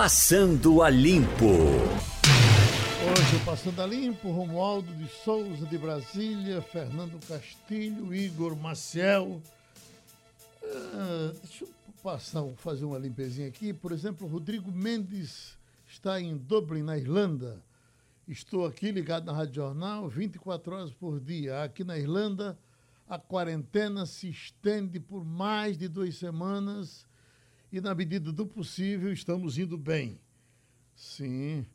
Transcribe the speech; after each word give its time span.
Passando 0.00 0.80
a 0.80 0.88
Limpo. 0.88 1.44
Hoje, 1.44 3.44
Passando 3.44 3.82
a 3.82 3.86
Limpo, 3.86 4.30
Romualdo 4.30 4.94
de 4.94 5.08
Souza 5.08 5.66
de 5.66 5.76
Brasília, 5.76 6.62
Fernando 6.62 7.18
Castilho, 7.26 8.14
Igor 8.14 8.54
Maciel. 8.54 9.42
Ah, 10.62 11.32
deixa 11.42 11.64
eu 11.64 11.68
passar, 12.00 12.44
fazer 12.58 12.84
uma 12.84 12.96
limpezinha 12.96 13.48
aqui. 13.48 13.72
Por 13.72 13.90
exemplo, 13.90 14.28
Rodrigo 14.28 14.70
Mendes 14.70 15.58
está 15.88 16.20
em 16.20 16.36
Dublin, 16.36 16.84
na 16.84 16.96
Irlanda. 16.96 17.60
Estou 18.28 18.66
aqui 18.66 18.92
ligado 18.92 19.26
na 19.26 19.32
Rádio 19.32 19.56
Jornal 19.56 20.08
24 20.08 20.76
horas 20.76 20.92
por 20.92 21.18
dia. 21.18 21.64
Aqui 21.64 21.82
na 21.82 21.98
Irlanda, 21.98 22.56
a 23.08 23.18
quarentena 23.18 24.06
se 24.06 24.30
estende 24.30 25.00
por 25.00 25.24
mais 25.24 25.76
de 25.76 25.88
duas 25.88 26.14
semanas 26.14 27.07
e, 27.70 27.80
na 27.80 27.94
medida 27.94 28.32
do 28.32 28.46
possível, 28.46 29.12
estamos 29.12 29.58
indo 29.58 29.76
bem. 29.76 30.20
Sim. 30.94 31.66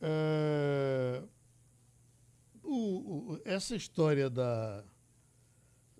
É... 0.00 1.22
O, 2.62 3.32
o, 3.32 3.40
essa 3.44 3.74
história 3.74 4.28
da, 4.28 4.84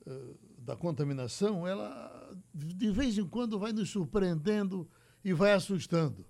eh, 0.06 0.34
da 0.58 0.76
contaminação, 0.76 1.66
ela 1.66 2.36
de 2.52 2.90
vez 2.90 3.16
em 3.16 3.26
quando 3.26 3.58
vai 3.58 3.72
nos 3.72 3.88
surpreendendo 3.88 4.86
e 5.24 5.32
vai 5.32 5.52
assustando. 5.52 6.26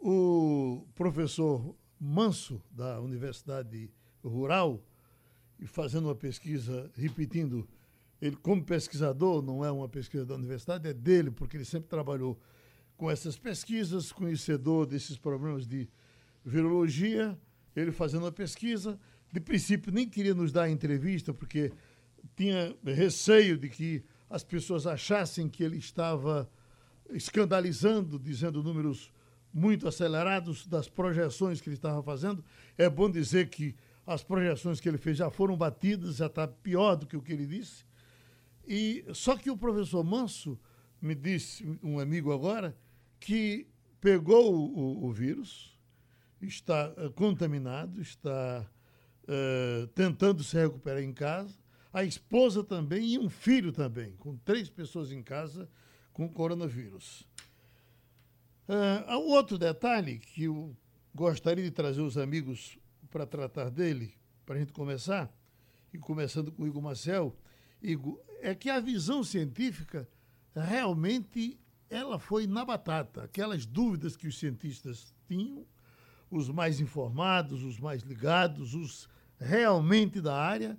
O 0.00 0.84
professor 0.96 1.76
Manso, 2.00 2.60
da 2.72 3.00
Universidade 3.00 3.88
Rural, 4.24 4.82
fazendo 5.66 6.08
uma 6.08 6.14
pesquisa, 6.14 6.90
repetindo, 6.94 7.68
ele 8.22 8.36
como 8.36 8.64
pesquisador, 8.64 9.42
não 9.42 9.64
é 9.64 9.72
uma 9.72 9.88
pesquisa 9.88 10.24
da 10.24 10.36
universidade, 10.36 10.88
é 10.88 10.94
dele, 10.94 11.32
porque 11.32 11.56
ele 11.56 11.64
sempre 11.64 11.88
trabalhou 11.88 12.40
com 12.96 13.10
essas 13.10 13.36
pesquisas, 13.36 14.12
conhecedor 14.12 14.86
desses 14.86 15.18
problemas 15.18 15.66
de 15.66 15.88
virologia, 16.44 17.36
ele 17.74 17.90
fazendo 17.90 18.24
a 18.24 18.30
pesquisa, 18.30 18.96
de 19.32 19.40
princípio 19.40 19.90
nem 19.92 20.08
queria 20.08 20.34
nos 20.34 20.52
dar 20.52 20.70
entrevista, 20.70 21.34
porque 21.34 21.72
tinha 22.36 22.72
receio 22.84 23.58
de 23.58 23.68
que 23.68 24.04
as 24.30 24.44
pessoas 24.44 24.86
achassem 24.86 25.48
que 25.48 25.64
ele 25.64 25.78
estava 25.78 26.48
escandalizando, 27.10 28.20
dizendo 28.20 28.62
números 28.62 29.12
muito 29.52 29.88
acelerados 29.88 30.64
das 30.64 30.88
projeções 30.88 31.60
que 31.60 31.68
ele 31.68 31.74
estava 31.74 32.00
fazendo. 32.04 32.44
É 32.78 32.88
bom 32.88 33.10
dizer 33.10 33.48
que 33.48 33.74
as 34.06 34.22
projeções 34.22 34.78
que 34.78 34.88
ele 34.88 34.96
fez 34.96 35.16
já 35.16 35.28
foram 35.28 35.56
batidas, 35.56 36.16
já 36.16 36.26
está 36.26 36.46
pior 36.46 36.94
do 36.94 37.04
que 37.04 37.16
o 37.16 37.20
que 37.20 37.32
ele 37.32 37.46
disse. 37.46 37.84
E 38.66 39.04
só 39.12 39.36
que 39.36 39.50
o 39.50 39.56
professor 39.56 40.04
Manso 40.04 40.58
me 41.00 41.14
disse, 41.14 41.78
um 41.82 41.98
amigo 41.98 42.32
agora, 42.32 42.76
que 43.18 43.66
pegou 44.00 44.54
o, 44.54 45.04
o 45.04 45.12
vírus, 45.12 45.76
está 46.40 46.90
uh, 46.90 47.10
contaminado, 47.12 48.00
está 48.00 48.68
uh, 49.24 49.86
tentando 49.88 50.42
se 50.42 50.56
recuperar 50.56 51.02
em 51.02 51.12
casa, 51.12 51.56
a 51.92 52.04
esposa 52.04 52.64
também 52.64 53.14
e 53.14 53.18
um 53.18 53.28
filho 53.28 53.72
também, 53.72 54.16
com 54.16 54.36
três 54.38 54.70
pessoas 54.70 55.12
em 55.12 55.22
casa 55.22 55.68
com 56.12 56.28
coronavírus. 56.28 57.28
Uh, 58.68 59.18
outro 59.28 59.58
detalhe 59.58 60.18
que 60.18 60.44
eu 60.44 60.76
gostaria 61.14 61.64
de 61.64 61.70
trazer 61.70 62.00
os 62.00 62.16
amigos 62.16 62.78
para 63.10 63.26
tratar 63.26 63.70
dele, 63.70 64.14
para 64.46 64.56
a 64.56 64.58
gente 64.58 64.72
começar, 64.72 65.32
e 65.92 65.98
começando 65.98 66.50
com 66.50 66.62
o 66.62 66.66
Igor 66.66 66.82
Marcel, 66.82 67.36
Igor, 67.82 68.18
é 68.42 68.54
que 68.54 68.68
a 68.68 68.80
visão 68.80 69.22
científica 69.22 70.06
realmente 70.54 71.58
ela 71.88 72.18
foi 72.18 72.46
na 72.46 72.64
batata. 72.64 73.22
Aquelas 73.22 73.64
dúvidas 73.64 74.16
que 74.16 74.26
os 74.26 74.38
cientistas 74.38 75.14
tinham, 75.28 75.64
os 76.30 76.48
mais 76.48 76.80
informados, 76.80 77.62
os 77.62 77.78
mais 77.78 78.02
ligados, 78.02 78.74
os 78.74 79.08
realmente 79.38 80.20
da 80.20 80.36
área, 80.36 80.78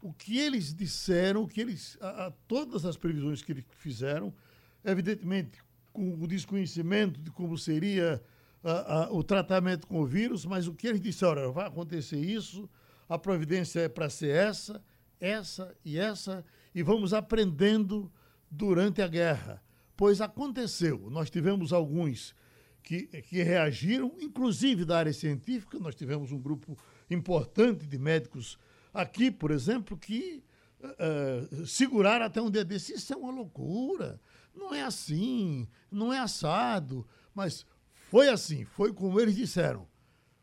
o 0.00 0.12
que 0.12 0.38
eles 0.38 0.72
disseram, 0.72 1.42
o 1.42 1.48
que 1.48 1.60
eles, 1.60 1.98
a, 2.00 2.26
a, 2.26 2.30
todas 2.46 2.84
as 2.84 2.96
previsões 2.96 3.42
que 3.42 3.52
eles 3.52 3.64
fizeram, 3.78 4.32
evidentemente 4.84 5.58
com 5.92 6.14
o 6.14 6.26
desconhecimento 6.26 7.20
de 7.20 7.30
como 7.30 7.58
seria 7.58 8.22
a, 8.64 9.08
o 9.10 9.22
tratamento 9.22 9.86
com 9.86 10.00
o 10.00 10.06
vírus, 10.06 10.44
mas 10.46 10.68
o 10.68 10.74
que 10.74 10.86
eles 10.86 11.00
disseram, 11.00 11.42
olha, 11.42 11.52
vai 11.52 11.66
acontecer 11.66 12.18
isso, 12.18 12.68
a 13.08 13.18
providência 13.18 13.80
é 13.80 13.88
para 13.88 14.08
ser 14.08 14.30
essa, 14.30 14.82
essa 15.20 15.76
e 15.84 15.98
essa, 15.98 16.44
e 16.74 16.82
vamos 16.82 17.12
aprendendo 17.12 18.10
durante 18.50 19.02
a 19.02 19.08
guerra. 19.08 19.62
Pois 19.96 20.20
aconteceu, 20.20 21.08
nós 21.10 21.30
tivemos 21.30 21.72
alguns 21.72 22.34
que, 22.82 23.06
que 23.22 23.42
reagiram, 23.42 24.14
inclusive 24.20 24.84
da 24.84 24.98
área 24.98 25.12
científica, 25.12 25.78
nós 25.78 25.94
tivemos 25.94 26.32
um 26.32 26.38
grupo 26.38 26.76
importante 27.10 27.86
de 27.86 27.98
médicos 27.98 28.58
aqui, 28.92 29.30
por 29.30 29.50
exemplo, 29.50 29.96
que 29.96 30.42
uh, 30.80 31.66
seguraram 31.66 32.26
até 32.26 32.40
um 32.40 32.50
dia 32.50 32.64
desse. 32.64 32.94
Isso 32.94 33.12
é 33.12 33.16
uma 33.16 33.30
loucura, 33.30 34.20
não 34.54 34.74
é 34.74 34.82
assim, 34.82 35.68
não 35.90 36.12
é 36.12 36.18
assado, 36.18 37.06
mas 37.34 37.64
foi 38.10 38.28
assim, 38.28 38.64
foi 38.64 38.92
como 38.92 39.20
eles 39.20 39.36
disseram. 39.36 39.86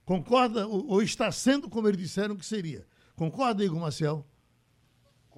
Concorda 0.05 0.67
ou, 0.67 0.87
ou 0.87 1.01
está 1.03 1.31
sendo 1.31 1.69
como 1.69 1.87
eles 1.87 1.99
disseram 1.99 2.35
que 2.35 2.45
seria? 2.45 2.87
Concorda, 3.15 3.63
Igor 3.63 3.79
Marcel? 3.79 4.25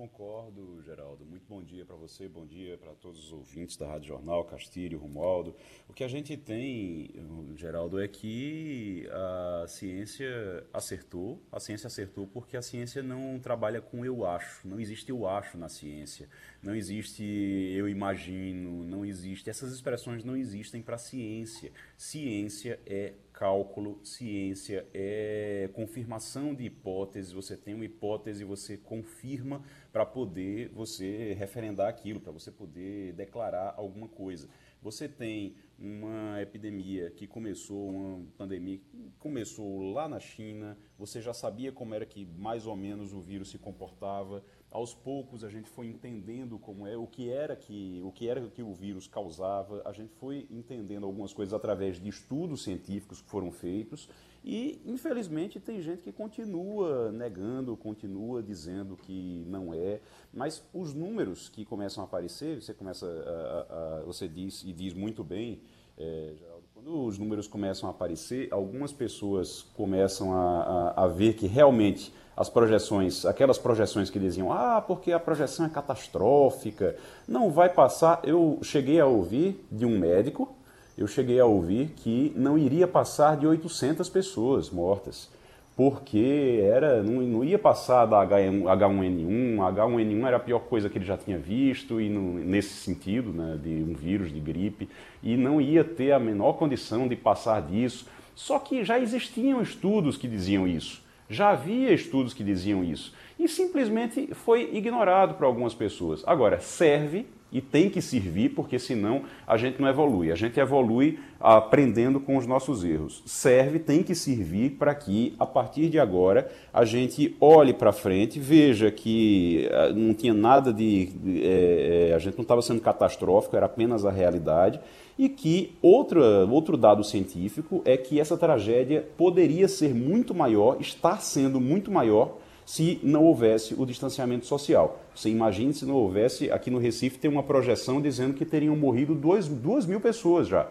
Concordo, 0.01 0.81
Geraldo. 0.81 1.23
Muito 1.23 1.45
bom 1.47 1.61
dia 1.61 1.85
para 1.85 1.95
você, 1.95 2.27
bom 2.27 2.43
dia 2.43 2.75
para 2.75 2.91
todos 2.95 3.23
os 3.23 3.31
ouvintes 3.31 3.77
da 3.77 3.85
Rádio 3.85 4.07
Jornal, 4.07 4.43
Castilho, 4.45 4.97
Romualdo. 4.97 5.55
O 5.87 5.93
que 5.93 6.03
a 6.03 6.07
gente 6.07 6.35
tem, 6.35 7.13
Geraldo, 7.55 8.01
é 8.01 8.07
que 8.07 9.07
a 9.11 9.65
ciência 9.67 10.65
acertou. 10.73 11.39
A 11.51 11.59
ciência 11.59 11.85
acertou 11.85 12.25
porque 12.25 12.57
a 12.57 12.63
ciência 12.63 13.03
não 13.03 13.37
trabalha 13.39 13.79
com 13.79 14.03
eu 14.03 14.25
acho. 14.25 14.67
Não 14.67 14.79
existe 14.79 15.11
eu 15.11 15.27
acho 15.27 15.55
na 15.55 15.69
ciência. 15.69 16.27
Não 16.63 16.73
existe 16.73 17.23
eu 17.23 17.87
imagino. 17.87 18.83
Não 18.83 19.05
existe. 19.05 19.51
Essas 19.51 19.71
expressões 19.71 20.23
não 20.23 20.35
existem 20.35 20.81
para 20.81 20.95
a 20.95 20.97
ciência. 20.97 21.71
Ciência 21.95 22.79
é 22.87 23.13
cálculo, 23.31 23.99
ciência 24.03 24.85
é 24.93 25.69
confirmação 25.73 26.53
de 26.53 26.65
hipóteses. 26.65 27.31
Você 27.31 27.55
tem 27.55 27.73
uma 27.73 27.85
hipótese, 27.85 28.43
você 28.43 28.77
confirma 28.77 29.63
para 29.91 30.05
poder 30.05 30.69
você 30.69 31.33
referendar 31.33 31.87
aquilo, 31.87 32.19
para 32.19 32.31
você 32.31 32.51
poder 32.51 33.13
declarar 33.13 33.73
alguma 33.77 34.07
coisa. 34.07 34.47
Você 34.81 35.07
tem 35.07 35.55
uma 35.77 36.41
epidemia 36.41 37.11
que 37.11 37.27
começou, 37.27 37.89
uma 37.89 38.25
pandemia 38.37 38.77
que 38.77 39.11
começou 39.19 39.91
lá 39.91 40.07
na 40.07 40.19
China, 40.19 40.77
você 40.97 41.21
já 41.21 41.33
sabia 41.33 41.71
como 41.71 41.93
era 41.93 42.05
que 42.05 42.25
mais 42.25 42.65
ou 42.65 42.75
menos 42.75 43.13
o 43.13 43.19
vírus 43.19 43.51
se 43.51 43.59
comportava, 43.59 44.43
aos 44.71 44.93
poucos 44.93 45.43
a 45.43 45.49
gente 45.49 45.69
foi 45.69 45.85
entendendo 45.87 46.57
como 46.57 46.87
é, 46.87 46.95
o 46.97 47.05
que 47.05 47.29
era 47.29 47.55
que 47.55 48.01
o 48.03 48.11
que 48.11 48.27
era 48.27 48.41
que 48.49 48.63
o 48.63 48.73
vírus 48.73 49.05
causava, 49.05 49.81
a 49.85 49.91
gente 49.91 50.13
foi 50.15 50.47
entendendo 50.49 51.05
algumas 51.05 51.33
coisas 51.33 51.53
através 51.53 51.99
de 51.99 52.09
estudos 52.09 52.63
científicos 52.63 53.21
que 53.21 53.29
foram 53.29 53.51
feitos 53.51 54.09
e 54.43 54.81
infelizmente 54.85 55.59
tem 55.59 55.81
gente 55.81 56.01
que 56.01 56.11
continua 56.11 57.11
negando, 57.11 57.77
continua 57.77 58.41
dizendo 58.41 58.95
que 58.95 59.45
não 59.47 59.73
é, 59.73 59.99
mas 60.33 60.63
os 60.73 60.93
números 60.93 61.49
que 61.49 61.63
começam 61.63 62.03
a 62.03 62.07
aparecer, 62.07 62.61
você 62.61 62.73
começa 62.73 63.05
a, 63.05 63.99
a, 63.99 64.03
você 64.03 64.27
diz 64.27 64.63
e 64.63 64.73
diz 64.73 64.93
muito 64.93 65.23
bem, 65.23 65.61
é, 65.97 66.33
Geraldo, 66.37 66.63
quando 66.73 67.05
os 67.05 67.19
números 67.19 67.47
começam 67.47 67.87
a 67.87 67.91
aparecer, 67.91 68.47
algumas 68.51 68.91
pessoas 68.91 69.61
começam 69.75 70.33
a, 70.33 70.93
a, 70.95 71.03
a 71.03 71.07
ver 71.07 71.33
que 71.33 71.45
realmente 71.45 72.11
as 72.35 72.49
projeções, 72.49 73.25
aquelas 73.25 73.59
projeções 73.59 74.09
que 74.09 74.17
diziam, 74.17 74.51
ah, 74.51 74.81
porque 74.81 75.11
a 75.11 75.19
projeção 75.19 75.65
é 75.65 75.69
catastrófica, 75.69 76.95
não 77.27 77.51
vai 77.51 77.69
passar. 77.69 78.21
Eu 78.23 78.57
cheguei 78.63 78.99
a 78.99 79.05
ouvir 79.05 79.63
de 79.71 79.85
um 79.85 79.99
médico, 79.99 80.55
eu 81.01 81.07
cheguei 81.07 81.39
a 81.39 81.45
ouvir 81.45 81.93
que 81.97 82.31
não 82.35 82.57
iria 82.57 82.87
passar 82.87 83.37
de 83.37 83.47
800 83.47 84.07
pessoas 84.09 84.69
mortas, 84.69 85.29
porque 85.75 86.59
era 86.63 87.01
não, 87.01 87.21
não 87.21 87.43
ia 87.43 87.57
passar 87.57 88.05
da 88.05 88.25
H1N1, 88.25 89.55
H1N1 89.55 90.27
era 90.27 90.37
a 90.37 90.39
pior 90.39 90.59
coisa 90.59 90.89
que 90.89 90.97
ele 90.97 91.05
já 91.05 91.17
tinha 91.17 91.37
visto, 91.37 91.99
e 91.99 92.09
no, 92.09 92.33
nesse 92.39 92.75
sentido, 92.75 93.31
né, 93.31 93.57
de 93.61 93.69
um 93.69 93.93
vírus 93.93 94.31
de 94.31 94.39
gripe, 94.39 94.89
e 95.23 95.35
não 95.35 95.59
ia 95.59 95.83
ter 95.83 96.11
a 96.11 96.19
menor 96.19 96.53
condição 96.53 97.07
de 97.07 97.15
passar 97.15 97.61
disso. 97.61 98.05
Só 98.35 98.59
que 98.59 98.83
já 98.83 98.99
existiam 98.99 99.61
estudos 99.61 100.17
que 100.17 100.27
diziam 100.27 100.67
isso. 100.67 101.01
Já 101.29 101.51
havia 101.51 101.93
estudos 101.93 102.33
que 102.33 102.43
diziam 102.43 102.83
isso 102.83 103.13
e 103.39 103.47
simplesmente 103.47 104.29
foi 104.33 104.69
ignorado 104.73 105.33
por 105.33 105.45
algumas 105.45 105.73
pessoas. 105.73 106.21
Agora, 106.27 106.59
serve 106.59 107.25
e 107.51 107.59
tem 107.59 107.89
que 107.89 108.01
servir, 108.01 108.49
porque 108.49 108.79
senão 108.79 109.23
a 109.45 109.57
gente 109.57 109.81
não 109.81 109.87
evolui. 109.87 110.31
A 110.31 110.35
gente 110.35 110.59
evolui 110.59 111.19
aprendendo 111.39 112.19
com 112.19 112.37
os 112.37 112.47
nossos 112.47 112.83
erros. 112.83 113.21
Serve, 113.25 113.79
tem 113.79 114.03
que 114.03 114.15
servir 114.15 114.71
para 114.71 114.95
que, 114.95 115.35
a 115.37 115.45
partir 115.45 115.89
de 115.89 115.99
agora, 115.99 116.49
a 116.73 116.85
gente 116.85 117.35
olhe 117.41 117.73
para 117.73 117.91
frente, 117.91 118.39
veja 118.39 118.89
que 118.89 119.67
eh, 119.69 119.93
não 119.93 120.13
tinha 120.13 120.33
nada 120.33 120.71
de. 120.71 121.09
é, 121.43 122.13
a 122.15 122.19
gente 122.19 122.37
não 122.37 122.43
estava 122.43 122.61
sendo 122.61 122.79
catastrófico, 122.79 123.55
era 123.55 123.65
apenas 123.65 124.05
a 124.05 124.11
realidade 124.11 124.79
e 125.21 125.29
que 125.29 125.75
outra, 125.81 126.45
outro 126.45 126.75
dado 126.75 127.03
científico 127.03 127.81
é 127.85 127.95
que 127.95 128.19
essa 128.19 128.35
tragédia 128.35 129.05
poderia 129.17 129.67
ser 129.67 129.93
muito 129.93 130.33
maior, 130.33 130.77
está 130.79 131.17
sendo 131.17 131.61
muito 131.61 131.91
maior, 131.91 132.37
se 132.65 132.99
não 133.03 133.23
houvesse 133.23 133.75
o 133.77 133.85
distanciamento 133.85 134.45
social. 134.45 135.01
Você 135.15 135.29
imagine 135.29 135.73
se 135.73 135.85
não 135.85 135.95
houvesse, 135.95 136.51
aqui 136.51 136.69
no 136.69 136.77
Recife 136.77 137.17
tem 137.17 137.29
uma 137.29 137.43
projeção 137.43 138.01
dizendo 138.01 138.33
que 138.33 138.45
teriam 138.45 138.75
morrido 138.75 139.13
duas, 139.13 139.47
duas 139.47 139.85
mil 139.85 139.99
pessoas 139.99 140.47
já. 140.47 140.67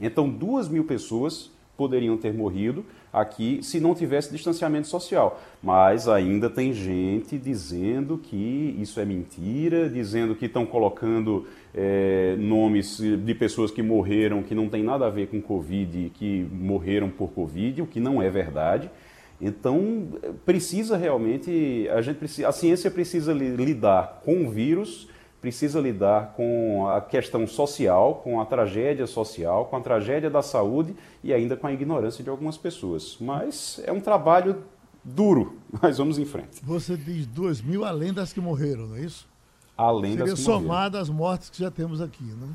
Então, 0.00 0.28
duas 0.28 0.68
mil 0.68 0.84
pessoas 0.84 1.50
poderiam 1.76 2.16
ter 2.16 2.34
morrido 2.34 2.84
aqui 3.12 3.60
se 3.62 3.78
não 3.78 3.94
tivesse 3.94 4.32
distanciamento 4.32 4.88
social. 4.88 5.40
Mas 5.62 6.08
ainda 6.08 6.50
tem 6.50 6.72
gente 6.72 7.38
dizendo 7.38 8.18
que 8.18 8.76
isso 8.80 8.98
é 8.98 9.04
mentira, 9.04 9.88
dizendo 9.88 10.34
que 10.34 10.46
estão 10.46 10.66
colocando 10.66 11.46
é, 11.72 12.34
nomes 12.36 12.98
de 12.98 13.34
pessoas 13.34 13.70
que 13.70 13.80
morreram 13.82 14.42
que 14.42 14.54
não 14.54 14.68
tem 14.68 14.82
nada 14.82 15.06
a 15.06 15.10
ver 15.10 15.28
com 15.28 15.40
Covid, 15.40 16.10
que 16.14 16.46
morreram 16.50 17.08
por 17.08 17.28
Covid, 17.30 17.82
o 17.82 17.86
que 17.86 18.00
não 18.00 18.20
é 18.20 18.28
verdade. 18.28 18.90
Então 19.40 20.08
precisa 20.44 20.96
realmente 20.96 21.88
a 21.90 22.02
gente 22.02 22.16
precisa, 22.16 22.48
a 22.48 22.52
ciência 22.52 22.90
precisa 22.90 23.32
lidar 23.32 24.20
com 24.24 24.46
o 24.46 24.50
vírus 24.50 25.08
precisa 25.40 25.80
lidar 25.80 26.34
com 26.34 26.88
a 26.88 27.00
questão 27.00 27.46
social, 27.46 28.16
com 28.16 28.40
a 28.40 28.46
tragédia 28.46 29.06
social, 29.06 29.66
com 29.66 29.76
a 29.76 29.80
tragédia 29.80 30.28
da 30.28 30.42
saúde 30.42 30.94
e 31.22 31.32
ainda 31.32 31.56
com 31.56 31.66
a 31.66 31.72
ignorância 31.72 32.24
de 32.24 32.30
algumas 32.30 32.56
pessoas. 32.56 33.16
Mas 33.20 33.80
é 33.84 33.92
um 33.92 34.00
trabalho 34.00 34.64
duro, 35.04 35.56
mas 35.80 35.98
vamos 35.98 36.18
em 36.18 36.24
frente. 36.24 36.62
Você 36.62 36.96
diz 36.96 37.26
duas 37.26 37.60
mil 37.60 37.84
além 37.84 38.12
das 38.12 38.32
que 38.32 38.40
morreram, 38.40 38.88
não 38.88 38.96
é 38.96 39.02
isso? 39.02 39.28
Além 39.76 40.12
Seria 40.12 40.26
das 40.26 40.34
que 40.34 40.40
somada 40.40 41.00
às 41.00 41.08
mortes 41.08 41.50
que 41.50 41.58
já 41.58 41.70
temos 41.70 42.00
aqui, 42.00 42.24
né? 42.24 42.48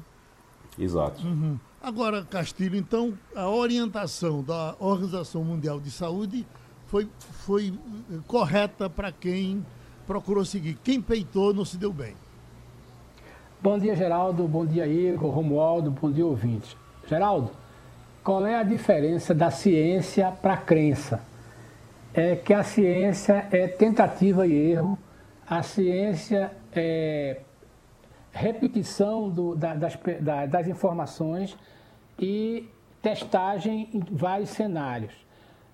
Exato. 0.78 1.26
Uhum. 1.26 1.58
Agora, 1.82 2.24
Castilho, 2.24 2.76
então, 2.76 3.14
a 3.36 3.48
orientação 3.48 4.44
da 4.44 4.76
Organização 4.80 5.44
Mundial 5.44 5.80
de 5.80 5.92
Saúde 5.92 6.46
foi, 6.94 7.10
foi 7.18 7.74
eh, 8.12 8.20
correta 8.28 8.88
para 8.88 9.12
quem 9.12 9.66
procurou 10.06 10.46
seguir. 10.46 10.78
Quem 10.84 11.02
peitou 11.02 11.52
não 11.52 11.66
se 11.66 11.76
deu 11.76 11.92
bem. 11.92 12.14
Bom 13.60 13.80
dia, 13.80 13.96
Geraldo. 13.96 14.48
Bom 14.48 14.64
dia, 14.64 14.86
Igor, 14.86 15.32
Romualdo. 15.32 15.90
Bom 15.90 16.12
dia, 16.12 16.24
ouvintes. 16.24 16.78
Geraldo, 17.08 17.50
qual 18.24 18.46
é 18.46 18.54
a 18.54 18.62
diferença 18.62 19.34
da 19.34 19.50
ciência 19.50 20.32
para 20.40 20.54
a 20.54 20.58
crença? 20.58 21.20
É 22.14 22.36
que 22.36 22.54
a 22.54 22.62
ciência 22.62 23.48
é 23.52 23.68
tentativa 23.68 24.46
e 24.46 24.54
erro, 24.54 24.96
a 25.50 25.64
ciência 25.64 26.52
é 26.72 27.40
repetição 28.32 29.32
do, 29.32 29.56
da, 29.56 29.74
das, 29.74 29.98
da, 30.22 30.46
das 30.46 30.68
informações 30.68 31.58
e 32.20 32.70
testagem 33.02 33.90
em 33.92 34.00
vários 34.00 34.52
cenários. 34.52 35.23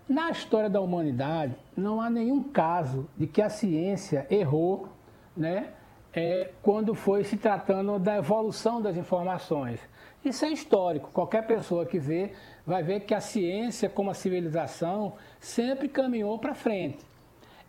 Na 0.10 0.32
história 0.32 0.70
da 0.70 0.82
humanidade, 0.82 1.56
não 1.78 2.02
há 2.02 2.10
nenhum 2.10 2.44
caso 2.44 3.08
de 3.16 3.28
que 3.28 3.42
a 3.42 3.50
ciência 3.50 4.26
errou, 4.30 4.90
né? 5.38 5.74
é, 6.14 6.52
quando 6.62 6.94
foi 6.96 7.24
se 7.24 7.38
tratando 7.38 8.00
da 8.00 8.18
evolução 8.18 8.82
das 8.82 8.98
informações. 8.98 9.80
Isso 10.24 10.44
é 10.44 10.50
histórico. 10.50 11.12
Qualquer 11.12 11.46
pessoa 11.46 11.86
que 11.86 12.00
vê 12.00 12.34
vai 12.66 12.84
ver 12.84 13.02
que 13.02 13.14
a 13.14 13.22
ciência, 13.22 13.90
como 13.90 14.10
a 14.10 14.14
civilização, 14.14 15.14
sempre 15.40 15.88
caminhou 15.88 16.38
para 16.38 16.54
frente. 16.54 17.06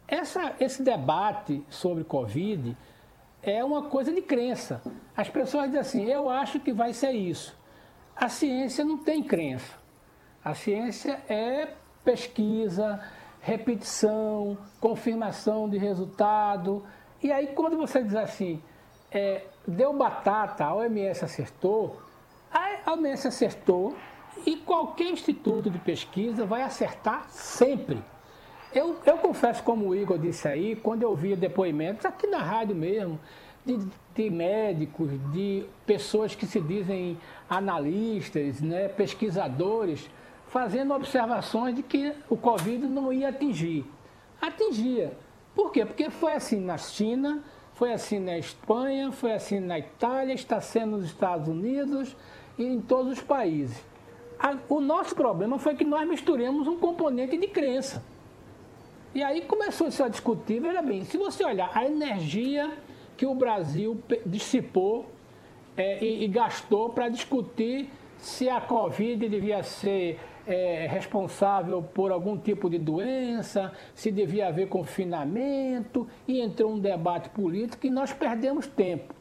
Essa, 0.08 0.54
esse 0.58 0.82
debate 0.82 1.64
sobre 1.68 2.02
Covid 2.02 2.76
é 3.42 3.62
uma 3.62 3.84
coisa 3.84 4.12
de 4.12 4.20
crença. 4.20 4.82
As 5.16 5.28
pessoas 5.28 5.66
dizem 5.66 5.80
assim: 5.80 6.04
eu 6.04 6.28
acho 6.28 6.58
que 6.58 6.72
vai 6.72 6.92
ser 6.92 7.12
isso. 7.12 7.56
A 8.16 8.28
ciência 8.28 8.84
não 8.84 8.98
tem 8.98 9.22
crença. 9.22 9.78
A 10.44 10.54
ciência 10.54 11.20
é 11.28 11.68
pesquisa, 12.04 13.00
repetição, 13.40 14.56
confirmação 14.80 15.68
de 15.68 15.78
resultado. 15.78 16.84
E 17.22 17.30
aí, 17.32 17.48
quando 17.48 17.76
você 17.76 18.02
diz 18.02 18.14
assim, 18.14 18.62
é, 19.10 19.44
deu 19.66 19.92
batata, 19.92 20.64
a 20.64 20.74
OMS 20.74 21.24
acertou, 21.24 22.00
a 22.52 22.92
OMS 22.92 23.28
acertou 23.28 23.96
e 24.46 24.56
qualquer 24.56 25.10
instituto 25.10 25.70
de 25.70 25.78
pesquisa 25.78 26.46
vai 26.46 26.62
acertar 26.62 27.28
sempre. 27.30 28.02
Eu, 28.72 28.96
eu 29.04 29.18
confesso, 29.18 29.62
como 29.62 29.88
o 29.88 29.94
Igor 29.94 30.18
disse 30.18 30.46
aí, 30.46 30.76
quando 30.76 31.02
eu 31.02 31.14
via 31.14 31.36
depoimentos, 31.36 32.04
aqui 32.04 32.26
na 32.26 32.38
rádio 32.38 32.76
mesmo, 32.76 33.18
de, 33.66 33.78
de 34.14 34.30
médicos, 34.30 35.10
de 35.32 35.64
pessoas 35.84 36.34
que 36.34 36.46
se 36.46 36.60
dizem 36.60 37.18
analistas, 37.48 38.60
né, 38.60 38.88
pesquisadores, 38.88 40.08
fazendo 40.50 40.92
observações 40.92 41.76
de 41.76 41.82
que 41.82 42.12
o 42.28 42.36
Covid 42.36 42.86
não 42.86 43.12
ia 43.12 43.28
atingir. 43.28 43.84
Atingia. 44.42 45.16
Por 45.54 45.70
quê? 45.70 45.84
Porque 45.86 46.10
foi 46.10 46.32
assim 46.32 46.60
na 46.60 46.76
China, 46.76 47.42
foi 47.74 47.92
assim 47.92 48.18
na 48.18 48.36
Espanha, 48.36 49.12
foi 49.12 49.32
assim 49.32 49.60
na 49.60 49.78
Itália, 49.78 50.34
está 50.34 50.60
sendo 50.60 50.98
nos 50.98 51.06
Estados 51.06 51.48
Unidos 51.48 52.16
e 52.58 52.64
em 52.64 52.80
todos 52.80 53.12
os 53.12 53.22
países. 53.22 53.80
o 54.68 54.80
nosso 54.80 55.14
problema 55.14 55.58
foi 55.58 55.76
que 55.76 55.84
nós 55.84 56.08
misturamos 56.08 56.66
um 56.66 56.78
componente 56.78 57.36
de 57.36 57.46
crença. 57.46 58.02
E 59.14 59.22
aí 59.22 59.42
começou-se 59.42 60.02
a 60.02 60.08
discutir, 60.08 60.60
veja 60.60 60.82
bem, 60.82 61.04
se 61.04 61.16
você 61.16 61.44
olhar 61.44 61.70
a 61.74 61.84
energia 61.84 62.72
que 63.16 63.26
o 63.26 63.34
Brasil 63.34 64.00
dissipou 64.26 65.06
é, 65.76 66.02
e, 66.02 66.24
e 66.24 66.28
gastou 66.28 66.90
para 66.90 67.08
discutir 67.08 67.88
se 68.18 68.48
a 68.48 68.60
Covid 68.60 69.28
devia 69.28 69.62
ser 69.62 70.18
é, 70.46 70.86
responsável 70.86 71.82
por 71.82 72.10
algum 72.10 72.36
tipo 72.36 72.68
de 72.68 72.78
doença, 72.78 73.72
se 73.94 74.10
devia 74.10 74.48
haver 74.48 74.68
confinamento, 74.68 76.06
e 76.26 76.40
entrou 76.40 76.72
um 76.72 76.78
debate 76.78 77.28
político 77.30 77.86
e 77.86 77.90
nós 77.90 78.12
perdemos 78.12 78.66
tempo. 78.66 79.14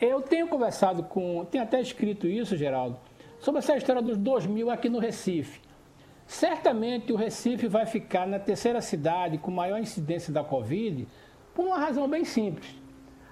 Eu 0.00 0.20
tenho 0.20 0.46
conversado 0.48 1.02
com, 1.02 1.44
tenho 1.50 1.64
até 1.64 1.80
escrito 1.80 2.26
isso, 2.26 2.56
Geraldo, 2.56 2.96
sobre 3.40 3.58
essa 3.58 3.76
história 3.76 4.00
dos 4.00 4.16
2 4.16 4.46
mil 4.46 4.70
aqui 4.70 4.88
no 4.88 4.98
Recife. 4.98 5.60
Certamente 6.26 7.12
o 7.12 7.16
Recife 7.16 7.66
vai 7.66 7.86
ficar 7.86 8.26
na 8.26 8.38
terceira 8.38 8.80
cidade 8.80 9.38
com 9.38 9.50
maior 9.50 9.78
incidência 9.78 10.32
da 10.32 10.44
Covid 10.44 11.08
por 11.54 11.66
uma 11.66 11.78
razão 11.78 12.06
bem 12.06 12.24
simples. 12.24 12.68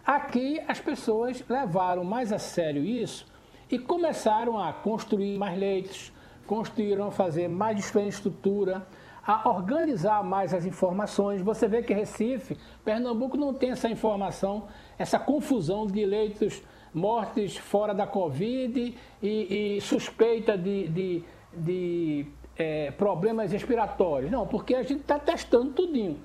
Aqui 0.05 0.61
as 0.67 0.81
pessoas 0.81 1.45
levaram 1.49 2.05
mais 2.05 2.33
a 2.33 2.39
sério 2.39 2.85
isso 2.85 3.27
e 3.71 3.79
começaram 3.79 4.59
a 4.59 4.73
construir 4.73 5.37
mais 5.37 5.59
leitos, 5.59 6.13
construíram 6.47 7.11
fazer 7.11 7.49
mais 7.49 7.79
infraestrutura, 7.79 8.87
a 9.27 9.49
organizar 9.49 10.23
mais 10.23 10.55
as 10.55 10.65
informações. 10.65 11.43
Você 11.43 11.67
vê 11.67 11.83
que 11.83 11.93
Recife, 11.93 12.57
Pernambuco 12.85 13.37
não 13.37 13.53
tem 13.53 13.71
essa 13.71 13.89
informação, 13.89 14.69
essa 14.97 15.19
confusão 15.19 15.87
de 15.87 16.07
leitos 16.07 16.63
mortes 16.95 17.57
fora 17.57 17.93
da 17.93 18.07
Covid 18.07 18.97
e, 19.23 19.77
e 19.77 19.81
suspeita 19.81 20.57
de, 20.57 20.89
de, 20.89 21.25
de 21.53 22.27
é, 22.57 22.91
problemas 22.93 23.51
respiratórios. 23.53 24.31
Não, 24.31 24.47
porque 24.47 24.75
a 24.75 24.83
gente 24.83 25.01
está 25.01 25.19
testando 25.19 25.73
tudinho. 25.73 26.21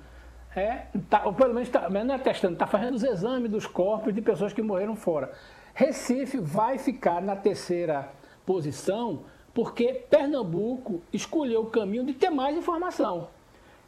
É, 0.55 0.87
tá, 1.09 1.23
ou 1.25 1.33
pelo 1.33 1.53
menos 1.53 1.69
tá, 1.69 1.89
não 1.89 2.13
é 2.13 2.17
testando, 2.17 2.53
está 2.53 2.67
fazendo 2.67 2.95
os 2.95 3.03
exames 3.03 3.49
dos 3.49 3.65
corpos 3.65 4.13
de 4.13 4.21
pessoas 4.21 4.53
que 4.53 4.61
morreram 4.61 4.95
fora. 4.95 5.31
Recife 5.73 6.37
vai 6.37 6.77
ficar 6.77 7.21
na 7.21 7.35
terceira 7.35 8.11
posição 8.45 9.23
porque 9.53 10.05
Pernambuco 10.09 11.01
escolheu 11.11 11.61
o 11.61 11.69
caminho 11.69 12.05
de 12.05 12.13
ter 12.13 12.29
mais 12.29 12.55
informação. 12.57 13.27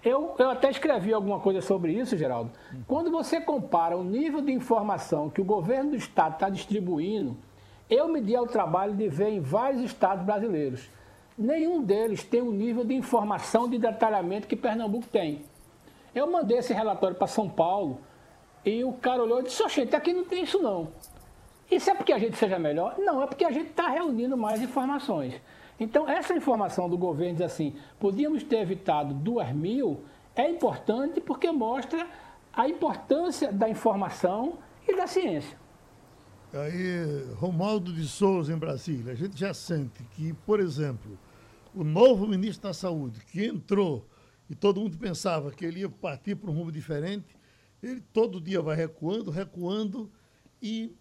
Eu, 0.03 0.35
eu 0.37 0.49
até 0.49 0.69
escrevi 0.69 1.13
alguma 1.13 1.39
coisa 1.39 1.61
sobre 1.61 1.93
isso, 1.93 2.17
Geraldo. 2.17 2.51
Quando 2.85 3.09
você 3.09 3.39
compara 3.39 3.97
o 3.97 4.03
nível 4.03 4.41
de 4.41 4.51
informação 4.51 5.29
que 5.29 5.39
o 5.39 5.45
governo 5.45 5.91
do 5.91 5.95
estado 5.95 6.33
está 6.33 6.49
distribuindo, 6.49 7.37
eu 7.89 8.09
me 8.09 8.19
dei 8.19 8.35
ao 8.35 8.45
trabalho 8.45 8.93
de 8.93 9.07
ver 9.07 9.29
em 9.29 9.39
vários 9.39 9.81
estados 9.81 10.25
brasileiros. 10.25 10.89
Nenhum 11.37 11.81
deles 11.81 12.23
tem 12.23 12.41
o 12.41 12.51
nível 12.51 12.83
de 12.83 12.93
informação 12.93 13.69
de 13.69 13.77
detalhamento 13.77 14.47
que 14.47 14.57
Pernambuco 14.57 15.07
tem. 15.07 15.43
Eu 16.13 16.29
mandei 16.29 16.57
esse 16.57 16.73
relatório 16.73 17.15
para 17.15 17.27
São 17.27 17.49
Paulo 17.49 17.99
e 18.65 18.83
o 18.83 18.93
cara 18.93 19.23
olhou 19.23 19.39
e 19.39 19.43
disse: 19.43 19.63
Oxente, 19.63 19.95
aqui 19.95 20.13
não 20.13 20.25
tem 20.25 20.43
isso 20.43 20.61
não. 20.61 20.89
Isso 21.69 21.89
é 21.89 21.95
porque 21.95 22.13
a 22.13 22.19
gente 22.19 22.37
seja 22.37 22.59
melhor? 22.59 22.95
Não, 22.99 23.21
é 23.21 23.27
porque 23.27 23.45
a 23.45 23.51
gente 23.51 23.69
está 23.69 23.89
reunindo 23.89 24.37
mais 24.37 24.61
informações. 24.61 25.41
Então, 25.79 26.07
essa 26.07 26.33
informação 26.33 26.89
do 26.89 26.97
governo 26.97 27.33
diz 27.33 27.41
assim: 27.41 27.75
podíamos 27.99 28.43
ter 28.43 28.57
evitado 28.57 29.13
duas 29.13 29.51
mil, 29.53 30.03
é 30.35 30.49
importante 30.49 31.19
porque 31.19 31.51
mostra 31.51 32.07
a 32.53 32.67
importância 32.67 33.51
da 33.51 33.67
informação 33.67 34.59
e 34.87 34.95
da 34.95 35.07
ciência. 35.07 35.57
Aí, 36.53 37.33
Romualdo 37.35 37.91
de 37.91 38.07
Souza, 38.07 38.53
em 38.53 38.57
Brasília, 38.57 39.13
a 39.13 39.15
gente 39.15 39.39
já 39.39 39.53
sente 39.53 40.03
que, 40.11 40.33
por 40.45 40.59
exemplo, 40.59 41.17
o 41.73 41.83
novo 41.83 42.27
ministro 42.27 42.67
da 42.67 42.73
Saúde, 42.73 43.19
que 43.25 43.43
entrou 43.43 44.07
e 44.47 44.53
todo 44.53 44.79
mundo 44.79 44.95
pensava 44.97 45.51
que 45.51 45.65
ele 45.65 45.79
ia 45.79 45.89
partir 45.89 46.35
para 46.35 46.51
um 46.51 46.53
rumo 46.53 46.71
diferente, 46.71 47.35
ele 47.81 48.01
todo 48.13 48.39
dia 48.39 48.61
vai 48.61 48.75
recuando, 48.75 49.31
recuando, 49.31 50.11
e 50.61 50.95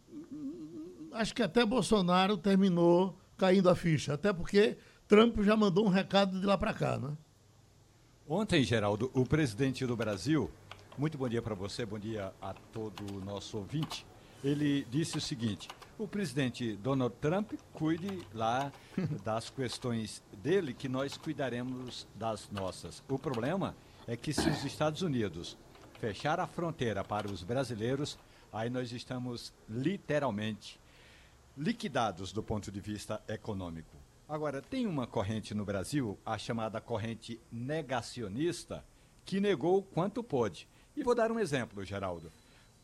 acho 1.12 1.35
que 1.35 1.42
até 1.42 1.64
Bolsonaro 1.64 2.37
terminou 2.37 3.19
caindo 3.37 3.69
a 3.69 3.75
ficha. 3.75 4.14
Até 4.14 4.33
porque 4.33 4.76
Trump 5.07 5.40
já 5.42 5.57
mandou 5.57 5.87
um 5.87 5.88
recado 5.88 6.38
de 6.40 6.47
lá 6.47 6.57
para 6.57 6.73
cá, 6.73 6.99
né? 6.99 7.16
Ontem, 8.28 8.62
Geraldo, 8.62 9.11
o 9.14 9.26
presidente 9.26 9.85
do 9.85 9.97
Brasil, 9.97 10.50
muito 10.97 11.19
bom 11.19 11.28
dia 11.28 11.42
para 11.42 11.54
você, 11.54 11.85
bom 11.85 11.99
dia 11.99 12.33
a 12.40 12.54
todo 12.73 13.16
o 13.16 13.21
nosso 13.21 13.59
ouvinte. 13.59 14.07
Ele 14.42 14.87
disse 14.90 15.19
o 15.19 15.21
seguinte: 15.21 15.69
o 15.99 16.09
presidente 16.09 16.76
Donald 16.76 17.14
Trump 17.21 17.52
cuide 17.73 18.26
lá 18.33 18.73
das 19.25 19.50
questões 19.50 20.23
dele, 20.42 20.73
que 20.73 20.88
nós 20.88 21.16
cuidaremos 21.16 22.07
das 22.14 22.49
nossas. 22.50 23.02
O 23.09 23.19
problema 23.19 23.75
é 24.07 24.16
que 24.16 24.33
se 24.33 24.49
os 24.49 24.64
Estados 24.64 25.02
Unidos 25.02 25.57
fechar 26.00 26.40
a 26.40 26.47
fronteira 26.47 27.04
para 27.04 27.31
os 27.31 27.42
brasileiros, 27.42 28.19
aí 28.52 28.69
nós 28.69 28.92
estamos 28.92 29.52
literalmente 29.69 30.81
liquidados 31.56 32.32
do 32.32 32.42
ponto 32.42 32.71
de 32.71 32.80
vista 32.80 33.23
econômico. 33.28 33.97
Agora, 34.28 34.62
tem 34.62 34.87
uma 34.87 35.06
corrente 35.06 35.54
no 35.54 35.64
Brasil, 35.64 36.18
a 36.25 36.38
chamada 36.38 36.80
corrente 36.80 37.40
negacionista, 37.50 38.85
que 39.25 39.40
negou 39.40 39.82
quanto 39.82 40.23
pôde. 40.23 40.66
E 40.97 41.02
vou 41.02 41.14
dar 41.14 41.30
um 41.30 41.38
exemplo, 41.38 41.85
Geraldo. 41.85 42.32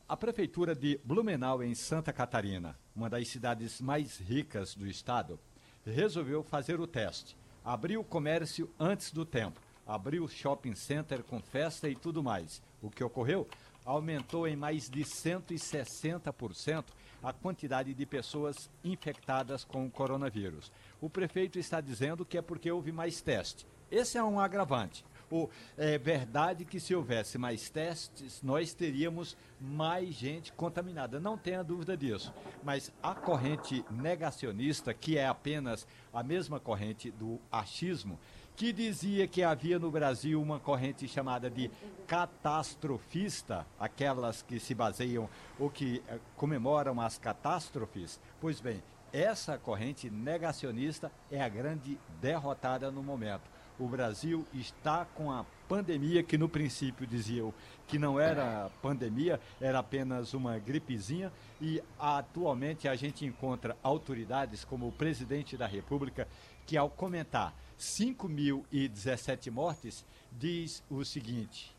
A 0.09 0.17
prefeitura 0.17 0.75
de 0.75 1.01
Blumenau, 1.05 1.63
em 1.63 1.75
Santa 1.75 2.13
Catarina, 2.13 2.79
uma 2.95 3.09
das 3.09 3.29
cidades 3.29 3.81
mais 3.81 4.19
ricas 4.19 4.75
do 4.75 4.87
estado, 4.87 5.39
resolveu 5.85 6.43
fazer 6.43 6.81
o 6.81 6.87
teste. 6.87 7.37
Abriu 7.65 8.01
o 8.01 8.05
comércio 8.05 8.71
antes 8.79 9.13
do 9.13 9.25
tempo. 9.25 9.61
Abriu 9.87 10.25
o 10.25 10.29
shopping 10.29 10.75
center 10.75 11.23
com 11.23 11.41
festa 11.41 11.89
e 11.89 11.95
tudo 11.95 12.23
mais. 12.23 12.63
O 12.83 12.91
que 12.91 13.03
ocorreu? 13.03 13.49
Aumentou 13.85 14.47
em 14.47 14.57
mais 14.57 14.89
de 14.89 15.03
160% 15.03 16.85
a 17.23 17.33
quantidade 17.33 17.93
de 17.95 18.07
pessoas 18.07 18.71
infectadas 18.85 19.65
com 19.65 19.87
o 19.87 19.91
coronavírus. 19.91 20.73
O 21.01 21.11
prefeito 21.11 21.59
está 21.59 21.81
dizendo 21.81 22.25
que 22.25 22.39
é 22.39 22.43
porque 22.43 22.71
houve 22.71 22.93
mais 22.93 23.21
teste. 23.21 23.67
Esse 23.91 24.19
é 24.19 24.23
um 24.23 24.39
agravante. 24.39 25.05
O, 25.31 25.49
é 25.77 25.99
verdade 25.99 26.65
que 26.65 26.81
se 26.81 26.95
houvesse 26.95 27.37
mais 27.37 27.69
testes, 27.69 28.43
nós 28.43 28.73
teríamos 28.73 29.37
mais 29.61 30.15
gente 30.15 30.53
contaminada. 30.53 31.21
Não 31.21 31.37
tenha 31.37 31.63
dúvida 31.63 31.97
disso. 31.97 32.33
Mas 32.63 32.91
a 33.03 33.15
corrente 33.15 33.85
negacionista, 33.91 34.95
que 34.95 35.19
é 35.19 35.27
apenas 35.27 35.87
a 36.13 36.23
mesma 36.23 36.59
corrente 36.59 37.11
do 37.11 37.39
achismo, 37.53 38.19
que 38.59 38.73
dizia 38.73 39.29
que 39.29 39.45
havia 39.45 39.79
no 39.79 39.89
Brasil 39.89 40.43
uma 40.43 40.59
corrente 40.59 41.07
chamada 41.07 41.49
de 41.49 41.71
catastrofista, 42.09 43.65
aquelas 43.79 44.43
que 44.43 44.59
se 44.59 44.75
baseiam 44.75 45.31
ou 45.61 45.71
que 45.71 46.03
eh, 46.09 46.19
comemoram 46.37 47.01
as 47.01 47.17
catástrofes. 47.19 48.19
Pois 48.41 48.61
bem, 48.61 48.83
essa 49.13 49.57
corrente 49.57 50.11
negacionista 50.11 51.13
é 51.31 51.41
a 51.41 51.49
grande 51.49 51.97
derrotada 52.21 52.91
no 52.91 53.01
momento. 53.01 53.49
O 53.79 53.87
Brasil 53.87 54.45
está 54.53 55.05
com 55.05 55.31
a 55.31 55.47
pandemia, 55.69 56.25
que 56.25 56.37
no 56.37 56.49
princípio 56.49 57.07
diziam 57.07 57.55
que 57.87 57.97
não 57.97 58.19
era 58.19 58.73
pandemia, 58.83 59.41
era 59.61 59.79
apenas 59.79 60.35
uma 60.35 60.59
gripezinha, 60.59 61.33
e 61.61 61.81
atualmente 61.97 62.89
a 62.89 62.97
gente 62.97 63.25
encontra 63.25 63.77
autoridades 63.85 64.65
como 64.65 64.89
o 64.89 64.93
presidente 64.93 65.57
da 65.57 65.69
República 65.69 66.27
que, 66.67 66.77
ao 66.77 66.91
comentar 66.91 67.55
5.017 67.79 69.51
mortes, 69.51 70.05
diz 70.33 70.83
o 70.91 71.05
seguinte: 71.05 71.75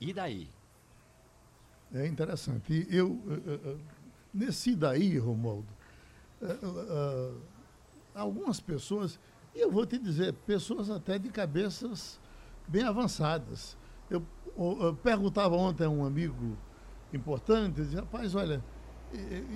e 0.00 0.12
daí? 0.12 0.48
É 1.94 2.06
interessante. 2.06 2.86
Eu, 2.90 3.10
uh, 3.10 3.74
uh, 3.74 3.80
nesse 4.32 4.74
daí, 4.74 5.18
Romualdo, 5.18 5.68
algumas 8.14 8.58
pessoas, 8.58 9.20
e 9.54 9.60
eu 9.60 9.70
vou 9.70 9.86
te 9.86 9.98
dizer, 9.98 10.32
pessoas 10.46 10.90
até 10.90 11.18
de 11.18 11.28
cabeças 11.28 12.18
bem 12.66 12.82
avançadas. 12.82 13.76
Eu, 14.10 14.26
eu 14.56 14.98
perguntava 15.02 15.54
ontem 15.54 15.84
a 15.84 15.90
um 15.90 16.04
amigo 16.04 16.56
importante, 17.12 17.78
eu 17.78 17.84
dizia, 17.84 18.00
rapaz, 18.00 18.34
olha, 18.34 18.64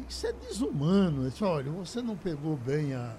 isso 0.09 0.27
é 0.27 0.33
desumano. 0.33 1.25
Eu 1.25 1.31
disse, 1.31 1.43
olha, 1.43 1.71
você 1.73 2.03
não 2.03 2.17
pegou 2.17 2.57
bem 2.57 2.95
a, 2.95 3.17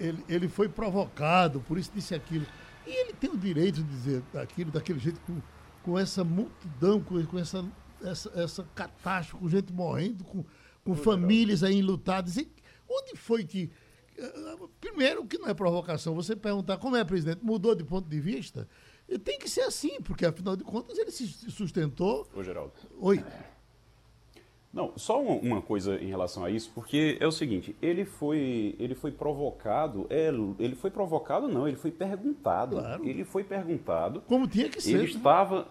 ele, 0.00 0.24
ele 0.28 0.48
foi 0.48 0.68
provocado, 0.68 1.60
por 1.60 1.78
isso 1.78 1.90
disse 1.94 2.14
aquilo. 2.14 2.46
E 2.86 2.90
ele 2.90 3.12
tem 3.12 3.30
o 3.30 3.36
direito 3.36 3.82
de 3.82 3.88
dizer 3.88 4.22
aquilo 4.34 4.70
daquele 4.70 4.98
jeito, 4.98 5.20
com, 5.20 5.40
com 5.82 5.98
essa 5.98 6.24
multidão, 6.24 7.00
com, 7.00 7.22
com 7.26 7.38
essa, 7.38 7.64
essa, 8.02 8.30
essa 8.34 8.68
catástrofe, 8.74 9.42
com 9.42 9.48
gente 9.48 9.72
morrendo, 9.72 10.24
com, 10.24 10.44
com 10.84 10.94
famílias 10.94 11.62
aí 11.62 11.78
enlutadas. 11.78 12.36
E 12.36 12.50
onde 12.88 13.16
foi 13.16 13.44
que. 13.44 13.70
Eh, 14.16 14.56
primeiro, 14.80 15.26
que 15.26 15.38
não 15.38 15.48
é 15.48 15.54
provocação, 15.54 16.14
você 16.14 16.34
perguntar 16.34 16.78
como 16.78 16.96
é, 16.96 17.04
presidente, 17.04 17.40
mudou 17.42 17.74
de 17.74 17.84
ponto 17.84 18.08
de 18.08 18.20
vista? 18.20 18.68
Tem 19.24 19.38
que 19.38 19.48
ser 19.48 19.62
assim, 19.62 20.00
porque 20.02 20.26
afinal 20.26 20.54
de 20.54 20.64
contas 20.64 20.98
ele 20.98 21.10
se 21.10 21.26
sustentou. 21.50 22.28
Ô, 22.34 22.42
Geraldo. 22.42 22.72
Oi. 22.98 23.24
Não, 24.78 24.92
só 24.94 25.20
uma 25.20 25.60
coisa 25.60 26.00
em 26.00 26.06
relação 26.06 26.44
a 26.44 26.50
isso, 26.50 26.70
porque 26.72 27.16
é 27.18 27.26
o 27.26 27.32
seguinte, 27.32 27.74
ele 27.82 28.04
foi, 28.04 28.76
ele 28.78 28.94
foi 28.94 29.10
provocado, 29.10 30.06
é, 30.08 30.28
ele 30.56 30.76
foi 30.76 30.88
provocado 30.88 31.48
não, 31.48 31.66
ele 31.66 31.76
foi 31.76 31.90
perguntado. 31.90 32.76
Claro. 32.76 33.04
Ele 33.04 33.24
foi 33.24 33.42
perguntado. 33.42 34.22
Como 34.28 34.46
tinha 34.46 34.68
que 34.68 34.80
ser. 34.80 34.90
Ele 34.90 34.98
né? 34.98 35.04
estava, 35.08 35.66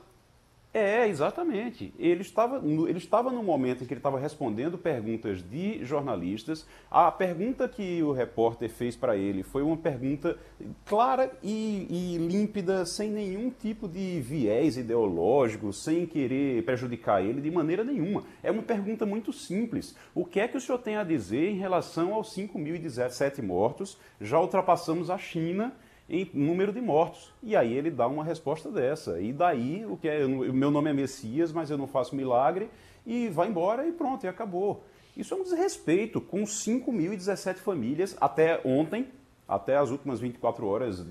é, 0.77 1.07
exatamente. 1.07 1.93
Ele 1.97 2.21
estava, 2.21 2.57
ele 2.57 2.97
estava 2.97 3.31
no 3.31 3.41
momento 3.41 3.83
em 3.83 3.87
que 3.87 3.93
ele 3.93 3.99
estava 3.99 4.19
respondendo 4.19 4.77
perguntas 4.77 5.41
de 5.41 5.83
jornalistas. 5.83 6.67
A 6.89 7.11
pergunta 7.11 7.67
que 7.67 8.03
o 8.03 8.11
repórter 8.11 8.69
fez 8.69 8.95
para 8.95 9.17
ele 9.17 9.43
foi 9.43 9.63
uma 9.63 9.75
pergunta 9.75 10.37
clara 10.85 11.31
e, 11.41 11.87
e, 11.89 12.17
límpida, 12.17 12.85
sem 12.85 13.09
nenhum 13.09 13.49
tipo 13.49 13.87
de 13.87 14.21
viés 14.21 14.77
ideológico, 14.77 15.73
sem 15.73 16.05
querer 16.05 16.63
prejudicar 16.63 17.23
ele 17.23 17.41
de 17.41 17.49
maneira 17.49 17.83
nenhuma. 17.83 18.23
É 18.43 18.51
uma 18.51 18.63
pergunta 18.63 19.05
muito 19.05 19.33
simples. 19.33 19.95
O 20.13 20.25
que 20.25 20.39
é 20.39 20.47
que 20.47 20.57
o 20.57 20.61
senhor 20.61 20.77
tem 20.77 20.95
a 20.95 21.03
dizer 21.03 21.49
em 21.49 21.57
relação 21.57 22.13
aos 22.13 22.35
5.017 22.35 23.41
mortos? 23.41 23.97
Já 24.21 24.39
ultrapassamos 24.39 25.09
a 25.09 25.17
China 25.17 25.73
em 26.09 26.29
número 26.33 26.71
de 26.71 26.81
mortos. 26.81 27.33
E 27.43 27.55
aí 27.55 27.73
ele 27.73 27.91
dá 27.91 28.07
uma 28.07 28.23
resposta 28.23 28.71
dessa. 28.71 29.19
E 29.19 29.33
daí, 29.33 29.85
o 29.85 29.97
que 29.97 30.07
é, 30.07 30.25
o 30.25 30.53
meu 30.53 30.71
nome 30.71 30.89
é 30.89 30.93
Messias, 30.93 31.51
mas 31.51 31.69
eu 31.69 31.77
não 31.77 31.87
faço 31.87 32.15
milagre, 32.15 32.69
e 33.05 33.27
vai 33.29 33.47
embora 33.47 33.87
e 33.87 33.91
pronto, 33.91 34.25
e 34.25 34.27
acabou. 34.27 34.83
Isso 35.15 35.33
é 35.33 35.37
um 35.37 35.43
desrespeito 35.43 36.21
com 36.21 36.43
5.017 36.43 37.55
famílias 37.55 38.15
até 38.21 38.61
ontem, 38.63 39.07
até 39.47 39.77
as 39.77 39.89
últimas 39.89 40.19
24 40.19 40.65
horas, 40.65 41.05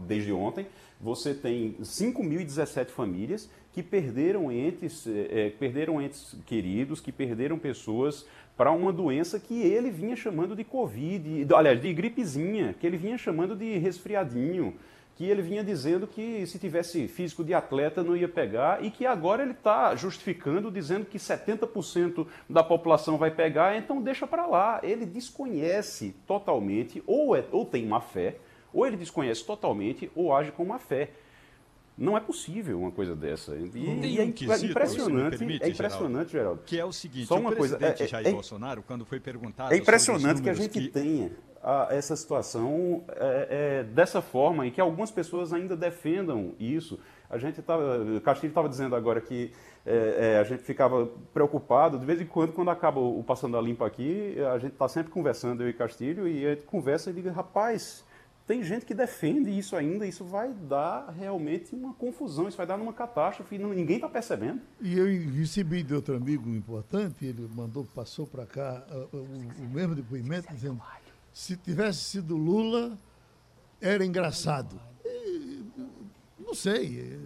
desde 0.00 0.32
ontem, 0.32 0.66
você 1.00 1.34
tem 1.34 1.74
5.017 1.80 2.86
famílias 2.86 3.50
que 3.72 3.82
perderam 3.82 4.50
entes, 4.50 5.06
é, 5.06 5.50
perderam 5.50 6.00
entes 6.00 6.36
queridos, 6.46 7.00
que 7.00 7.12
perderam 7.12 7.58
pessoas 7.58 8.26
para 8.60 8.72
uma 8.72 8.92
doença 8.92 9.40
que 9.40 9.62
ele 9.62 9.90
vinha 9.90 10.14
chamando 10.14 10.54
de 10.54 10.64
Covid, 10.64 11.46
aliás, 11.54 11.80
de 11.80 11.90
gripezinha, 11.94 12.74
que 12.78 12.86
ele 12.86 12.98
vinha 12.98 13.16
chamando 13.16 13.56
de 13.56 13.78
resfriadinho, 13.78 14.74
que 15.16 15.24
ele 15.24 15.40
vinha 15.40 15.64
dizendo 15.64 16.06
que 16.06 16.46
se 16.46 16.58
tivesse 16.58 17.08
físico 17.08 17.42
de 17.42 17.54
atleta 17.54 18.04
não 18.04 18.14
ia 18.14 18.28
pegar 18.28 18.84
e 18.84 18.90
que 18.90 19.06
agora 19.06 19.42
ele 19.42 19.52
está 19.52 19.96
justificando, 19.96 20.70
dizendo 20.70 21.06
que 21.06 21.16
70% 21.16 22.26
da 22.50 22.62
população 22.62 23.16
vai 23.16 23.30
pegar, 23.30 23.78
então 23.78 24.02
deixa 24.02 24.26
para 24.26 24.44
lá. 24.44 24.78
Ele 24.82 25.06
desconhece 25.06 26.14
totalmente, 26.26 27.02
ou, 27.06 27.34
é, 27.34 27.42
ou 27.50 27.64
tem 27.64 27.86
má 27.86 28.02
fé, 28.02 28.36
ou 28.74 28.86
ele 28.86 28.98
desconhece 28.98 29.42
totalmente, 29.42 30.12
ou 30.14 30.36
age 30.36 30.52
com 30.52 30.66
má 30.66 30.78
fé. 30.78 31.12
Não 32.00 32.16
é 32.16 32.20
possível 32.20 32.80
uma 32.80 32.90
coisa 32.90 33.14
dessa. 33.14 33.54
E, 33.54 33.70
e 33.74 34.18
é, 34.18 34.24
impressionante, 34.24 35.36
permite, 35.36 35.62
é 35.62 35.68
impressionante, 35.68 36.32
Geraldo, 36.32 36.62
Que 36.64 36.80
é 36.80 36.84
o 36.84 36.92
seguinte, 36.92 37.26
Só 37.26 37.38
uma 37.38 37.50
o 37.50 37.54
presidente 37.54 37.98
coisa, 37.98 38.04
é, 38.04 38.08
Jair 38.08 38.28
é, 38.28 38.32
Bolsonaro, 38.32 38.82
quando 38.82 39.04
foi 39.04 39.20
perguntado... 39.20 39.74
É 39.74 39.76
impressionante 39.76 40.40
que 40.40 40.48
a 40.48 40.54
gente 40.54 40.80
que... 40.80 40.88
tenha 40.88 41.30
a, 41.62 41.88
essa 41.90 42.16
situação 42.16 43.04
é, 43.10 43.48
é, 43.50 43.84
dessa 43.84 44.22
forma 44.22 44.66
e 44.66 44.70
que 44.70 44.80
algumas 44.80 45.10
pessoas 45.10 45.52
ainda 45.52 45.76
defendam 45.76 46.54
isso. 46.58 46.98
A 47.28 47.36
gente 47.36 47.60
estava... 47.60 48.02
Castilho 48.24 48.50
estava 48.50 48.66
dizendo 48.66 48.96
agora 48.96 49.20
que 49.20 49.52
é, 49.84 50.36
é, 50.36 50.38
a 50.38 50.44
gente 50.44 50.62
ficava 50.62 51.06
preocupado, 51.34 51.98
de 51.98 52.06
vez 52.06 52.18
em 52.18 52.26
quando, 52.26 52.54
quando 52.54 52.70
acaba 52.70 52.98
o 52.98 53.22
Passando 53.22 53.58
a 53.58 53.60
Limpa 53.60 53.86
aqui, 53.86 54.36
a 54.54 54.58
gente 54.58 54.72
está 54.72 54.88
sempre 54.88 55.12
conversando, 55.12 55.62
eu 55.62 55.68
e 55.68 55.74
Castilho, 55.74 56.26
e 56.26 56.46
a 56.46 56.54
gente 56.54 56.64
conversa 56.64 57.10
e 57.10 57.12
diz, 57.12 57.26
rapaz 57.26 58.08
tem 58.50 58.64
gente 58.64 58.84
que 58.84 58.92
defende 58.92 59.56
isso 59.56 59.76
ainda, 59.76 60.04
isso 60.04 60.24
vai 60.24 60.52
dar 60.52 61.08
realmente 61.10 61.72
uma 61.72 61.94
confusão, 61.94 62.48
isso 62.48 62.56
vai 62.56 62.66
dar 62.66 62.74
uma 62.74 62.92
catástrofe, 62.92 63.56
ninguém 63.56 63.94
está 63.94 64.08
percebendo. 64.08 64.60
E 64.80 64.98
eu 64.98 65.06
recebi 65.34 65.84
de 65.84 65.94
outro 65.94 66.16
amigo 66.16 66.50
importante, 66.50 67.24
ele 67.24 67.48
mandou, 67.54 67.84
passou 67.94 68.26
para 68.26 68.44
cá 68.44 68.84
uh, 68.90 69.16
o, 69.16 69.66
o, 69.66 69.68
mesmo 69.68 69.94
depoimento, 69.94 70.52
dizendo 70.52 70.82
se 71.32 71.56
tivesse 71.56 72.00
sido 72.00 72.36
Lula, 72.36 72.98
era 73.80 74.04
engraçado. 74.04 74.80
E, 75.04 75.62
não 76.36 76.52
sei, 76.52 77.20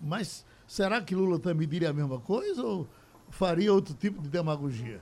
mas 0.00 0.46
será 0.64 1.02
que 1.02 1.12
Lula 1.12 1.40
também 1.40 1.66
diria 1.66 1.90
a 1.90 1.92
mesma 1.92 2.20
coisa 2.20 2.62
ou 2.62 2.86
faria 3.30 3.72
outro 3.72 3.94
tipo 3.94 4.22
de 4.22 4.28
demagogia? 4.28 5.00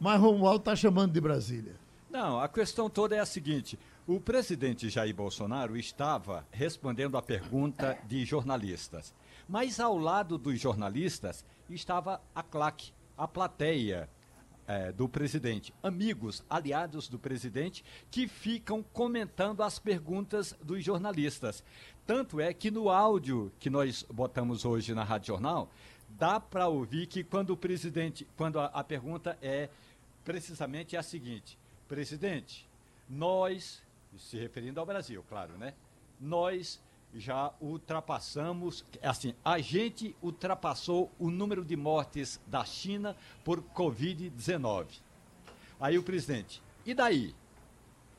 Mas 0.00 0.18
Romualdo 0.18 0.60
está 0.60 0.74
chamando 0.74 1.12
de 1.12 1.20
Brasília. 1.20 1.76
Não, 2.08 2.40
a 2.40 2.48
questão 2.48 2.88
toda 2.88 3.14
é 3.14 3.18
a 3.18 3.26
seguinte: 3.26 3.78
o 4.06 4.20
presidente 4.20 4.90
Jair 4.90 5.14
Bolsonaro 5.14 5.76
estava 5.76 6.46
respondendo 6.50 7.16
a 7.16 7.22
pergunta 7.22 7.98
de 8.06 8.24
jornalistas, 8.24 9.14
mas 9.48 9.80
ao 9.80 9.96
lado 9.96 10.36
dos 10.36 10.60
jornalistas 10.60 11.44
estava 11.70 12.20
a 12.34 12.42
claque, 12.42 12.92
a 13.16 13.26
plateia 13.26 14.08
é, 14.66 14.92
do 14.92 15.08
presidente, 15.08 15.72
amigos, 15.82 16.44
aliados 16.48 17.08
do 17.08 17.18
presidente, 17.18 17.84
que 18.10 18.28
ficam 18.28 18.82
comentando 18.82 19.62
as 19.62 19.78
perguntas 19.78 20.54
dos 20.62 20.84
jornalistas. 20.84 21.64
Tanto 22.06 22.40
é 22.40 22.52
que 22.52 22.70
no 22.70 22.90
áudio 22.90 23.52
que 23.58 23.70
nós 23.70 24.04
botamos 24.10 24.64
hoje 24.64 24.94
na 24.94 25.04
Rádio 25.04 25.28
Jornal, 25.28 25.70
dá 26.10 26.38
para 26.38 26.68
ouvir 26.68 27.06
que 27.06 27.24
quando 27.24 27.50
o 27.50 27.56
presidente, 27.56 28.26
quando 28.36 28.60
a, 28.60 28.66
a 28.66 28.84
pergunta 28.84 29.38
é 29.40 29.68
precisamente 30.24 30.96
a 30.96 31.02
seguinte: 31.02 31.58
presidente, 31.88 32.68
nós, 33.08 33.82
se 34.18 34.38
referindo 34.38 34.80
ao 34.80 34.86
Brasil, 34.86 35.24
claro, 35.28 35.56
né? 35.58 35.74
Nós 36.20 36.80
já 37.14 37.52
ultrapassamos, 37.60 38.84
assim, 39.02 39.34
a 39.44 39.58
gente 39.58 40.16
ultrapassou 40.20 41.12
o 41.18 41.30
número 41.30 41.64
de 41.64 41.76
mortes 41.76 42.40
da 42.46 42.64
China 42.64 43.16
por 43.44 43.62
Covid-19. 43.62 44.86
Aí 45.80 45.96
o 45.98 46.02
presidente, 46.02 46.62
e 46.84 46.94
daí? 46.94 47.34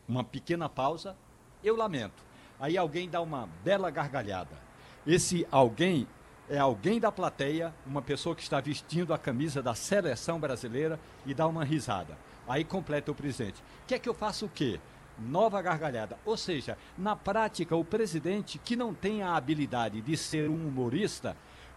Uma 0.08 0.24
pequena 0.24 0.70
pausa, 0.70 1.16
eu 1.64 1.76
lamento. 1.76 2.24
Aí 2.60 2.78
alguém 2.78 3.10
dá 3.10 3.22
uma 3.22 3.48
bela 3.64 3.90
gargalhada. 3.90 4.58
Esse 5.06 5.46
alguém 5.52 6.08
é 6.50 6.58
alguém 6.58 7.00
da 7.00 7.12
plateia, 7.12 7.74
uma 7.86 8.02
pessoa 8.02 8.36
que 8.36 8.44
está 8.44 8.60
vestindo 8.60 9.14
a 9.14 9.18
camisa 9.18 9.62
da 9.62 9.74
seleção 9.74 10.40
brasileira 10.40 11.00
e 11.26 11.34
dá 11.34 11.48
uma 11.48 11.64
risada. 11.64 12.18
Aí 12.48 12.64
completa 12.64 13.12
o 13.12 13.16
presidente. 13.16 13.62
Quer 13.88 14.00
que 14.00 14.08
eu 14.08 14.14
faça 14.14 14.46
o 14.46 14.50
quê? 14.50 14.80
Nova 15.20 15.62
gargalhada. 15.62 16.18
Ou 16.26 16.38
seja, 16.38 16.78
na 16.98 17.16
prática, 17.16 17.76
o 17.76 17.86
presidente 17.86 18.58
que 18.58 18.76
não 18.76 18.94
tem 18.94 19.24
a 19.24 19.36
habilidade 19.36 20.02
de 20.02 20.18
ser 20.18 20.50
um 20.50 20.68
humorista, 20.68 21.36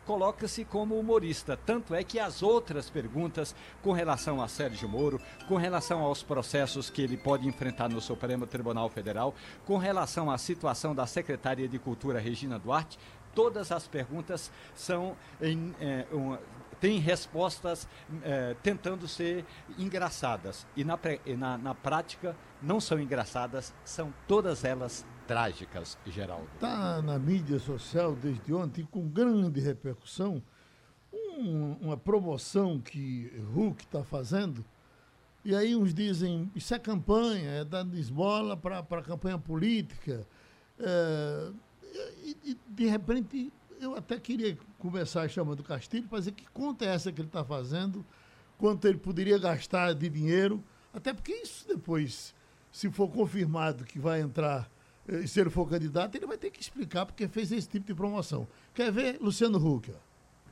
coloca-se 0.09 0.65
como 0.65 0.99
humorista. 0.99 1.55
Tanto 1.55 1.95
é 1.95 2.03
que 2.03 2.19
as 2.19 2.43
outras 2.43 2.89
perguntas 2.89 3.55
com 3.83 3.93
relação 3.93 4.43
a 4.43 4.49
Sérgio 4.49 4.89
Moro, 4.89 5.21
com 5.47 5.57
relação 5.57 6.01
aos 6.01 6.23
processos 6.23 6.89
que 6.89 7.03
ele 7.03 7.19
pode 7.19 7.47
enfrentar 7.47 7.91
no 7.91 8.01
Supremo 8.01 8.47
Tribunal 8.47 8.89
Federal, 8.89 9.35
com 9.67 9.77
relação 9.77 10.31
à 10.31 10.39
situação 10.39 10.95
da 10.95 11.07
secretária 11.07 11.69
de 11.69 11.79
Cultura 11.79 12.19
Regina 12.19 12.59
Duarte, 12.59 12.99
todas 13.35 13.71
as 13.71 13.87
perguntas 13.87 14.51
são 14.75 15.15
em, 15.43 15.75
é, 15.79 16.07
têm 16.81 16.99
respostas 16.99 17.87
é, 18.23 18.57
tentando 18.63 19.07
ser 19.07 19.45
engraçadas. 19.77 20.67
E 20.75 20.85
na, 20.85 20.99
na, 21.37 21.59
na 21.59 21.75
prática 21.75 22.35
não 22.63 22.81
são 22.81 22.99
engraçadas, 23.01 23.75
são 23.85 24.13
todas 24.27 24.65
elas 24.65 25.07
trágicas, 25.27 25.99
Geraldo. 26.07 26.49
Está 26.55 27.03
na 27.03 27.19
mídia 27.19 27.59
social 27.59 28.15
desde 28.15 28.53
ontem 28.53 28.85
com 28.91 29.09
grande 29.09 29.61
repercussão 29.61 30.43
um, 31.13 31.77
uma 31.81 31.97
promoção 31.97 32.81
que 32.81 33.33
Hulk 33.55 33.85
está 33.85 34.03
fazendo. 34.03 34.65
E 35.45 35.55
aí 35.55 35.75
uns 35.75 35.95
dizem, 35.95 36.51
isso 36.55 36.75
é 36.75 36.79
campanha, 36.79 37.51
é 37.51 37.65
dando 37.65 37.97
esmola 37.97 38.57
para 38.57 38.81
a 38.81 39.03
campanha 39.03 39.39
política. 39.39 40.27
É, 40.79 41.51
e, 42.23 42.37
e, 42.45 42.59
de 42.69 42.87
repente, 42.87 43.53
eu 43.81 43.95
até 43.97 44.19
queria 44.19 44.59
começar 44.79 45.29
chamando 45.29 45.63
Castilho 45.63 46.09
para 46.09 46.19
dizer 46.19 46.33
que 46.33 46.47
conta 46.51 46.85
é 46.85 46.89
essa 46.89 47.13
que 47.13 47.21
ele 47.21 47.29
está 47.29 47.45
fazendo, 47.45 48.05
quanto 48.57 48.87
ele 48.87 48.99
poderia 48.99 49.39
gastar 49.39 49.95
de 49.95 50.09
dinheiro, 50.09 50.63
até 50.93 51.15
porque 51.15 51.33
isso 51.33 51.67
depois, 51.69 52.35
se 52.71 52.91
for 52.91 53.09
confirmado 53.09 53.85
que 53.85 53.99
vai 53.99 54.21
entrar 54.21 54.71
e 55.09 55.27
se 55.27 55.41
ele 55.41 55.49
for 55.49 55.67
candidato, 55.67 56.15
ele 56.17 56.27
vai 56.27 56.37
ter 56.37 56.51
que 56.51 56.61
explicar 56.61 57.07
porque 57.07 57.27
fez 57.27 57.51
esse 57.51 57.67
tipo 57.67 57.87
de 57.87 57.95
promoção. 57.95 58.47
Quer 58.75 58.93
ver, 58.93 59.19
Luciano 59.21 59.59
Huck? 59.59 59.91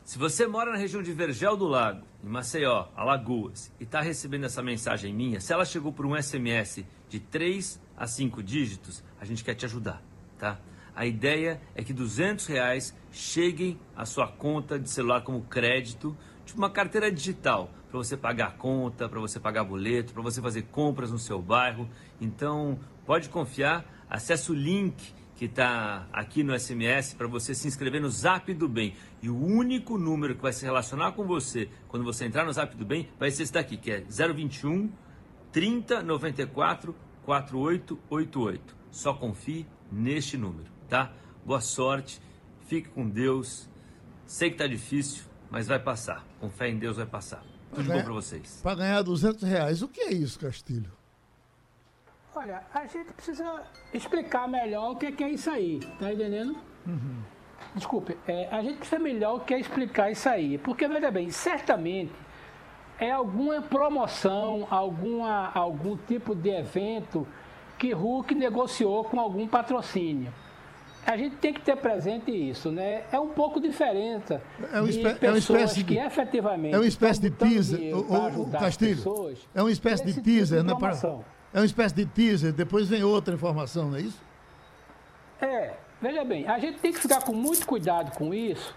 Se 0.03 0.19
você 0.19 0.47
mora 0.47 0.71
na 0.71 0.79
região 0.79 1.03
de 1.03 1.13
Vergel 1.13 1.57
do 1.57 1.67
Lago, 1.67 2.07
em 2.25 2.29
Maceió, 2.29 2.87
Alagoas, 2.97 3.71
e 3.79 3.85
está 3.85 4.01
recebendo 4.01 4.45
essa 4.45 4.63
mensagem 4.63 5.13
minha, 5.13 5.41
se 5.41 5.53
ela 5.53 5.65
chegou 5.65 5.93
por 5.93 6.07
um 6.07 6.21
SMS 6.21 6.85
de 7.09 7.21
3 7.21 7.81
a 7.97 8.07
5 8.07 8.43
dígitos, 8.43 9.05
a 9.21 9.25
gente 9.25 9.45
quer 9.45 9.55
te 9.55 9.67
ajudar, 9.67 10.03
tá? 10.39 10.59
A 10.95 11.05
ideia 11.05 11.61
é 11.75 11.85
que 11.85 11.93
200 11.93 12.47
reais 12.47 12.95
cheguem 13.13 13.79
à 13.95 14.07
sua 14.07 14.29
conta 14.29 14.79
de 14.79 14.89
celular 14.89 15.23
como 15.23 15.43
crédito, 15.43 16.17
tipo 16.47 16.59
uma 16.59 16.71
carteira 16.71 17.13
digital, 17.13 17.71
para 17.91 17.99
você 17.99 18.17
pagar 18.17 18.57
conta, 18.57 19.09
para 19.09 19.21
você 19.21 19.39
pagar 19.39 19.65
boleto, 19.65 20.15
para 20.15 20.23
você 20.23 20.41
fazer 20.41 20.63
compras 20.63 21.11
no 21.11 21.19
seu 21.19 21.43
bairro. 21.43 21.87
Então, 22.21 22.79
pode 23.05 23.29
confiar 23.29 23.85
Acesse 24.09 24.53
o 24.53 24.55
link 24.55 25.15
que 25.35 25.45
está 25.45 26.07
aqui 26.13 26.43
no 26.43 26.59
SMS 26.59 27.13
para 27.13 27.27
você 27.27 27.55
se 27.55 27.69
inscrever 27.69 28.01
no 28.01 28.09
Zap 28.09 28.53
do 28.55 28.69
Bem. 28.69 28.95
E 29.21 29.29
o 29.29 29.37
único 29.37 29.99
número 29.99 30.35
que 30.35 30.43
vai 30.43 30.53
se 30.53 30.65
relacionar 30.65 31.13
com 31.13 31.27
você 31.27 31.69
quando 31.89 32.05
você 32.05 32.25
entrar 32.25 32.45
no 32.45 32.53
Zap 32.53 32.75
do 32.77 32.85
Bem 32.85 33.09
vai 33.19 33.31
ser 33.31 33.43
esse 33.43 33.53
daqui, 33.53 33.77
que 33.77 33.91
é 33.91 34.01
021 34.01 34.91
30 35.53 36.03
94 36.03 36.95
4888. 37.25 38.77
Só 38.91 39.13
confie 39.13 39.67
neste 39.91 40.39
número, 40.39 40.71
tá? 40.89 41.13
Boa 41.45 41.61
sorte, 41.61 42.21
fique 42.67 42.89
com 42.89 43.09
Deus. 43.09 43.69
Sei 44.25 44.51
que 44.51 44.57
tá 44.57 44.67
difícil, 44.67 45.25
mas 45.51 45.67
vai 45.67 45.79
passar. 45.79 46.26
Com 46.47 46.51
fé 46.51 46.69
em 46.69 46.79
Deus 46.79 46.97
vai 46.97 47.07
passar. 47.07 47.43
Tudo 47.71 47.83
de 47.83 47.93
bom 47.93 48.03
para 48.05 48.13
vocês. 48.13 48.61
Para 48.63 48.77
ganhar 48.77 49.03
200 49.03 49.43
reais, 49.43 49.83
o 49.83 49.89
que 49.89 50.01
é 50.01 50.13
isso, 50.13 50.39
Castilho? 50.39 50.93
Olha, 52.37 52.63
a 52.73 52.87
gente 52.87 53.13
precisa 53.13 53.65
explicar 53.93 54.47
melhor 54.47 54.93
o 54.93 54.97
que 54.97 55.25
é, 55.25 55.29
isso 55.29 55.51
aí, 55.51 55.81
tá 55.99 56.13
entendendo? 56.13 56.57
Uhum. 56.87 57.21
Desculpe, 57.75 58.17
é, 58.29 58.49
a 58.55 58.63
gente 58.63 58.77
precisa 58.77 59.01
melhor 59.01 59.39
o 59.39 59.41
que 59.41 59.55
é 59.55 59.59
explicar 59.59 60.13
isso 60.13 60.29
aí, 60.29 60.57
porque 60.59 60.87
veja 60.87 61.11
bem, 61.11 61.31
certamente 61.31 62.13
é 63.01 63.11
alguma 63.11 63.61
promoção, 63.61 64.69
alguma, 64.71 65.51
algum 65.53 65.97
tipo 65.97 66.33
de 66.33 66.51
evento 66.51 67.27
que 67.77 67.93
Hulk 67.93 68.37
negociou 68.37 69.03
com 69.03 69.19
algum 69.19 69.49
patrocínio. 69.49 70.33
A 71.07 71.17
gente 71.17 71.37
tem 71.37 71.55
que 71.55 71.61
ter 71.61 71.77
presente 71.77 72.33
isso, 72.33 72.73
né? 72.73 73.05
É 73.13 73.21
um 73.21 73.29
pouco 73.29 73.61
diferente 73.61 74.41
é 74.73 74.81
uma, 74.81 74.91
espé 74.91 75.17
é 75.21 75.29
uma 75.29 75.39
espécie 75.39 75.75
de, 75.77 75.85
que 75.85 75.99
efetivamente 75.99 76.75
é 76.75 76.79
uma 76.79 76.87
espécie 76.87 77.21
de 77.21 77.31
teaser, 77.31 77.97
o, 77.97 78.43
o 78.43 78.51
Castilho. 78.51 78.97
Pessoas, 78.97 79.39
é 79.55 79.63
uma 79.63 79.71
espécie 79.71 80.05
de 80.05 80.21
teaser, 80.21 80.65
tipo 80.65 80.75
de 80.77 80.85
né? 80.85 80.91
Pra 80.93 81.21
é 81.55 81.61
uma 81.61 81.65
espécie 81.65 81.95
de 81.95 82.07
teaser, 82.07 82.53
depois 82.53 82.89
vem 82.89 83.05
outra 83.05 83.35
informação, 83.35 83.91
não 83.91 83.97
é 83.97 84.01
isso? 84.01 84.21
É, 85.41 85.75
veja 86.03 86.25
bem, 86.25 86.47
a 86.49 86.59
gente 86.59 86.81
tem 86.81 86.93
que 86.93 86.99
ficar 86.99 87.23
com 87.23 87.33
muito 87.33 87.65
cuidado 87.67 88.11
com 88.17 88.35
isso, 88.35 88.75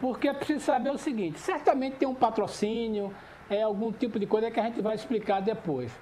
porque 0.00 0.28
é 0.28 0.34
preciso 0.34 0.64
saber 0.64 0.90
o 0.90 0.98
seguinte: 0.98 1.38
certamente 1.38 1.96
tem 1.96 2.08
um 2.08 2.14
patrocínio, 2.14 3.14
é 3.48 3.62
algum 3.62 3.92
tipo 3.92 4.18
de 4.18 4.26
coisa 4.26 4.50
que 4.50 4.58
a 4.58 4.64
gente 4.64 4.82
vai 4.82 4.96
explicar 4.96 5.40
depois. 5.40 5.92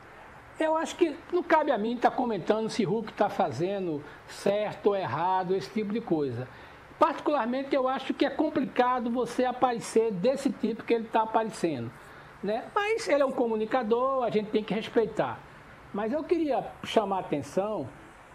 Eu 0.59 0.75
acho 0.77 0.97
que 0.97 1.15
não 1.31 1.43
cabe 1.43 1.71
a 1.71 1.77
mim 1.77 1.97
estar 1.97 2.11
comentando 2.11 2.71
se 2.71 2.83
Hulk 2.83 3.11
está 3.11 3.29
fazendo 3.29 4.03
certo 4.27 4.87
ou 4.87 4.97
errado, 4.97 5.55
esse 5.55 5.71
tipo 5.71 5.93
de 5.93 6.01
coisa. 6.01 6.49
Particularmente, 6.99 7.75
eu 7.75 7.87
acho 7.87 8.15
que 8.15 8.25
é 8.25 8.31
complicado 8.31 9.11
você 9.11 9.45
aparecer 9.45 10.11
desse 10.13 10.51
tipo 10.51 10.83
que 10.83 10.95
ele 10.95 11.05
está 11.05 11.23
aparecendo. 11.23 11.91
Né? 12.43 12.65
Mas 12.75 13.07
ele 13.07 13.23
é 13.23 13.27
um 13.27 13.33
comunicador, 13.33 14.25
a 14.25 14.31
gente 14.31 14.51
tem 14.51 14.65
que 14.65 14.73
respeitar. 14.73 15.39
Mas 15.93 16.13
eu 16.13 16.25
queria 16.25 16.67
chamar 16.85 17.17
a 17.17 17.21
atenção 17.21 17.87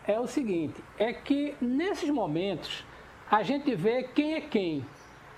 é 0.06 0.20
o 0.20 0.28
seguinte, 0.28 0.84
é 0.98 1.14
que 1.14 1.56
nesses 1.62 2.10
momentos 2.10 2.84
a 3.30 3.44
gente 3.44 3.74
vê 3.76 4.04
quem 4.04 4.34
é 4.34 4.42
quem. 4.42 4.86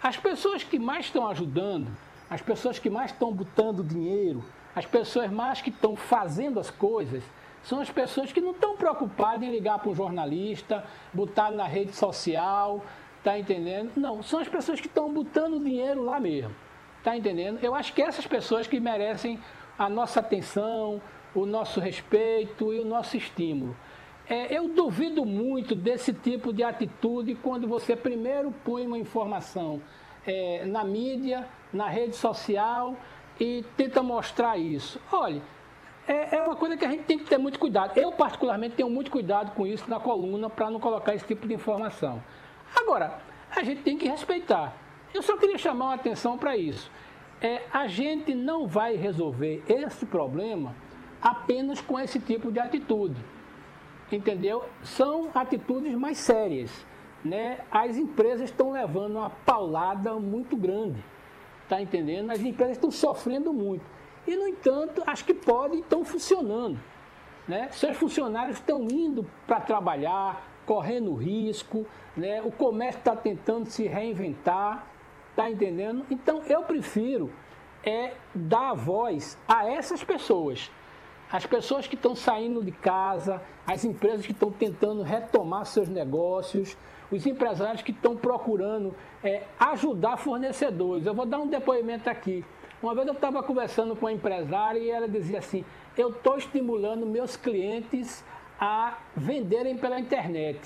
As 0.02 0.18
pessoas 0.18 0.64
que 0.64 0.80
mais 0.80 1.06
estão 1.06 1.28
ajudando, 1.28 1.88
as 2.30 2.42
pessoas 2.42 2.80
que 2.80 2.90
mais 2.90 3.12
estão 3.12 3.32
botando 3.32 3.84
dinheiro, 3.84 4.44
as 4.76 4.86
pessoas 4.86 5.32
mais 5.32 5.62
que 5.62 5.70
estão 5.70 5.96
fazendo 5.96 6.60
as 6.60 6.70
coisas, 6.70 7.24
são 7.64 7.80
as 7.80 7.90
pessoas 7.90 8.32
que 8.32 8.42
não 8.42 8.52
estão 8.52 8.76
preocupadas 8.76 9.44
em 9.44 9.52
ligar 9.52 9.80
para 9.80 9.90
um 9.90 9.96
jornalista, 9.96 10.84
botar 11.14 11.52
na 11.52 11.66
rede 11.66 11.96
social, 11.96 12.84
tá 13.24 13.38
entendendo? 13.40 13.92
Não, 13.96 14.22
são 14.22 14.40
as 14.40 14.48
pessoas 14.48 14.82
que 14.82 14.88
estão 14.88 15.12
botando 15.14 15.64
dinheiro 15.64 16.04
lá 16.04 16.20
mesmo, 16.20 16.54
tá 17.04 17.16
entendendo? 17.16 17.60
Eu 17.62 17.74
acho 17.74 17.94
que 17.94 18.02
essas 18.02 18.28
pessoas 18.28 18.68
que 18.68 18.80
merecem 18.80 19.40
a 19.80 19.88
nossa 19.88 20.20
atenção, 20.20 21.02
o 21.34 21.46
nosso 21.46 21.80
respeito 21.80 22.74
e 22.74 22.80
o 22.80 22.86
nosso 22.86 23.16
estímulo. 23.16 23.76
É, 24.30 24.56
eu 24.56 24.70
duvido 24.70 25.26
muito 25.26 25.76
desse 25.76 26.14
tipo 26.14 26.54
de 26.54 26.64
atitude 26.64 27.36
quando 27.36 27.68
você 27.68 27.96
primeiro 27.96 28.54
põe 28.64 28.86
uma 28.86 28.98
informação 28.98 29.82
é, 30.26 30.66
na 30.66 30.84
mídia, 30.84 31.48
na 31.74 31.88
rede 31.88 32.16
social 32.16 32.96
e 33.40 33.64
tenta 33.76 34.02
mostrar 34.04 34.58
isso. 34.58 35.00
Olha, 35.12 35.42
é, 36.08 36.36
é, 36.36 36.42
uma 36.42 36.56
coisa 36.56 36.76
que 36.76 36.86
a 36.86 36.90
gente 36.90 37.04
tem 37.04 37.18
que 37.18 37.26
ter 37.26 37.38
muito 37.38 37.58
cuidado. 37.58 37.98
Eu, 37.98 38.12
particularmente, 38.12 38.76
tenho 38.76 38.90
muito 38.90 39.10
cuidado 39.10 39.52
com 39.56 39.66
isso 39.66 39.90
na 39.90 40.00
coluna 40.00 40.50
para 40.50 40.70
não 40.70 40.80
colocar 40.80 41.16
esse 41.16 41.26
tipo 41.26 41.48
de 41.48 41.54
informação. 41.54 42.22
Agora, 42.76 43.20
a 43.56 43.64
gente 43.64 43.82
tem 43.84 43.98
que 43.98 44.08
respeitar. 44.08 44.76
Eu 45.14 45.22
só 45.22 45.38
queria 45.38 45.58
chamar 45.58 45.92
a 45.92 45.94
atenção 45.96 46.38
para 46.38 46.58
isso. 46.58 46.92
É, 47.42 47.64
a 47.72 47.88
gente 47.88 48.34
não 48.34 48.68
vai 48.68 48.96
resolver 48.96 49.64
esse 49.68 50.06
problema 50.06 50.76
apenas 51.22 51.80
com 51.80 52.00
esse 52.00 52.20
tipo 52.20 52.52
de 52.52 52.60
atitude. 52.60 53.20
Entendeu? 54.12 54.66
São 54.84 55.30
atitudes 55.34 55.94
mais 55.96 56.18
sérias. 56.18 56.86
Né? 57.24 57.60
As 57.72 57.96
empresas 57.96 58.50
estão 58.50 58.72
levando 58.72 59.18
uma 59.18 59.30
paulada 59.30 60.14
muito 60.16 60.58
grande. 60.58 61.04
Tá 61.74 61.82
entendendo? 61.82 62.30
As 62.30 62.40
empresas 62.40 62.78
estão 62.78 62.92
sofrendo 62.92 63.52
muito. 63.52 63.84
E, 64.28 64.36
no 64.36 64.48
entanto, 64.48 65.02
acho 65.08 65.26
que 65.26 65.34
podem 65.34 65.80
estão 65.80 66.06
funcionando. 66.06 66.80
Né? 67.48 67.68
Seus 67.72 67.98
funcionários 67.98 68.58
estão 68.58 68.84
indo 68.92 69.28
para 69.48 69.60
trabalhar, 69.60 70.48
correndo 70.68 71.16
risco, 71.16 71.84
né? 72.16 72.44
o 72.44 72.52
comércio 72.52 73.00
está 73.00 73.16
tentando 73.16 73.66
se 73.72 73.88
reinventar, 73.88 74.86
tá 75.36 75.50
entendendo? 75.50 76.06
Então 76.12 76.44
eu 76.48 76.62
prefiro 76.62 77.32
é 77.84 78.14
dar 78.36 78.76
voz 78.76 79.36
a 79.48 79.68
essas 79.68 80.04
pessoas. 80.04 80.70
As 81.32 81.48
pessoas 81.48 81.88
que 81.88 81.96
estão 81.96 82.16
saindo 82.16 82.64
de 82.64 82.72
casa, 82.72 83.42
as 83.66 83.84
empresas 83.84 84.28
que 84.28 84.32
estão 84.32 84.52
tentando 84.52 85.02
retomar 85.02 85.66
seus 85.66 85.90
negócios, 85.90 86.78
os 87.16 87.26
empresários 87.26 87.82
que 87.82 87.92
estão 87.92 88.16
procurando 88.16 88.96
é, 89.24 89.44
ajudar 89.60 90.18
fornecedores. 90.18 91.06
Eu 91.06 91.14
vou 91.14 91.26
dar 91.26 91.40
um 91.40 91.48
depoimento 91.48 92.10
aqui. 92.10 92.44
Uma 92.82 92.96
vez 92.96 93.08
eu 93.08 93.14
estava 93.14 93.42
conversando 93.44 93.96
com 93.96 94.06
uma 94.06 94.12
empresária 94.12 94.80
e 94.80 94.90
ela 94.90 95.08
dizia 95.08 95.40
assim: 95.40 95.64
Eu 95.98 96.10
estou 96.10 96.38
estimulando 96.38 97.06
meus 97.06 97.38
clientes 97.38 98.26
a 98.60 98.98
venderem 99.16 99.78
pela 99.78 100.00
internet. 100.00 100.60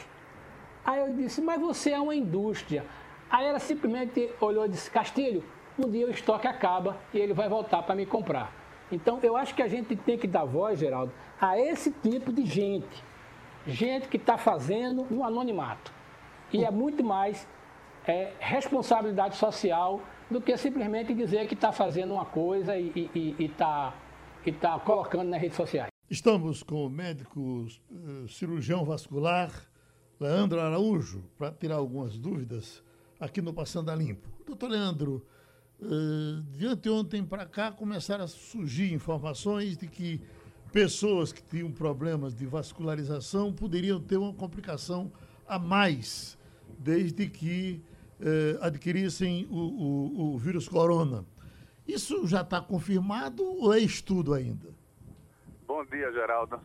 Aí 0.85 0.99
eu 0.99 1.13
disse: 1.13 1.41
Mas 1.41 1.59
você 1.59 1.91
é 1.91 1.99
uma 1.99 2.15
indústria. 2.15 2.85
Aí 3.29 3.45
ela 3.45 3.59
simplesmente 3.59 4.31
olhou 4.39 4.65
e 4.65 4.69
disse: 4.69 4.89
Castilho, 4.89 5.43
um 5.77 5.89
dia 5.89 6.07
o 6.07 6.09
estoque 6.09 6.47
acaba 6.47 6.97
e 7.13 7.19
ele 7.19 7.33
vai 7.33 7.49
voltar 7.49 7.83
para 7.83 7.93
me 7.93 8.05
comprar. 8.05 8.51
Então 8.89 9.19
eu 9.21 9.35
acho 9.35 9.53
que 9.53 9.61
a 9.61 9.67
gente 9.67 9.95
tem 9.97 10.17
que 10.17 10.27
dar 10.27 10.45
voz, 10.45 10.79
Geraldo, 10.79 11.11
a 11.39 11.59
esse 11.59 11.91
tipo 11.91 12.31
de 12.31 12.45
gente. 12.45 13.03
Gente 13.67 14.07
que 14.07 14.15
está 14.15 14.37
fazendo 14.37 15.05
no 15.11 15.25
anonimato. 15.25 15.96
E 16.53 16.63
é 16.63 16.71
muito 16.71 17.03
mais 17.03 17.47
é, 18.07 18.31
responsabilidade 18.39 19.35
social 19.35 20.01
do 20.29 20.41
que 20.41 20.55
simplesmente 20.57 21.13
dizer 21.13 21.47
que 21.47 21.53
está 21.53 21.71
fazendo 21.71 22.13
uma 22.13 22.25
coisa 22.25 22.77
e 22.77 23.35
está 23.39 23.93
tá 24.61 24.79
colocando 24.79 25.29
nas 25.29 25.41
redes 25.41 25.57
sociais. 25.57 25.89
Estamos 26.09 26.63
com 26.63 26.85
o 26.85 26.89
médico 26.89 27.67
uh, 27.91 28.27
cirurgião 28.29 28.85
vascular 28.85 29.51
Leandro 30.19 30.59
Araújo 30.61 31.21
para 31.37 31.51
tirar 31.51 31.75
algumas 31.75 32.17
dúvidas 32.17 32.81
aqui 33.19 33.41
no 33.41 33.53
Passando 33.53 33.91
a 33.91 33.95
Limpo. 33.95 34.27
Doutor 34.45 34.69
Leandro, 34.69 35.25
uh, 35.81 36.41
de 36.57 36.65
anteontem 36.65 37.25
para 37.25 37.45
cá 37.45 37.71
começaram 37.73 38.23
a 38.23 38.27
surgir 38.27 38.93
informações 38.93 39.77
de 39.77 39.87
que 39.87 40.21
pessoas 40.71 41.33
que 41.33 41.41
tinham 41.41 41.71
problemas 41.71 42.33
de 42.33 42.45
vascularização 42.45 43.51
poderiam 43.51 43.99
ter 43.99 44.15
uma 44.15 44.33
complicação 44.33 45.11
a 45.45 45.59
mais 45.59 46.36
desde 46.79 47.27
que 47.29 47.83
eh, 48.19 48.57
adquirissem 48.61 49.45
o, 49.49 49.55
o, 49.55 50.33
o, 50.33 50.37
vírus 50.37 50.67
corona. 50.67 51.25
Isso 51.87 52.27
já 52.27 52.41
está 52.41 52.59
confirmado 52.59 53.43
ou 53.43 53.73
é 53.73 53.79
estudo 53.79 54.33
ainda? 54.33 54.69
Bom 55.65 55.85
dia, 55.85 56.11
Geraldo. 56.11 56.59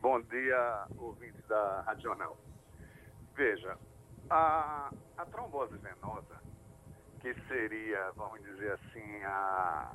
Bom 0.00 0.20
dia, 0.20 0.86
ouvintes 0.98 1.42
da 1.48 1.82
Rádio 1.82 2.02
Jornal. 2.02 2.36
Veja, 3.34 3.76
a, 4.28 4.92
a 5.16 5.26
trombose 5.26 5.76
venosa, 5.78 6.40
que 7.20 7.34
seria, 7.48 8.10
vamos 8.16 8.40
dizer 8.42 8.72
assim, 8.72 9.22
a, 9.24 9.92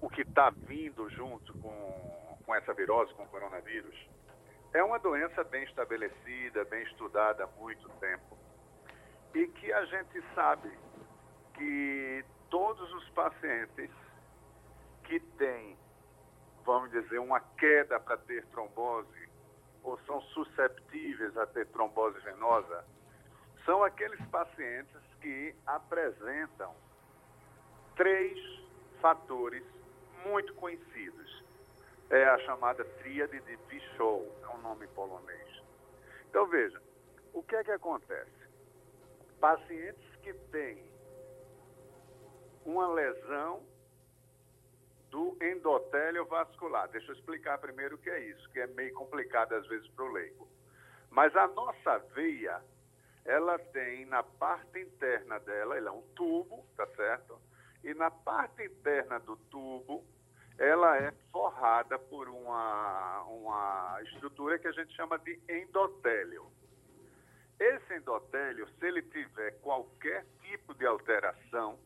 o 0.00 0.08
que 0.08 0.22
está 0.22 0.50
vindo 0.50 1.08
junto 1.10 1.56
com, 1.58 2.38
com 2.44 2.54
essa 2.54 2.74
virose, 2.74 3.14
com 3.14 3.22
o 3.22 3.28
coronavírus, 3.28 3.96
é 4.74 4.82
uma 4.82 4.98
doença 4.98 5.44
bem 5.44 5.64
estabelecida, 5.64 6.64
bem 6.64 6.82
estudada 6.84 7.44
há 7.44 7.60
muito 7.60 7.88
tempo 8.00 8.38
e 9.34 9.46
que 9.46 9.72
a 9.72 9.84
gente 9.86 10.22
sabe 10.34 10.70
que 11.54 12.24
todos 12.50 12.92
os 12.94 13.08
pacientes 13.10 13.90
que 15.04 15.20
têm, 15.20 15.76
vamos 16.64 16.90
dizer, 16.90 17.18
uma 17.18 17.40
queda 17.40 17.98
para 18.00 18.16
ter 18.18 18.44
trombose 18.46 19.28
ou 19.82 19.98
são 20.06 20.20
susceptíveis 20.20 21.36
a 21.36 21.46
ter 21.46 21.66
trombose 21.68 22.18
venosa, 22.20 22.84
são 23.64 23.82
aqueles 23.82 24.20
pacientes 24.26 25.00
que 25.20 25.54
apresentam 25.66 26.74
três 27.96 28.38
fatores 29.00 29.64
muito 30.24 30.54
conhecidos. 30.54 31.44
É 32.12 32.24
a 32.24 32.38
chamada 32.40 32.84
tríade 32.84 33.40
de 33.40 33.56
Pichot, 33.56 34.30
é 34.42 34.48
um 34.48 34.58
nome 34.58 34.86
polonês. 34.88 35.62
Então, 36.28 36.46
veja, 36.46 36.80
o 37.32 37.42
que 37.42 37.56
é 37.56 37.64
que 37.64 37.72
acontece? 37.72 38.42
pacientes 39.42 40.16
que 40.22 40.32
têm 40.52 40.88
uma 42.64 42.86
lesão 42.94 43.60
do 45.10 45.36
endotélio 45.42 46.24
vascular. 46.26 46.88
Deixa 46.90 47.10
eu 47.10 47.16
explicar 47.16 47.58
primeiro 47.58 47.96
o 47.96 47.98
que 47.98 48.08
é 48.08 48.20
isso, 48.20 48.48
que 48.50 48.60
é 48.60 48.68
meio 48.68 48.94
complicado 48.94 49.52
às 49.54 49.66
vezes 49.66 49.88
para 49.88 50.04
o 50.04 50.12
leigo. 50.12 50.48
Mas 51.10 51.34
a 51.34 51.48
nossa 51.48 51.98
veia, 52.14 52.62
ela 53.24 53.58
tem 53.58 54.06
na 54.06 54.22
parte 54.22 54.78
interna 54.78 55.40
dela, 55.40 55.76
ela 55.76 55.88
é 55.88 55.92
um 55.92 56.02
tubo, 56.14 56.64
tá 56.76 56.86
certo? 56.94 57.36
E 57.82 57.92
na 57.94 58.12
parte 58.12 58.62
interna 58.62 59.18
do 59.18 59.36
tubo, 59.50 60.04
ela 60.58 60.96
é 60.98 61.12
forrada 61.30 61.98
por 61.98 62.28
uma, 62.28 63.22
uma 63.22 63.98
estrutura 64.02 64.58
que 64.58 64.68
a 64.68 64.72
gente 64.72 64.94
chama 64.94 65.18
de 65.18 65.40
endotélio. 65.48 66.46
Esse 67.58 67.94
endotélio, 67.94 68.68
se 68.78 68.86
ele 68.86 69.02
tiver 69.02 69.52
qualquer 69.60 70.26
tipo 70.42 70.74
de 70.74 70.84
alteração, 70.86 71.78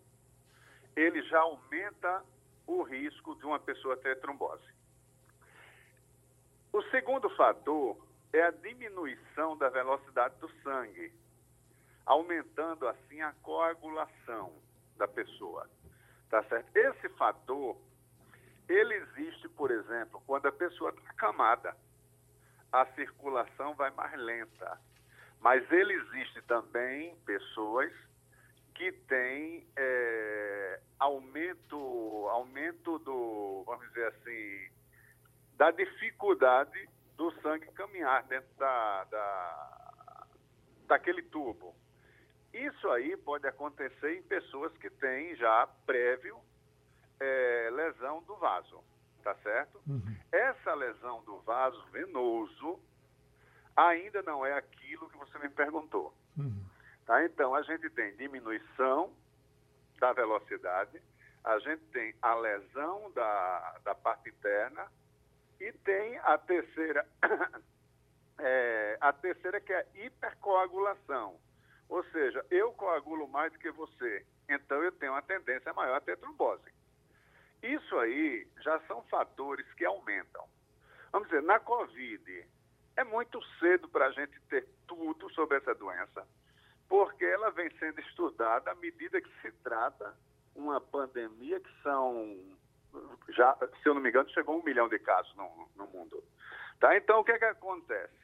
ele 0.95 1.23
já 1.23 1.41
aumenta 1.41 2.25
o 2.67 2.83
risco 2.83 3.35
de 3.37 3.45
uma 3.45 3.59
pessoa 3.59 3.97
ter 3.97 4.19
trombose. 4.21 4.75
O 6.73 6.83
segundo 6.85 7.29
fator 7.31 7.97
é 8.33 8.43
a 8.43 8.51
diminuição 8.51 9.57
da 9.57 9.69
velocidade 9.69 10.35
do 10.41 10.49
sangue, 10.63 11.13
aumentando 12.05 12.87
assim 12.89 13.21
a 13.21 13.33
coagulação 13.43 14.53
da 14.97 15.07
pessoa. 15.07 15.69
Tá 16.29 16.43
certo? 16.45 16.75
Esse 16.77 17.09
fator, 17.11 17.77
ele 18.69 18.95
existe, 18.95 19.49
por 19.51 19.71
exemplo, 19.71 20.23
quando 20.27 20.47
a 20.47 20.53
pessoa 20.53 20.91
está 20.91 21.11
acamada. 21.11 21.77
A 22.73 22.85
circulação 22.95 23.75
vai 23.75 23.91
mais 23.93 24.19
lenta. 24.19 24.79
Mas 25.41 25.71
ele 25.71 25.93
existe 25.93 26.43
também 26.43 27.17
pessoas 27.25 27.93
que 28.75 28.93
têm 28.93 29.67
é, 29.77 30.81
aumento, 30.99 31.77
aumento 32.31 32.99
do, 32.99 33.63
vamos 33.65 33.87
dizer 33.89 34.09
assim, 34.09 34.71
da 35.57 35.71
dificuldade 35.71 36.89
do 37.17 37.31
sangue 37.41 37.67
caminhar 37.73 38.23
dentro 38.25 38.49
da, 38.59 39.05
da, 39.05 40.27
daquele 40.87 41.23
tubo. 41.23 41.75
Isso 42.53 42.89
aí 42.91 43.17
pode 43.17 43.47
acontecer 43.47 44.17
em 44.17 44.23
pessoas 44.23 44.77
que 44.79 44.91
têm 44.91 45.35
já 45.37 45.67
prévio 45.87 46.39
é, 47.21 47.71
lesão 47.73 48.23
do 48.23 48.37
vaso, 48.37 48.83
tá 49.23 49.35
certo? 49.37 49.81
Uhum. 49.87 50.17
Essa 50.33 50.75
lesão 50.75 51.23
do 51.25 51.39
vaso 51.41 51.83
venoso, 51.93 52.79
ainda 53.75 54.23
não 54.23 54.45
é 54.45 54.53
aquilo 54.53 55.09
que 55.11 55.17
você 55.17 55.39
me 55.39 55.49
perguntou. 55.49 56.13
Uhum. 56.37 56.65
Tá? 57.05 57.25
Então, 57.25 57.55
a 57.55 57.63
gente 57.63 57.89
tem 57.91 58.17
diminuição 58.17 59.13
da 59.99 60.13
velocidade, 60.13 61.01
a 61.45 61.59
gente 61.61 61.83
tem 61.93 62.15
a 62.21 62.35
lesão 62.35 63.11
da, 63.13 63.79
da 63.85 63.95
parte 63.95 64.29
interna 64.29 64.87
e 65.61 65.73
tem 65.73 66.19
a 66.19 66.37
terceira, 66.37 67.07
é, 68.39 68.99
a 69.01 69.13
terceira 69.13 69.61
que 69.61 69.73
é 69.73 69.79
a 69.79 70.05
hipercoagulação. 70.05 71.39
Ou 71.89 72.03
seja, 72.07 72.45
eu 72.51 72.73
coagulo 72.73 73.29
mais 73.29 73.53
do 73.53 73.59
que 73.61 73.71
você, 73.71 74.27
então 74.49 74.83
eu 74.83 74.91
tenho 74.93 75.13
uma 75.13 75.23
tendência 75.23 75.73
maior 75.73 75.97
a 75.97 76.01
ter 76.01 76.17
trombose. 76.17 76.76
Isso 77.63 77.97
aí 77.99 78.47
já 78.61 78.79
são 78.81 79.03
fatores 79.05 79.67
que 79.75 79.85
aumentam. 79.85 80.47
Vamos 81.13 81.29
dizer, 81.29 81.43
na 81.43 81.59
Covid, 81.59 82.47
é 82.97 83.05
muito 83.05 83.43
cedo 83.59 83.89
para 83.89 84.07
a 84.07 84.11
gente 84.13 84.39
ter 84.49 84.67
tudo 84.87 85.31
sobre 85.33 85.59
essa 85.59 85.75
doença, 85.75 86.27
porque 86.89 87.25
ela 87.25 87.51
vem 87.51 87.71
sendo 87.79 88.01
estudada 88.01 88.71
à 88.71 88.75
medida 88.75 89.21
que 89.21 89.41
se 89.41 89.53
trata 89.63 90.17
uma 90.55 90.81
pandemia 90.81 91.61
que 91.61 91.83
são, 91.83 92.39
já, 93.31 93.57
se 93.83 93.89
eu 93.89 93.95
não 93.95 94.01
me 94.01 94.09
engano, 94.09 94.29
chegou 94.31 94.57
a 94.57 94.59
um 94.59 94.63
milhão 94.63 94.89
de 94.89 94.99
casos 94.99 95.35
no, 95.37 95.69
no 95.77 95.87
mundo. 95.89 96.23
Tá? 96.81 96.97
Então, 96.97 97.21
o 97.21 97.25
que, 97.25 97.33
é 97.33 97.39
que 97.39 97.45
acontece? 97.45 98.15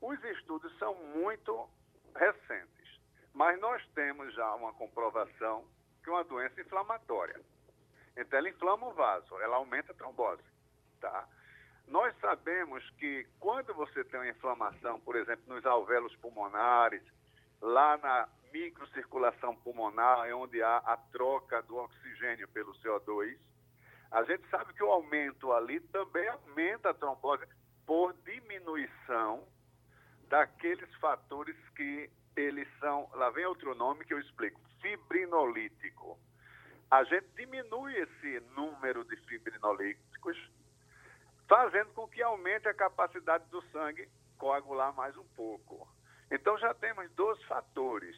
Os 0.00 0.22
estudos 0.24 0.76
são 0.78 0.94
muito 0.94 1.68
recentes, 2.14 3.00
mas 3.32 3.58
nós 3.60 3.84
temos 3.94 4.32
já 4.34 4.54
uma 4.54 4.72
comprovação 4.74 5.64
que 6.02 6.10
é 6.10 6.12
uma 6.12 6.24
doença 6.24 6.60
inflamatória. 6.60 7.40
Então, 8.18 8.38
ela 8.38 8.48
inflama 8.48 8.88
o 8.88 8.92
vaso, 8.92 9.38
ela 9.40 9.56
aumenta 9.56 9.92
a 9.92 9.94
trombose. 9.94 10.42
tá? 11.00 11.26
Nós 11.86 12.14
sabemos 12.20 12.88
que 12.98 13.26
quando 13.38 13.72
você 13.72 14.04
tem 14.04 14.20
uma 14.20 14.28
inflamação, 14.28 15.00
por 15.00 15.16
exemplo, 15.16 15.54
nos 15.54 15.64
alvéolos 15.64 16.14
pulmonares, 16.16 17.02
lá 17.62 17.96
na 17.96 18.28
microcirculação 18.52 19.54
pulmonar, 19.56 20.26
é 20.26 20.34
onde 20.34 20.62
há 20.62 20.78
a 20.78 20.96
troca 20.96 21.62
do 21.62 21.76
oxigênio 21.76 22.48
pelo 22.48 22.74
CO2, 22.74 23.38
a 24.10 24.22
gente 24.24 24.48
sabe 24.48 24.72
que 24.74 24.82
o 24.82 24.90
aumento 24.90 25.52
ali 25.52 25.80
também 25.80 26.26
aumenta 26.28 26.90
a 26.90 26.94
trombose 26.94 27.46
por 27.86 28.14
diminuição 28.24 29.46
daqueles 30.28 30.92
fatores 30.96 31.56
que 31.76 32.10
eles 32.36 32.68
são, 32.78 33.08
lá 33.14 33.30
vem 33.30 33.46
outro 33.46 33.74
nome 33.74 34.04
que 34.04 34.14
eu 34.14 34.20
explico, 34.20 34.60
fibrinolítico. 34.80 36.18
A 36.90 37.04
gente 37.04 37.28
diminui 37.36 37.94
esse 37.96 38.40
número 38.56 39.04
de 39.04 39.16
fibrinolíticos 39.26 40.36
fazendo 41.46 41.92
com 41.92 42.08
que 42.08 42.22
aumente 42.22 42.66
a 42.66 42.74
capacidade 42.74 43.44
do 43.50 43.60
sangue 43.70 44.08
coagular 44.38 44.94
mais 44.94 45.16
um 45.16 45.26
pouco. 45.36 45.86
Então 46.30 46.56
já 46.58 46.72
temos 46.74 47.10
dois 47.12 47.42
fatores. 47.44 48.16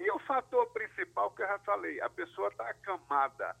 E 0.00 0.10
o 0.10 0.18
fator 0.20 0.66
principal 0.70 1.30
que 1.32 1.42
eu 1.42 1.46
já 1.46 1.58
falei, 1.60 2.00
a 2.00 2.10
pessoa 2.10 2.48
está 2.48 2.68
acamada. 2.68 3.56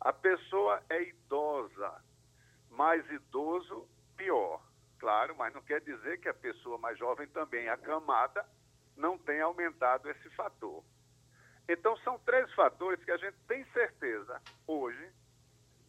A 0.00 0.12
pessoa 0.12 0.82
é 0.88 1.02
idosa. 1.02 2.02
Mais 2.70 3.08
idoso, 3.10 3.88
pior. 4.16 4.62
Claro, 4.98 5.34
mas 5.36 5.54
não 5.54 5.62
quer 5.62 5.80
dizer 5.80 6.20
que 6.20 6.28
a 6.28 6.34
pessoa 6.34 6.78
mais 6.78 6.98
jovem 6.98 7.26
também 7.28 7.68
acamada 7.68 8.46
não 8.96 9.18
tenha 9.18 9.44
aumentado 9.44 10.08
esse 10.10 10.30
fator. 10.30 10.82
Então 11.68 11.96
são 11.98 12.18
três 12.20 12.52
fatores 12.52 13.02
que 13.04 13.10
a 13.10 13.16
gente 13.16 13.36
tem 13.48 13.64
certeza 13.72 14.40
hoje 14.66 15.10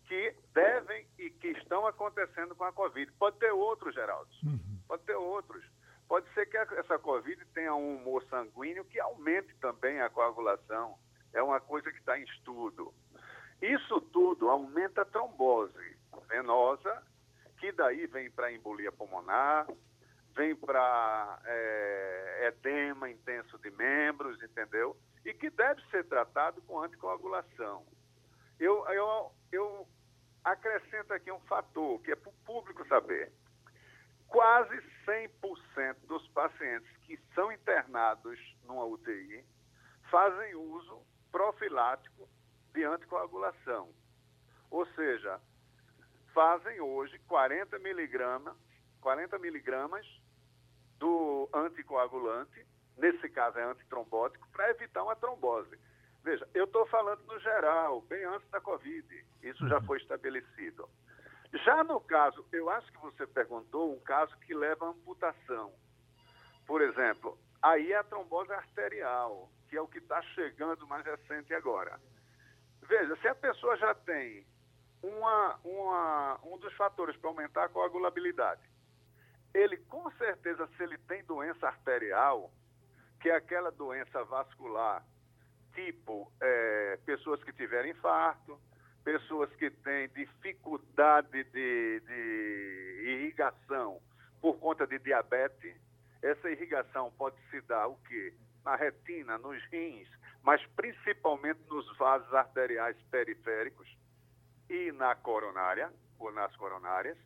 que 0.07 0.35
devem 0.53 1.07
e 1.17 1.29
que 1.29 1.49
estão 1.49 1.85
acontecendo 1.87 2.55
com 2.55 2.63
a 2.63 2.71
Covid. 2.71 3.11
Pode 3.13 3.37
ter 3.37 3.51
outros, 3.51 3.93
Geraldo. 3.93 4.29
Uhum. 4.43 4.79
Pode 4.87 5.03
ter 5.03 5.15
outros. 5.15 5.63
Pode 6.07 6.31
ser 6.33 6.45
que 6.45 6.57
essa 6.57 6.99
Covid 6.99 7.43
tenha 7.53 7.73
um 7.73 7.95
humor 7.95 8.23
sanguíneo 8.29 8.85
que 8.85 8.99
aumente 8.99 9.53
também 9.55 9.99
a 10.01 10.09
coagulação. 10.09 10.97
É 11.33 11.41
uma 11.41 11.59
coisa 11.59 11.91
que 11.91 11.97
está 11.97 12.17
em 12.17 12.23
estudo. 12.23 12.93
Isso 13.61 13.99
tudo 14.01 14.49
aumenta 14.49 15.01
a 15.01 15.05
trombose 15.05 15.97
venosa, 16.27 17.03
que 17.57 17.71
daí 17.71 18.05
vem 18.07 18.29
para 18.29 18.51
embolia 18.51 18.91
pulmonar, 18.91 19.67
vem 20.35 20.55
para 20.55 21.39
é, 21.45 22.47
edema 22.47 23.09
intenso 23.09 23.57
de 23.59 23.71
membros, 23.71 24.41
entendeu? 24.43 24.95
E 25.25 25.33
que 25.33 25.49
deve 25.49 25.81
ser 25.89 26.05
tratado 26.05 26.61
com 26.61 26.79
anticoagulação. 26.79 27.85
Eu, 28.59 28.87
eu, 28.87 29.31
eu 29.51 29.87
acrescento 30.43 31.11
aqui 31.11 31.31
um 31.31 31.39
fator 31.41 31.99
que 32.01 32.11
é 32.11 32.15
para 32.15 32.29
o 32.29 32.33
público 32.45 32.87
saber. 32.87 33.33
Quase 34.27 34.75
100% 35.05 35.95
dos 36.07 36.27
pacientes 36.29 36.89
que 36.97 37.17
são 37.33 37.51
internados 37.51 38.39
numa 38.63 38.85
UTI 38.85 39.43
fazem 40.09 40.55
uso 40.55 41.01
profilático 41.31 42.29
de 42.73 42.83
anticoagulação. 42.83 43.93
Ou 44.69 44.85
seja, 44.93 45.39
fazem 46.33 46.79
hoje 46.81 47.17
40 47.27 47.79
miligramas, 47.79 48.55
40 49.01 49.39
miligramas 49.39 50.05
do 50.99 51.49
anticoagulante, 51.53 52.65
nesse 52.97 53.29
caso 53.29 53.57
é 53.59 53.63
antitrombótico, 53.63 54.47
para 54.51 54.69
evitar 54.69 55.03
uma 55.03 55.15
trombose. 55.15 55.77
Veja, 56.23 56.47
eu 56.53 56.65
estou 56.65 56.85
falando 56.87 57.23
no 57.25 57.39
geral, 57.39 58.01
bem 58.01 58.23
antes 58.25 58.49
da 58.49 58.59
Covid. 58.59 59.25
Isso 59.43 59.67
já 59.67 59.77
uhum. 59.77 59.85
foi 59.85 59.97
estabelecido. 59.99 60.89
Já 61.63 61.83
no 61.83 62.01
caso, 62.01 62.45
eu 62.51 62.69
acho 62.69 62.91
que 62.91 62.97
você 62.99 63.27
perguntou 63.27 63.93
um 63.93 63.99
caso 63.99 64.35
que 64.39 64.53
leva 64.53 64.85
a 64.85 64.89
amputação. 64.89 65.71
Por 66.65 66.81
exemplo, 66.81 67.37
aí 67.61 67.91
é 67.91 67.97
a 67.97 68.03
trombose 68.03 68.51
arterial, 68.51 69.49
que 69.69 69.77
é 69.77 69.81
o 69.81 69.87
que 69.87 69.99
está 69.99 70.21
chegando 70.21 70.87
mais 70.87 71.05
recente 71.05 71.53
agora. 71.53 71.99
Veja, 72.81 73.15
se 73.17 73.27
a 73.27 73.35
pessoa 73.35 73.77
já 73.77 73.93
tem 73.93 74.45
uma, 75.01 75.59
uma, 75.63 76.39
um 76.43 76.57
dos 76.57 76.73
fatores 76.73 77.15
para 77.17 77.29
aumentar 77.29 77.65
a 77.65 77.69
coagulabilidade, 77.69 78.61
ele 79.53 79.77
com 79.77 80.09
certeza, 80.11 80.67
se 80.75 80.83
ele 80.83 80.97
tem 80.97 81.23
doença 81.23 81.67
arterial, 81.67 82.51
que 83.25 83.31
é 83.31 83.35
aquela 83.35 83.71
doença 83.71 84.23
vascular 84.25 85.03
tipo 85.73 86.31
é, 86.39 86.99
pessoas 87.07 87.43
que 87.43 87.51
tiveram 87.53 87.89
infarto, 87.89 88.55
pessoas 89.03 89.49
que 89.55 89.71
têm 89.71 90.07
dificuldade 90.09 91.43
de, 91.45 92.01
de 92.01 93.03
irrigação 93.03 93.99
por 94.39 94.59
conta 94.59 94.85
de 94.85 94.99
diabetes. 94.99 95.75
Essa 96.21 96.51
irrigação 96.51 97.11
pode 97.17 97.35
se 97.49 97.61
dar 97.61 97.87
o 97.87 97.95
quê? 98.07 98.31
Na 98.63 98.75
retina, 98.75 99.39
nos 99.39 99.59
rins, 99.71 100.07
mas 100.43 100.63
principalmente 100.75 101.61
nos 101.67 101.97
vasos 101.97 102.31
arteriais 102.31 102.95
periféricos 103.09 103.87
e 104.69 104.91
na 104.91 105.15
coronária, 105.15 105.91
ou 106.19 106.31
nas 106.31 106.55
coronárias. 106.57 107.17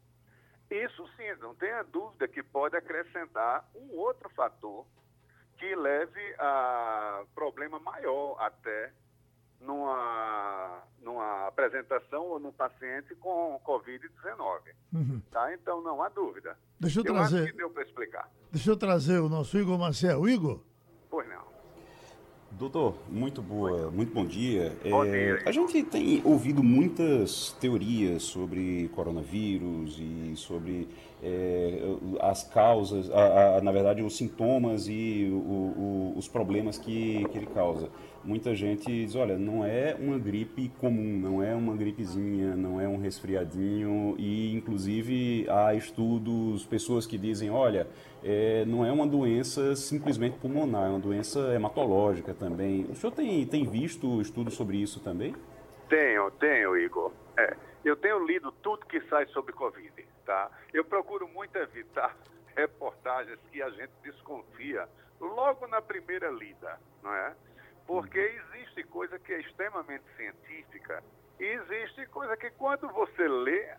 Isso 0.71 1.05
sim, 1.17 1.29
não 1.41 1.53
tenha 1.55 1.83
dúvida 1.83 2.25
que 2.25 2.41
pode 2.41 2.77
acrescentar 2.77 3.69
um 3.75 3.97
outro 3.97 4.29
fator 4.29 4.87
que 5.59 5.75
leve 5.75 6.35
a 6.39 7.23
problema 7.35 7.79
maior 7.79 8.37
até 8.39 8.91
numa, 9.59 10.81
numa 11.01 11.47
apresentação 11.47 12.23
ou 12.23 12.39
no 12.39 12.53
paciente 12.53 13.13
com 13.15 13.59
Covid-19. 13.65 14.61
Uhum. 14.93 15.21
Tá? 15.29 15.53
Então, 15.53 15.81
não 15.81 16.01
há 16.01 16.07
dúvida. 16.07 16.57
Deixa 16.79 17.01
eu, 17.01 17.05
eu 17.05 17.13
trazer. 17.13 17.43
Acho 17.43 17.51
que 17.51 17.57
deu 17.57 17.69
para 17.69 17.83
explicar. 17.83 18.31
Deixa 18.51 18.71
eu 18.71 18.77
trazer 18.77 19.19
o 19.19 19.27
nosso 19.27 19.57
Igor 19.57 19.77
Marcel. 19.77 20.27
Igor? 20.27 20.61
Pois 21.09 21.27
não. 21.27 21.49
Doutor, 22.51 22.97
muito 23.07 23.41
boa, 23.41 23.91
muito 23.91 24.13
bom 24.13 24.25
dia. 24.25 24.75
Bom 24.89 25.05
é, 25.05 25.35
dia. 25.35 25.43
A 25.45 25.51
gente 25.51 25.83
tem 25.83 26.21
ouvido 26.25 26.63
muitas 26.63 27.51
teorias 27.53 28.23
sobre 28.23 28.89
coronavírus 28.89 29.97
e 29.99 30.33
sobre 30.35 30.89
é, 31.21 31.81
as 32.21 32.43
causas, 32.43 33.11
a, 33.11 33.57
a, 33.57 33.61
na 33.61 33.71
verdade, 33.71 34.01
os 34.01 34.15
sintomas 34.15 34.87
e 34.87 35.29
o, 35.31 35.35
o, 35.35 36.13
os 36.17 36.27
problemas 36.27 36.77
que, 36.77 37.25
que 37.29 37.37
ele 37.37 37.47
causa. 37.47 37.89
Muita 38.23 38.53
gente 38.53 38.85
diz, 38.85 39.15
olha, 39.15 39.37
não 39.37 39.63
é 39.63 39.95
uma 39.97 40.19
gripe 40.19 40.69
comum, 40.79 41.17
não 41.17 41.41
é 41.41 41.55
uma 41.55 41.75
gripezinha, 41.75 42.55
não 42.55 42.79
é 42.79 42.87
um 42.87 42.97
resfriadinho 42.97 44.15
e, 44.17 44.53
inclusive, 44.53 45.45
há 45.49 45.73
estudos, 45.73 46.65
pessoas 46.65 47.05
que 47.05 47.17
dizem, 47.17 47.49
olha, 47.49 47.87
é, 48.23 48.65
não 48.65 48.85
é 48.85 48.91
uma 48.91 49.07
doença 49.07 49.75
simplesmente 49.75 50.37
pulmonar, 50.37 50.87
é 50.87 50.89
uma 50.89 50.99
doença 50.99 51.53
hematológica 51.53 52.33
também. 52.33 52.85
O 52.89 52.95
senhor 52.95 53.13
tem, 53.13 53.45
tem 53.45 53.65
visto 53.65 54.21
estudos 54.21 54.53
sobre 54.53 54.77
isso 54.77 54.99
também? 54.99 55.33
Tenho, 55.87 56.29
tenho, 56.31 56.77
Igor. 56.77 57.11
É, 57.37 57.55
eu 57.85 57.95
tenho 57.95 58.25
lido 58.25 58.51
tudo 58.61 58.85
que 58.85 58.99
sai 59.09 59.25
sobre 59.27 59.53
Covid, 59.53 59.91
tá? 60.29 60.51
Eu 60.71 60.85
procuro 60.85 61.27
muito 61.27 61.57
evitar 61.57 62.15
reportagens 62.55 63.39
que 63.51 63.63
a 63.63 63.69
gente 63.71 63.91
desconfia 64.03 64.87
logo 65.19 65.65
na 65.65 65.81
primeira 65.81 66.29
lida, 66.29 66.79
não 67.01 67.11
é? 67.11 67.35
Porque 67.87 68.19
uhum. 68.19 68.55
existe 68.55 68.83
coisa 68.83 69.17
que 69.17 69.33
é 69.33 69.39
extremamente 69.39 70.03
científica 70.15 71.03
e 71.39 71.43
existe 71.43 72.05
coisa 72.07 72.37
que 72.37 72.51
quando 72.51 72.87
você 72.89 73.27
lê, 73.27 73.73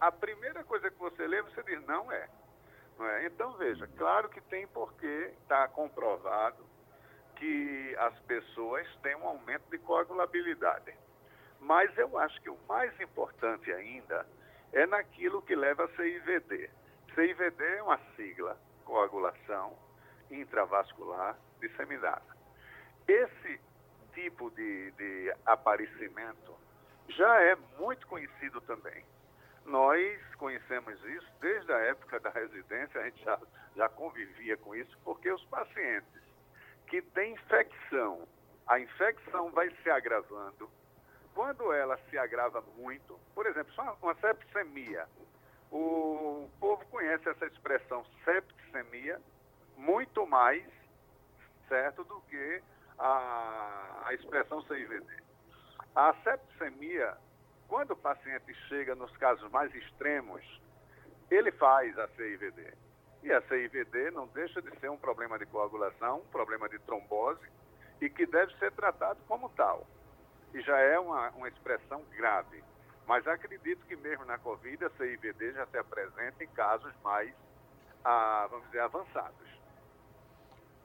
a 0.00 0.10
primeira 0.10 0.64
coisa 0.64 0.90
que 0.90 0.98
você 0.98 1.26
lê, 1.26 1.42
você 1.42 1.62
diz, 1.62 1.84
não 1.84 2.10
é. 2.10 2.26
Não 2.98 3.06
é? 3.06 3.26
Então, 3.26 3.52
veja, 3.58 3.86
claro 3.98 4.30
que 4.30 4.40
tem 4.40 4.66
porque 4.68 5.34
está 5.42 5.68
comprovado 5.68 6.64
que 7.36 7.94
as 7.98 8.18
pessoas 8.20 8.86
têm 9.02 9.14
um 9.16 9.26
aumento 9.26 9.68
de 9.70 9.76
coagulabilidade. 9.76 10.94
Mas 11.60 11.96
eu 11.98 12.16
acho 12.18 12.40
que 12.40 12.48
o 12.48 12.58
mais 12.66 12.98
importante 12.98 13.70
ainda 13.70 14.26
é 14.72 14.86
naquilo 14.86 15.42
que 15.42 15.54
leva 15.54 15.84
a 15.84 15.88
CIVD. 15.88 16.70
CIVD 17.14 17.64
é 17.64 17.82
uma 17.82 17.98
sigla, 18.16 18.58
coagulação 18.84 19.76
intravascular 20.30 21.36
disseminada. 21.60 22.36
Esse 23.06 23.60
tipo 24.14 24.50
de, 24.50 24.90
de 24.92 25.34
aparecimento 25.44 26.56
já 27.08 27.40
é 27.42 27.56
muito 27.78 28.06
conhecido 28.06 28.60
também. 28.62 29.04
Nós 29.64 30.20
conhecemos 30.36 30.94
isso 31.04 31.28
desde 31.40 31.72
a 31.72 31.78
época 31.78 32.18
da 32.20 32.30
residência, 32.30 33.00
a 33.00 33.04
gente 33.04 33.22
já, 33.22 33.38
já 33.76 33.88
convivia 33.88 34.56
com 34.56 34.74
isso, 34.74 34.98
porque 35.04 35.30
os 35.30 35.44
pacientes 35.44 36.22
que 36.86 37.00
têm 37.00 37.34
infecção, 37.34 38.26
a 38.66 38.80
infecção 38.80 39.50
vai 39.50 39.70
se 39.82 39.90
agravando. 39.90 40.68
Quando 41.34 41.72
ela 41.72 41.98
se 42.10 42.18
agrava 42.18 42.62
muito, 42.76 43.18
por 43.34 43.46
exemplo, 43.46 43.72
só 43.72 43.96
uma 44.02 44.14
septicemia, 44.16 45.06
o 45.70 46.48
povo 46.60 46.84
conhece 46.86 47.28
essa 47.28 47.46
expressão 47.46 48.04
septicemia 48.24 49.20
muito 49.76 50.26
mais, 50.26 50.64
certo, 51.68 52.04
do 52.04 52.20
que 52.22 52.62
a, 52.98 54.02
a 54.06 54.14
expressão 54.14 54.62
CIVD. 54.62 55.22
A 55.94 56.14
septicemia 56.22 57.16
quando 57.72 57.92
o 57.92 57.96
paciente 57.96 58.52
chega 58.68 58.94
nos 58.94 59.16
casos 59.16 59.50
mais 59.50 59.74
extremos, 59.74 60.42
ele 61.30 61.50
faz 61.52 61.98
a 61.98 62.06
CIVD. 62.08 62.74
E 63.22 63.32
a 63.32 63.40
CIVD 63.48 64.10
não 64.10 64.26
deixa 64.26 64.60
de 64.60 64.78
ser 64.78 64.90
um 64.90 64.98
problema 64.98 65.38
de 65.38 65.46
coagulação, 65.46 66.18
um 66.18 66.30
problema 66.30 66.68
de 66.68 66.78
trombose, 66.80 67.40
e 67.98 68.10
que 68.10 68.26
deve 68.26 68.54
ser 68.58 68.72
tratado 68.72 69.18
como 69.26 69.48
tal. 69.56 69.86
E 70.54 70.60
já 70.62 70.78
é 70.78 70.98
uma, 70.98 71.30
uma 71.30 71.48
expressão 71.48 72.02
grave. 72.16 72.62
Mas 73.06 73.26
acredito 73.26 73.84
que 73.86 73.96
mesmo 73.96 74.24
na 74.24 74.38
Covid, 74.38 74.84
a 74.84 74.90
CIVD 74.90 75.52
já 75.52 75.66
se 75.66 75.76
apresenta 75.76 76.44
em 76.44 76.48
casos 76.48 76.92
mais, 77.02 77.32
ah, 78.04 78.46
vamos 78.50 78.66
dizer, 78.66 78.80
avançados. 78.80 79.52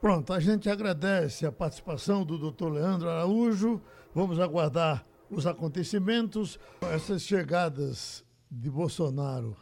Pronto, 0.00 0.32
a 0.32 0.40
gente 0.40 0.70
agradece 0.70 1.44
a 1.44 1.52
participação 1.52 2.24
do 2.24 2.38
doutor 2.38 2.70
Leandro 2.70 3.08
Araújo. 3.08 3.80
Vamos 4.14 4.38
aguardar 4.38 5.04
os 5.30 5.46
acontecimentos. 5.46 6.58
Essas 6.80 7.22
chegadas 7.22 8.24
de 8.50 8.70
Bolsonaro 8.70 9.56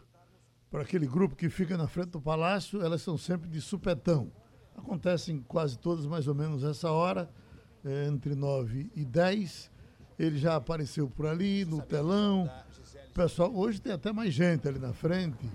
para 0.70 0.82
aquele 0.82 1.06
grupo 1.06 1.34
que 1.34 1.48
fica 1.48 1.76
na 1.76 1.88
frente 1.88 2.10
do 2.10 2.20
palácio, 2.20 2.82
elas 2.82 3.00
são 3.00 3.16
sempre 3.16 3.48
de 3.48 3.60
supetão. 3.60 4.30
Acontecem 4.76 5.40
quase 5.40 5.78
todas 5.78 6.06
mais 6.06 6.28
ou 6.28 6.34
menos 6.34 6.62
essa 6.62 6.90
hora, 6.90 7.30
é, 7.84 8.06
entre 8.06 8.34
9 8.34 8.90
e 8.94 9.04
10. 9.04 9.70
Ele 10.18 10.38
já 10.38 10.56
apareceu 10.56 11.08
por 11.08 11.26
ali, 11.26 11.64
no 11.64 11.82
telão. 11.82 12.50
Pessoal, 13.12 13.54
hoje 13.54 13.80
tem 13.80 13.92
até 13.92 14.12
mais 14.12 14.32
gente 14.32 14.66
ali 14.66 14.78
na 14.78 14.92
frente. 14.92 15.50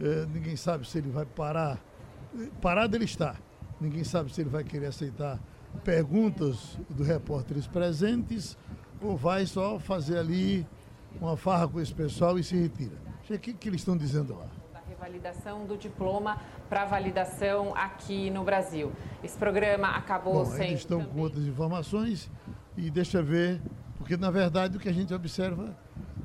É, 0.00 0.26
ninguém 0.26 0.56
sabe 0.56 0.88
se 0.88 0.98
ele 0.98 1.10
vai 1.10 1.26
parar. 1.26 1.78
Parado 2.60 2.96
ele 2.96 3.04
está. 3.04 3.36
Ninguém 3.80 4.04
sabe 4.04 4.32
se 4.32 4.40
ele 4.40 4.50
vai 4.50 4.64
querer 4.64 4.86
aceitar 4.86 5.38
perguntas 5.84 6.78
dos 6.88 7.06
repórteres 7.06 7.66
presentes 7.66 8.56
ou 9.02 9.16
vai 9.16 9.46
só 9.46 9.78
fazer 9.78 10.18
ali 10.18 10.66
uma 11.20 11.36
farra 11.36 11.68
com 11.68 11.80
esse 11.80 11.92
pessoal 11.92 12.38
e 12.38 12.44
se 12.44 12.56
retira. 12.56 12.96
O 13.28 13.38
que, 13.38 13.52
que 13.52 13.68
eles 13.68 13.80
estão 13.80 13.96
dizendo 13.96 14.34
lá? 14.34 14.46
Da 14.72 14.80
revalidação 14.80 15.66
do 15.66 15.76
diploma 15.76 16.40
para 16.68 16.84
validação 16.84 17.74
aqui 17.74 18.30
no 18.30 18.44
Brasil. 18.44 18.92
Esse 19.22 19.36
programa 19.36 19.88
acabou 19.88 20.44
Bom, 20.44 20.46
sendo. 20.46 20.62
Eles 20.62 20.80
estão 20.80 20.98
também... 20.98 21.14
com 21.14 21.20
outras 21.20 21.46
informações 21.46 22.30
e 22.76 22.90
deixa 22.90 23.22
ver, 23.22 23.60
porque 23.98 24.16
na 24.16 24.30
verdade 24.30 24.76
o 24.76 24.80
que 24.80 24.88
a 24.88 24.92
gente 24.92 25.12
observa 25.14 25.76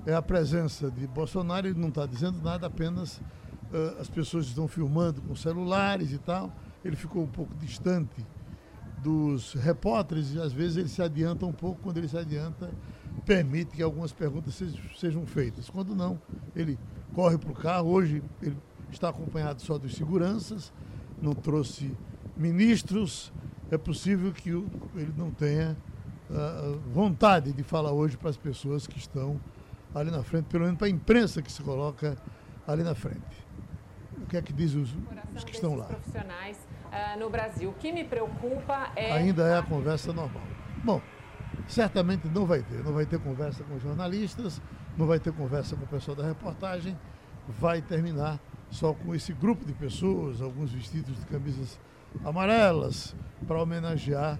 é 0.06 0.14
a 0.14 0.22
presença 0.22 0.90
de 0.90 1.06
Bolsonaro, 1.08 1.68
ele 1.68 1.80
não 1.80 1.90
está 1.90 2.06
dizendo 2.06 2.42
nada, 2.42 2.68
apenas 2.68 3.18
uh, 3.18 4.00
as 4.00 4.10
pessoas 4.10 4.48
estão 4.48 4.68
filmando 4.68 5.22
com 5.22 5.36
celulares 5.36 6.12
e 6.12 6.18
tal. 6.18 6.52
Ele 6.84 6.96
ficou 6.96 7.24
um 7.24 7.28
pouco 7.28 7.54
distante 7.56 8.26
dos 9.04 9.54
repórteres 9.54 10.34
e 10.34 10.40
às 10.40 10.52
vezes 10.52 10.78
ele 10.78 10.90
se 10.90 11.02
adianta 11.02 11.46
um 11.46 11.52
pouco, 11.52 11.82
quando 11.82 11.98
ele 11.98 12.08
se 12.08 12.18
adianta, 12.18 12.72
permite 13.26 13.76
que 13.76 13.84
algumas 13.84 14.12
perguntas 14.12 14.62
sejam 14.98 15.26
feitas. 15.26 15.70
Quando 15.70 15.96
não, 15.96 16.20
ele 16.56 16.78
corre 17.14 17.38
para 17.38 17.52
o 17.52 17.56
carro. 17.56 17.90
Hoje 17.90 18.24
ele 18.42 18.58
está 18.92 19.10
acompanhado 19.10 19.62
só 19.62 19.78
dos 19.78 19.96
seguranças, 19.96 20.74
não 21.22 21.34
trouxe 21.34 21.96
ministros. 22.36 23.32
É 23.72 23.78
possível 23.78 24.32
que 24.32 24.50
ele 24.50 25.14
não 25.16 25.30
tenha 25.32 25.78
uh, 26.30 26.80
vontade 26.92 27.52
de 27.52 27.64
falar 27.64 27.92
hoje 27.92 28.18
para 28.18 28.30
as 28.30 28.38
pessoas 28.38 28.88
que 28.88 28.98
estão 28.98 29.40
ali 29.94 30.12
na 30.12 30.24
frente, 30.24 30.46
pelo 30.46 30.66
menos 30.66 30.78
para 30.78 30.88
a 30.88 30.90
imprensa 30.90 31.42
que 31.42 31.52
se 31.52 31.62
coloca 31.62 32.18
ali 32.68 32.84
na 32.84 32.96
frente. 32.96 33.48
O 34.22 34.26
que 34.26 34.38
é 34.38 34.42
que 34.42 34.54
diz 34.54 34.74
os, 34.76 34.96
os 35.36 35.44
que 35.44 35.52
estão 35.52 35.76
lá? 35.76 35.86
Profissionais 35.86 36.58
uh, 36.86 37.20
no 37.20 37.30
Brasil. 37.30 37.70
O 37.70 37.74
que 37.74 37.92
me 37.92 38.04
preocupa 38.04 38.92
é. 38.96 39.12
Ainda 39.14 39.44
é 39.44 39.58
a 39.58 39.64
conversa 39.64 40.14
normal. 40.14 40.44
Bom, 40.84 41.02
certamente 41.68 42.28
não 42.28 42.46
vai 42.46 42.62
ter. 42.62 42.84
Não 42.84 42.94
vai 42.94 43.06
ter 43.06 43.20
conversa 43.20 43.64
com 43.64 43.80
jornalistas, 43.80 44.62
não 44.98 45.08
vai 45.08 45.20
ter 45.20 45.34
conversa 45.34 45.76
com 45.76 45.84
o 45.84 45.88
pessoal 45.88 46.16
da 46.16 46.26
reportagem. 46.26 46.98
Vai 47.48 47.82
terminar 47.82 48.40
só 48.70 48.94
com 48.94 49.16
esse 49.16 49.34
grupo 49.34 49.66
de 49.66 49.74
pessoas, 49.74 50.42
alguns 50.42 50.72
vestidos 50.72 51.18
de 51.18 51.26
camisas 51.26 51.80
amarelas, 52.24 53.16
para 53.48 53.62
homenagear 53.62 54.38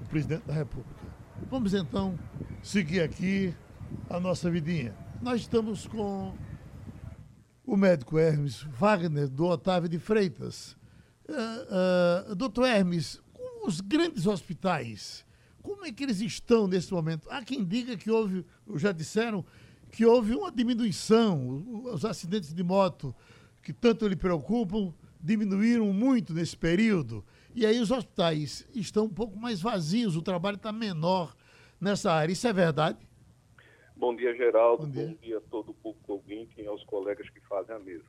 o 0.00 0.04
presidente 0.04 0.44
da 0.46 0.54
República. 0.54 1.01
Vamos 1.50 1.74
então 1.74 2.18
seguir 2.62 3.00
aqui 3.00 3.54
a 4.08 4.18
nossa 4.18 4.50
vidinha. 4.50 4.94
Nós 5.20 5.42
estamos 5.42 5.86
com 5.86 6.34
o 7.64 7.76
médico 7.76 8.18
Hermes 8.18 8.62
Wagner, 8.78 9.28
do 9.28 9.46
Otávio 9.46 9.88
de 9.88 9.98
Freitas. 9.98 10.76
Uh, 11.28 12.32
uh, 12.32 12.34
doutor 12.34 12.66
Hermes, 12.66 13.20
os 13.64 13.80
grandes 13.80 14.26
hospitais, 14.26 15.24
como 15.62 15.84
é 15.84 15.92
que 15.92 16.02
eles 16.02 16.20
estão 16.20 16.66
nesse 16.66 16.92
momento? 16.92 17.28
Há 17.30 17.42
quem 17.42 17.64
diga 17.64 17.96
que 17.96 18.10
houve, 18.10 18.44
já 18.76 18.92
disseram, 18.92 19.44
que 19.90 20.04
houve 20.04 20.34
uma 20.34 20.50
diminuição, 20.50 21.64
os 21.92 22.04
acidentes 22.04 22.52
de 22.52 22.62
moto 22.62 23.14
que 23.62 23.72
tanto 23.72 24.08
lhe 24.08 24.16
preocupam 24.16 24.92
diminuíram 25.22 25.92
muito 25.92 26.34
nesse 26.34 26.56
período. 26.56 27.24
E 27.54 27.66
aí 27.66 27.78
os 27.80 27.90
hospitais 27.90 28.66
estão 28.74 29.04
um 29.04 29.12
pouco 29.12 29.36
mais 29.36 29.60
vazios, 29.60 30.16
o 30.16 30.22
trabalho 30.22 30.56
está 30.56 30.72
menor 30.72 31.34
nessa 31.80 32.10
área. 32.12 32.32
Isso 32.32 32.48
é 32.48 32.52
verdade? 32.52 32.98
Bom 33.94 34.16
dia, 34.16 34.34
Geraldo. 34.34 34.86
Bom 34.86 34.90
dia, 34.90 35.06
Bom 35.06 35.14
dia 35.20 35.38
a 35.38 35.40
todo 35.42 35.70
o 35.70 35.74
público 35.74 36.12
ouvinte 36.14 36.60
e 36.60 36.66
aos 36.66 36.82
colegas 36.84 37.28
que 37.28 37.40
fazem 37.40 37.76
a 37.76 37.78
mesa. 37.78 38.04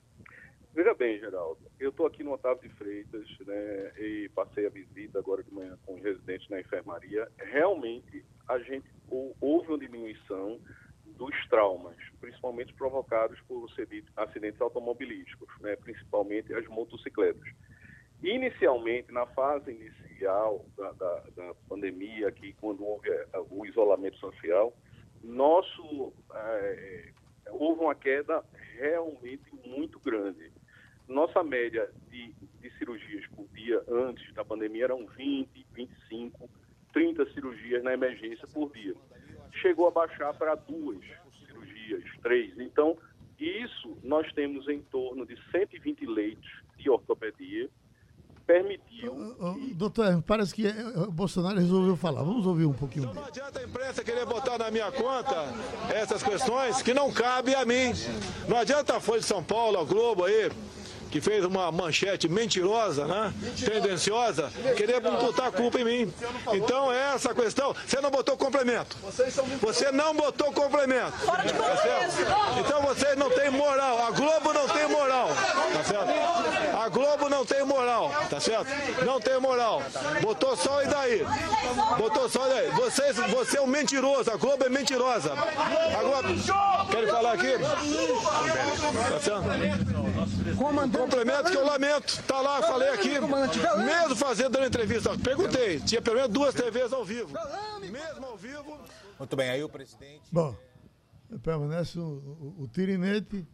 Veja 0.73 0.93
bem, 0.95 1.19
Geraldo, 1.19 1.59
eu 1.79 1.89
estou 1.91 2.07
aqui 2.07 2.23
no 2.23 2.31
Otávio 2.33 2.67
de 2.67 2.75
Freitas, 2.75 3.27
né, 3.45 3.91
e 3.99 4.27
passei 4.33 4.65
a 4.65 4.71
visita 4.71 5.19
agora 5.19 5.43
de 5.43 5.53
manhã 5.53 5.77
com 5.85 5.93
os 5.95 6.01
residentes 6.01 6.49
na 6.49 6.59
enfermaria. 6.61 7.29
Realmente, 7.37 8.25
a 8.47 8.57
gente 8.57 8.87
houve 9.39 9.67
uma 9.67 9.77
diminuição 9.77 10.59
dos 11.05 11.35
traumas, 11.47 11.95
principalmente 12.19 12.73
provocados 12.73 13.39
por 13.41 13.69
acidentes 14.17 14.59
automobilísticos, 14.59 15.47
né, 15.59 15.75
principalmente 15.75 16.51
as 16.55 16.65
motocicletas. 16.67 17.47
Inicialmente, 18.23 19.11
na 19.11 19.25
fase 19.27 19.71
inicial 19.71 20.65
da, 20.77 20.91
da, 20.93 21.23
da 21.35 21.53
pandemia, 21.67 22.29
aqui, 22.29 22.53
quando 22.53 22.83
houve 22.85 23.09
eh, 23.09 23.27
o 23.49 23.65
isolamento 23.65 24.17
social, 24.17 24.73
nosso 25.21 26.13
é, 26.33 27.11
houve 27.49 27.81
uma 27.81 27.95
queda 27.95 28.43
realmente 28.77 29.43
muito 29.65 29.99
grande. 29.99 30.51
Nossa 31.07 31.43
média 31.43 31.89
de, 32.09 32.33
de 32.61 32.77
cirurgias 32.77 33.25
por 33.35 33.45
dia 33.49 33.83
antes 33.89 34.33
da 34.33 34.45
pandemia 34.45 34.85
eram 34.85 35.05
20, 35.05 35.65
25, 35.73 36.49
30 36.93 37.33
cirurgias 37.33 37.83
na 37.83 37.93
emergência 37.93 38.47
por 38.53 38.71
dia. 38.71 38.95
Chegou 39.61 39.87
a 39.87 39.91
baixar 39.91 40.33
para 40.33 40.55
duas 40.55 41.03
cirurgias, 41.45 42.03
três. 42.21 42.57
Então, 42.57 42.97
isso 43.37 43.97
nós 44.01 44.31
temos 44.33 44.67
em 44.69 44.81
torno 44.83 45.25
de 45.25 45.37
120 45.51 46.05
leitos 46.05 46.63
de 46.77 46.89
ortopedia, 46.89 47.69
permitiu. 48.45 49.13
Uh, 49.13 49.73
doutor, 49.73 50.21
parece 50.25 50.53
que 50.53 50.67
eh, 50.67 50.73
o 50.95 51.11
Bolsonaro 51.11 51.59
resolveu 51.59 51.95
falar. 51.95 52.23
Vamos 52.23 52.45
ouvir 52.45 52.65
um 52.65 52.73
pouquinho 52.73 53.13
Não 53.13 53.25
adianta 53.25 53.59
a 53.59 53.63
imprensa 53.63 54.03
querer 54.03 54.25
botar 54.25 54.57
na 54.57 54.69
minha 54.69 54.91
conta 54.91 55.47
essas 55.89 56.21
questões 56.21 56.81
que 56.81 56.93
não 56.93 57.11
cabem 57.11 57.55
a 57.55 57.65
mim. 57.65 57.93
Não 58.47 58.57
adianta 58.57 58.97
a 58.97 58.99
Folha 58.99 59.21
de 59.21 59.25
São 59.25 59.43
Paulo, 59.43 59.79
a 59.79 59.83
Globo 59.83 60.25
aí, 60.25 60.51
que 61.13 61.21
fez 61.21 61.45
uma 61.45 61.71
manchete 61.71 62.27
mentirosa, 62.27 63.05
né? 63.05 63.31
Tendenciosa, 63.63 64.51
querer 64.75 64.99
botar 64.99 65.45
a 65.45 65.51
culpa 65.51 65.79
em 65.79 65.85
mim. 65.85 66.13
Então, 66.53 66.91
é 66.91 67.13
essa 67.13 67.35
questão. 67.35 67.75
Você 67.85 68.01
não 68.01 68.09
botou 68.09 68.35
complemento. 68.35 68.97
Você 69.61 69.91
não 69.91 70.15
botou 70.15 70.51
complemento. 70.51 71.13
Tá 71.23 71.43
então, 72.59 72.81
vocês 72.81 73.15
não 73.15 73.29
têm 73.29 73.51
moral. 73.51 74.07
A 74.07 74.09
Globo 74.09 74.53
não 74.53 74.67
tem 74.67 74.87
moral. 74.87 75.27
Tá 75.27 75.83
certo? 75.83 76.79
A 76.83 76.89
Globo 76.89 77.29
não 77.29 77.45
tem 77.45 77.63
moral. 77.63 78.11
Tá 78.27 78.39
certo? 78.39 78.65
Não 79.05 79.21
tem 79.21 79.39
moral. 79.39 79.83
Botou 80.19 80.57
só 80.57 80.81
e 80.81 80.87
daí? 80.87 81.23
Botou 81.95 82.27
só 82.27 82.47
e 82.47 82.49
daí? 82.49 82.71
Vocês, 82.71 83.15
você 83.17 83.59
é 83.59 83.61
um 83.61 83.67
mentiroso. 83.67 84.31
A 84.31 84.35
Globo 84.35 84.65
é 84.65 84.69
mentirosa. 84.69 85.33
A 85.33 86.01
Globo. 86.01 86.89
Querem 86.89 87.07
falar 87.07 87.33
aqui? 87.33 87.53
Tá 89.11 89.19
certo? 89.19 89.43
Complemento 91.03 91.51
que 91.51 91.57
eu 91.57 91.65
lamento. 91.65 92.23
Tá 92.23 92.39
lá, 92.39 92.61
falei 92.61 92.89
aqui. 92.89 93.09
Mesmo 93.19 94.15
fazendo 94.15 94.57
a 94.57 94.65
entrevista. 94.65 95.17
Perguntei. 95.17 95.79
Tinha 95.81 96.01
pelo 96.01 96.15
menos 96.15 96.31
duas 96.31 96.55
TVs 96.55 96.93
ao 96.93 97.03
vivo. 97.03 97.33
Mesmo 97.81 98.25
ao 98.25 98.37
vivo. 98.37 98.79
Muito 99.19 99.35
bem, 99.35 99.49
aí 99.49 99.63
o 99.63 99.69
presidente. 99.69 100.23
Bom, 100.31 100.55
permanece 101.43 101.99
o, 101.99 102.55
o, 102.57 102.63
o 102.63 102.67
tirinete. 102.67 103.45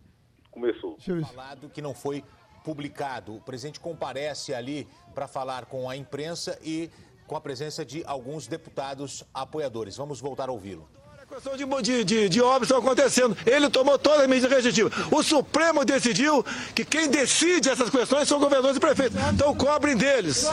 Começou. 0.51 0.97
Falado 1.27 1.69
que 1.69 1.81
não 1.81 1.93
foi 1.93 2.23
publicado. 2.63 3.35
O 3.35 3.41
presidente 3.41 3.79
comparece 3.79 4.53
ali 4.53 4.87
para 5.15 5.27
falar 5.27 5.65
com 5.65 5.89
a 5.89 5.95
imprensa 5.95 6.57
e 6.61 6.89
com 7.25 7.35
a 7.35 7.41
presença 7.41 7.83
de 7.83 8.03
alguns 8.05 8.47
deputados 8.47 9.23
apoiadores. 9.33 9.97
Vamos 9.97 10.19
voltar 10.19 10.49
a 10.49 10.51
ouvi-lo. 10.51 10.87
Questão 11.29 11.55
de, 11.55 12.03
de, 12.03 12.27
de, 12.27 12.41
obras 12.41 12.63
estão 12.63 12.79
acontecendo. 12.79 13.37
Ele 13.45 13.69
tomou 13.69 13.99
todas 13.99 14.21
as 14.21 14.27
medidas 14.27 14.51
restritivas. 14.51 14.91
O 15.11 15.21
Supremo 15.21 15.85
decidiu 15.85 16.43
que 16.73 16.83
quem 16.83 17.07
decide 17.07 17.69
essas 17.69 17.89
questões 17.89 18.27
são 18.27 18.39
governadores 18.39 18.77
e 18.77 18.79
prefeitos. 18.79 19.15
Então 19.31 19.55
cobrem 19.55 19.95
deles. 19.95 20.43
Tá? 20.43 20.51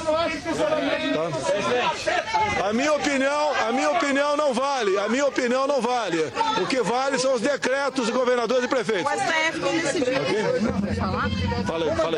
A 2.68 2.72
minha 2.74 2.92
opinião, 2.92 3.52
a 3.66 3.72
minha 3.72 3.90
opinião 3.90 4.36
não 4.36 4.52
vale. 4.52 4.98
A 4.98 5.08
minha 5.08 5.26
opinião 5.26 5.66
não 5.66 5.80
vale. 5.80 6.18
O 6.62 6.66
que 6.66 6.82
vale 6.82 7.18
são 7.18 7.34
os 7.34 7.40
decretos 7.40 8.06
de 8.06 8.12
governadores 8.12 8.64
e 8.64 8.68
prefeitos. 8.68 9.10
O 9.10 9.16
STF 9.16 9.58
decidiu. 9.58 10.04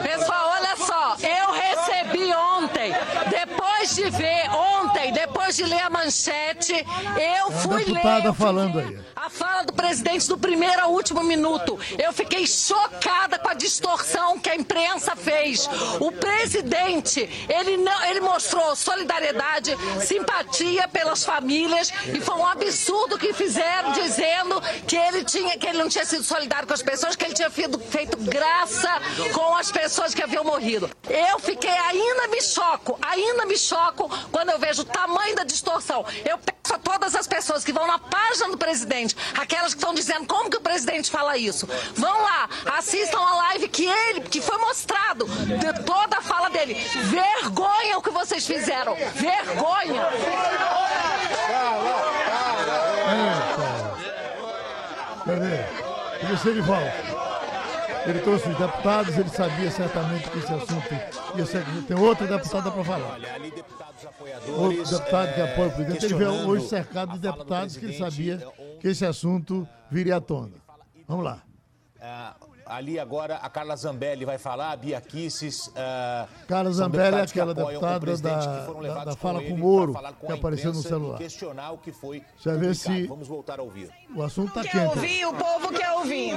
Pessoal, 0.02 0.50
olha 0.56 0.76
só, 0.76 1.16
eu 1.20 1.52
recebi 1.79 2.33
ontem, 2.33 2.93
depois 3.31 3.95
de 3.95 4.11
ver 4.11 4.51
ontem, 4.51 5.12
depois 5.12 5.57
de 5.57 5.64
ler 5.64 5.81
a 5.81 5.91
manchete, 5.91 6.72
eu 6.72 7.51
fui 7.53 7.85
ler. 7.85 8.24
Eu 8.24 8.35
falando 8.35 8.79
aí. 8.79 8.99
A 9.14 9.29
fala 9.29 9.62
do 9.62 9.72
presidente 9.72 10.29
do 10.29 10.39
primeiro 10.39 10.81
ao 10.81 10.93
último 10.93 11.22
minuto. 11.22 11.79
Eu 11.99 12.12
fiquei 12.12 12.47
chocada 12.47 13.39
com 13.39 13.49
a 13.49 13.55
distorção 13.55 14.39
que 14.39 14.49
a 14.49 14.55
imprensa 14.55 15.16
fez. 15.16 15.68
O 16.01 16.12
presidente, 16.12 17.29
ele 17.49 17.76
não, 17.76 18.05
ele 18.05 18.20
mostrou 18.20 18.74
solidariedade, 18.76 19.76
simpatia 20.01 20.87
pelas 20.89 21.24
famílias 21.24 21.93
e 22.14 22.20
foi 22.20 22.37
um 22.37 22.47
absurdo 22.47 23.18
que 23.18 23.33
fizeram 23.33 23.93
dizendo 23.93 24.61
que 24.87 24.97
ele 24.97 25.24
tinha 25.24 25.59
que 25.59 25.66
ele 25.66 25.79
não 25.79 25.89
tinha 25.89 26.05
sido 26.05 26.22
solidário 26.22 26.66
com 26.66 26.74
as 26.74 26.83
pessoas, 26.83 27.16
que 27.16 27.24
ele 27.24 27.35
tinha 27.35 27.51
feito, 27.51 27.79
feito 27.79 28.16
graça 28.18 28.91
com 29.33 29.57
as 29.57 29.70
pessoas 29.70 30.14
que 30.14 30.22
haviam 30.22 30.45
morrido. 30.45 30.89
Eu 31.09 31.39
fiquei 31.39 31.68
ainda 31.71 32.29
me 32.29 32.41
choco, 32.41 32.99
ainda 33.03 33.47
me 33.47 33.57
choco 33.57 34.09
quando 34.31 34.51
eu 34.51 34.59
vejo 34.59 34.83
o 34.83 34.85
tamanho 34.85 35.35
da 35.37 35.45
distorção. 35.45 36.05
Eu 36.25 36.39
peço 36.39 36.75
a 36.75 36.79
todas 36.79 37.14
as 37.14 37.27
pessoas 37.27 37.64
que 37.64 37.73
vão 37.73 37.87
na 37.87 37.99
página 37.99 38.49
do 38.51 38.59
presidente 38.59 39.16
aquelas 39.39 39.73
que 39.75 39.79
estão 39.79 39.95
dizendo 39.95 40.27
como 40.27 40.51
que 40.51 40.57
o 40.57 40.61
presidente 40.61 41.11
fala 41.11 41.37
isso. 41.37 41.69
Vão 41.95 42.23
lá, 42.23 42.49
assistam 42.77 43.19
a 43.19 43.35
live 43.35 43.69
que 43.69 43.87
ele, 43.87 44.21
que 44.23 44.41
foi 44.41 44.59
mostrado 44.59 45.27
de 45.27 45.85
toda 45.85 46.19
a 46.19 46.23
fala 46.23 46.51
dele. 46.51 46.75
Vergonha 46.75 47.99
o 47.99 48.03
que 48.03 48.11
vocês 48.11 48.47
fizeram. 48.47 48.95
Vergonha. 49.14 50.09
Cadê? 55.25 55.89
E 56.23 56.27
você, 56.27 56.51
Edivaldo? 56.51 57.18
Ele 58.09 58.20
trouxe 58.20 58.48
os 58.48 58.56
deputados, 58.56 59.18
ele 59.18 59.28
sabia 59.28 59.70
certamente 59.70 60.30
que 60.30 60.38
esse 60.38 60.52
assunto 60.52 60.94
ia 61.36 61.44
ser. 61.44 61.64
Tem 61.86 61.98
outra 61.98 62.26
deputada 62.26 62.70
para 62.70 62.84
falar. 62.84 63.18
Outro 64.56 64.84
deputado 64.84 65.34
que 65.34 65.40
apoia 65.40 65.68
o 65.68 65.72
presidente. 65.72 66.04
Ele 66.06 66.14
veio 66.14 66.48
hoje 66.48 66.68
cercado 66.68 67.12
de 67.12 67.18
deputados 67.18 67.76
que 67.76 67.84
ele 67.84 67.98
sabia 67.98 68.38
que 68.80 68.88
esse 68.88 69.04
assunto 69.04 69.68
viria 69.90 70.16
à 70.16 70.20
tona. 70.20 70.54
Vamos 71.06 71.24
lá. 71.24 71.42
Ali 72.69 72.99
agora 72.99 73.37
a 73.37 73.49
Carla 73.49 73.75
Zambelli 73.77 74.25
vai 74.25 74.37
falar, 74.37 74.73
a 74.73 74.77
Bia 74.77 75.01
Kisses. 75.01 75.69
Uh, 75.69 76.29
Carla 76.47 76.71
Zambelli 76.71 77.16
é 77.16 77.23
aquela 77.23 77.55
deputada 77.55 78.16
da, 78.16 78.37
da, 78.95 79.05
da, 79.05 79.16
Fala 79.16 79.43
com 79.43 79.55
o 79.55 79.59
Moro, 79.59 79.95
com 80.21 80.27
que 80.27 80.33
apareceu 80.33 80.73
no 80.73 80.83
celular. 80.83 81.16
Questionar 81.16 81.73
o 81.73 81.79
que 81.79 81.93
foi 81.93 82.23
ver 82.45 82.75
se 82.75 83.07
Vamos 83.07 83.27
voltar 83.27 83.59
a 83.59 83.62
ouvir. 83.62 83.91
O 84.14 84.23
assunto 84.23 84.49
está 84.49 84.62
quer 84.62 84.71
quente. 84.73 84.99
ouvir, 84.99 85.27
o 85.27 85.35
povo 85.35 85.73
quer 85.73 85.91
ouvir. 85.93 86.35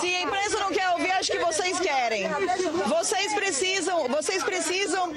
Se 0.00 0.14
a 0.14 0.22
imprensa 0.22 0.58
não 0.58 0.70
quer 0.72 0.90
ouvir, 0.90 0.95
acho 1.26 1.32
que 1.32 1.38
vocês 1.38 1.80
querem. 1.80 2.28
Vocês 2.86 3.34
precisam, 3.34 4.08
vocês 4.08 4.42
precisam. 4.44 5.10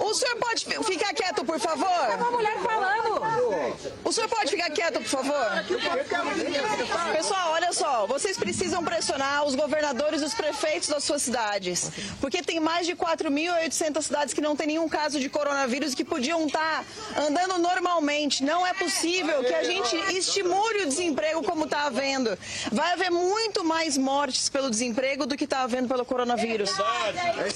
O 0.00 0.14
senhor 0.14 0.36
pode 0.36 0.66
ficar 0.84 1.14
quieto, 1.14 1.44
por 1.44 1.58
favor? 1.58 1.88
Uma 2.18 2.30
mulher 2.30 2.58
falando. 2.58 3.22
O 4.04 4.12
senhor 4.12 4.28
pode 4.28 4.50
ficar 4.50 4.70
quieto, 4.70 5.00
por 5.00 5.08
favor? 5.08 5.46
Pessoal, 7.12 7.52
olha 7.52 7.72
só, 7.72 8.06
vocês 8.06 8.36
precisam 8.36 8.84
pressionar 8.84 9.46
os 9.46 9.54
governadores 9.54 10.20
e 10.20 10.24
os 10.24 10.34
prefeitos 10.34 10.88
das 10.88 11.04
suas 11.04 11.22
cidades, 11.22 11.90
porque 12.20 12.42
tem 12.42 12.60
mais 12.60 12.86
de 12.86 12.94
4.800 12.94 14.02
cidades 14.02 14.34
que 14.34 14.40
não 14.40 14.54
tem 14.56 14.66
nenhum 14.66 14.88
caso 14.88 15.18
de 15.18 15.28
coronavírus 15.28 15.94
que 15.94 16.04
podiam 16.04 16.46
estar 16.46 16.84
andando 17.16 17.58
normalmente. 17.58 18.44
Não 18.44 18.66
é 18.66 18.74
possível 18.74 19.42
que 19.42 19.54
a 19.54 19.64
gente 19.64 19.96
estimule 20.16 20.82
o 20.82 20.86
desemprego 20.86 21.42
como 21.42 21.64
está 21.64 21.86
havendo. 21.86 22.36
Vai 22.70 22.92
haver 22.92 23.10
muito 23.10 23.64
mais 23.64 23.96
mortes 23.96 24.17
pelo 24.50 24.70
desemprego 24.70 25.26
do 25.26 25.36
que 25.36 25.44
está 25.44 25.62
havendo 25.62 25.88
pelo 25.88 26.04
coronavírus. 26.04 26.70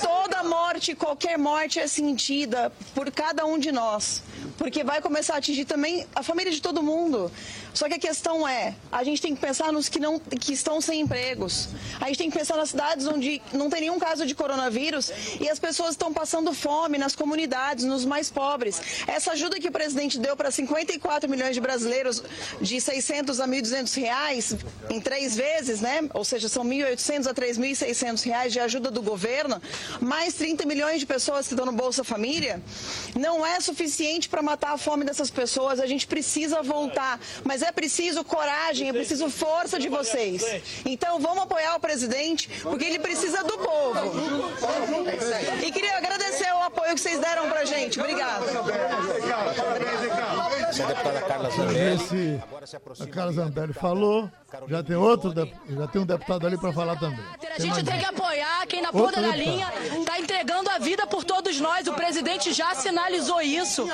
Toda 0.01 0.45
morte, 0.45 0.95
qualquer 0.95 1.39
morte 1.39 1.79
é 1.79 1.87
sentida 1.87 2.73
por 2.95 3.11
cada 3.11 3.45
um 3.45 3.59
de 3.59 3.73
nós, 3.73 4.23
porque 4.57 4.85
vai 4.85 5.01
começar 5.01 5.35
a 5.35 5.39
atingir 5.39 5.65
também 5.65 6.07
a 6.15 6.23
família 6.23 6.53
de 6.53 6.61
todo 6.61 6.83
mundo. 6.83 7.31
Só 7.75 7.89
que 7.89 7.95
a 7.95 7.99
questão 7.99 8.47
é, 8.47 8.75
a 8.91 9.03
gente 9.05 9.21
tem 9.21 9.35
que 9.35 9.41
pensar 9.41 9.73
nos 9.73 9.89
que 9.89 9.99
não 9.99 10.19
que 10.19 10.53
estão 10.53 10.81
sem 10.81 11.01
empregos. 11.01 11.69
A 12.01 12.07
gente 12.07 12.19
tem 12.19 12.31
que 12.31 12.39
pensar 12.39 12.57
nas 12.57 12.71
cidades 12.71 13.07
onde 13.07 13.41
não 13.53 13.71
tem 13.71 13.83
nenhum 13.83 13.99
caso 13.99 14.27
de 14.27 14.35
coronavírus 14.35 15.11
e 15.41 15.49
as 15.49 15.59
pessoas 15.59 15.91
estão 15.91 16.13
passando 16.13 16.53
fome 16.53 16.99
nas 16.99 17.15
comunidades, 17.17 17.85
nos 17.85 18.05
mais 18.05 18.31
pobres. 18.31 18.81
Essa 19.07 19.33
ajuda 19.33 19.59
que 19.59 19.69
o 19.69 19.73
presidente 19.73 20.19
deu 20.19 20.37
para 20.37 20.51
54 20.51 21.29
milhões 21.29 21.55
de 21.55 21.61
brasileiros 21.61 22.23
de 22.61 22.81
600 22.81 23.41
a 23.41 23.49
1.200 23.49 24.01
reais 24.01 24.57
em 24.91 25.01
três 25.01 25.37
vezes, 25.37 25.81
né? 25.81 26.09
Ou 26.13 26.25
seja, 26.25 26.49
são 26.49 26.65
1.800 26.65 27.27
a 27.27 27.35
3.600 27.35 28.25
reais 28.25 28.53
de 28.53 28.61
ajuda 28.61 28.91
do 28.91 29.03
governo, 29.03 29.61
mais 30.01 30.35
30 30.35 30.67
milhões 30.67 31.01
de 31.01 31.07
pessoas 31.07 31.47
que 31.47 31.55
estão 31.55 31.67
no 31.67 31.73
Bolsa 31.73 32.05
Família, 32.05 32.63
não 33.15 33.45
é 33.47 33.61
suficiente 33.61 34.29
para 34.29 34.43
matar 34.43 34.73
a 34.73 34.79
fome 34.79 35.05
dessas 35.05 35.31
pessoas. 35.31 35.81
A 35.81 35.87
gente 35.87 36.07
precisa 36.07 36.63
voltar, 36.63 37.21
mas 37.45 37.62
é 37.63 37.73
preciso 37.73 38.25
coragem, 38.25 38.89
é 38.89 38.93
preciso 38.93 39.29
força 39.31 39.79
de 39.79 39.89
vocês. 39.89 40.45
Então 40.85 41.21
vamos 41.21 41.45
apoiar 41.45 41.77
o 41.77 41.81
presidente, 41.81 42.49
porque 42.63 42.85
ele 42.85 42.99
precisa 42.99 43.43
do 43.45 43.59
povo. 43.59 43.99
E 45.65 45.71
queria 45.71 45.97
agradecer 45.97 46.53
o 46.53 46.63
apoio 46.63 46.95
que 46.95 47.01
vocês 47.01 47.19
deram 47.19 47.49
pra 47.49 47.65
gente. 47.65 48.01
Obrigada. 48.01 48.45
Essa 50.69 50.83
é 50.83 50.85
a 50.85 50.89
deputada 50.89 51.21
Carla 51.23 51.51
Zambelli. 51.51 51.95
Esse, 51.95 52.43
a 53.03 53.07
Carla 53.07 53.33
Zambelli 53.33 53.73
falou. 53.73 54.31
Já 54.69 54.83
tem 54.83 54.97
outro, 54.97 55.33
já 55.35 55.87
tem 55.89 56.03
um 56.03 56.07
deputado 56.07 56.47
ali 56.47 56.59
para 56.59 56.73
falar 56.73 56.97
também. 56.99 57.25
A 57.57 57.61
gente 57.61 57.85
tem 57.85 57.99
que 57.99 58.05
apoiar 58.05 58.67
quem 58.67 58.83
na 58.83 58.93
ponta 58.93 59.21
da 59.21 59.35
linha 59.35 59.67
está 59.99 60.19
entregando 60.19 60.69
a 60.69 60.79
vida 60.79 61.07
por 61.07 61.25
todos 61.25 61.59
nós. 61.59 61.87
O 61.87 61.95
presidente 61.95 62.53
já 62.53 62.75
sinalizou 62.75 63.41
isso. 63.41 63.89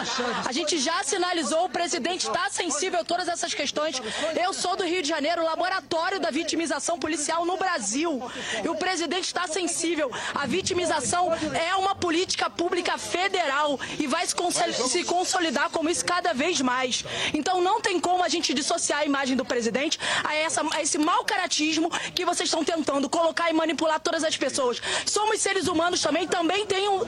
A 0.45 0.53
gente 0.53 0.79
já 0.79 1.05
sinalizou, 1.05 1.67
o 1.67 1.69
presidente 1.69 2.27
está 2.27 2.51
sensível 2.51 3.01
a 3.01 3.05
todas 3.05 3.29
essas 3.29 3.55
questões. 3.55 4.03
Eu 4.41 4.53
sou 4.53 4.77
do 4.77 4.85
Rio 4.85 5.01
de 5.01 5.09
Janeiro, 5.09 5.45
laboratório 5.45 6.19
da 6.19 6.31
vitimização 6.31 6.99
policial 6.99 7.45
no 7.45 7.57
Brasil. 7.57 8.21
E 8.65 8.69
o 8.69 8.75
presidente 8.75 9.27
está 9.27 9.47
sensível. 9.47 10.11
A 10.35 10.47
vitimização 10.47 11.33
é 11.55 11.77
uma 11.77 11.95
política 11.95 12.51
pública 12.51 12.99
federal 12.99 13.79
e 13.99 14.07
vai 14.07 14.27
se 14.27 15.05
consolidar 15.05 15.71
como 15.71 15.89
isso 15.89 16.05
cada 16.05 16.33
vez 16.33 16.61
mais. 16.61 17.05
Então 17.33 17.61
não 17.61 17.81
tem 17.81 18.01
como 18.01 18.25
a 18.25 18.29
gente 18.29 18.53
dissociar 18.53 19.01
a 19.01 19.05
imagem 19.05 19.37
do 19.37 19.45
presidente 19.45 19.99
a 20.25 20.48
essa, 20.49 20.63
esse 20.81 20.99
mau 20.99 21.25
caratismo 21.25 21.91
que 22.15 22.25
vocês 22.25 22.49
estão 22.49 22.65
tentando 22.65 23.09
colocar 23.09 23.49
e 23.51 23.53
manipular 23.53 24.01
todas 24.01 24.25
as 24.25 24.37
pessoas. 24.37 24.83
Somos 25.07 25.41
seres 25.41 25.69
humanos 25.69 26.01
também, 26.01 26.27
também, 26.27 26.67
tenho, 26.67 27.07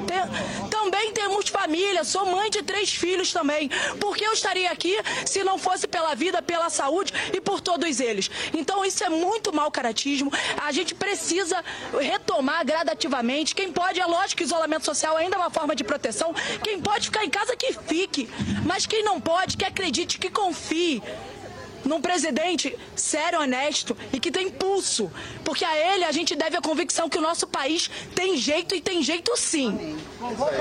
também 0.70 1.12
temos 1.12 1.48
família, 1.48 2.04
sou 2.04 2.24
mãe 2.26 2.50
de 2.50 2.62
três 2.62 2.90
filhos 2.90 3.32
também. 3.32 3.68
Por 3.98 4.16
que 4.16 4.24
eu 4.24 4.32
estaria 4.32 4.70
aqui 4.70 4.96
se 5.26 5.42
não 5.42 5.58
fosse 5.58 5.88
pela 5.88 6.14
vida, 6.14 6.40
pela 6.40 6.70
saúde 6.70 7.12
e 7.34 7.40
por 7.40 7.60
todos 7.60 7.98
eles? 7.98 8.30
Então 8.54 8.84
isso 8.84 9.02
é 9.02 9.08
muito 9.08 9.52
mau 9.52 9.70
caratismo. 9.70 10.32
A 10.62 10.70
gente 10.70 10.94
precisa 10.94 11.64
retomar 11.98 12.64
gradativamente. 12.64 13.54
Quem 13.54 13.72
pode, 13.72 14.00
é 14.00 14.06
lógico 14.06 14.38
que 14.38 14.44
isolamento 14.44 14.84
social 14.84 15.16
ainda 15.16 15.36
é 15.36 15.38
uma 15.38 15.50
forma 15.50 15.74
de 15.74 15.82
proteção. 15.82 16.34
Quem 16.62 16.80
pode 16.80 17.06
ficar 17.06 17.24
em 17.24 17.30
casa, 17.30 17.56
que 17.56 17.72
fique. 17.72 18.28
Mas 18.64 18.86
quem 18.86 19.02
não 19.02 19.20
pode, 19.20 19.56
que 19.56 19.64
acredite, 19.64 20.18
que 20.18 20.30
confie 20.30 21.02
num 21.84 22.00
presidente 22.00 22.76
sério, 22.94 23.40
honesto 23.40 23.96
e 24.12 24.20
que 24.20 24.30
tem 24.30 24.50
pulso. 24.50 25.10
Porque 25.44 25.64
a 25.64 25.94
ele 25.94 26.04
a 26.04 26.12
gente 26.12 26.36
deve 26.36 26.56
a 26.56 26.60
convicção 26.60 27.08
que 27.08 27.18
o 27.18 27.22
nosso 27.22 27.46
país 27.46 27.90
tem 28.14 28.36
jeito 28.36 28.74
e 28.74 28.80
tem 28.80 29.02
jeito 29.02 29.36
sim. 29.36 29.96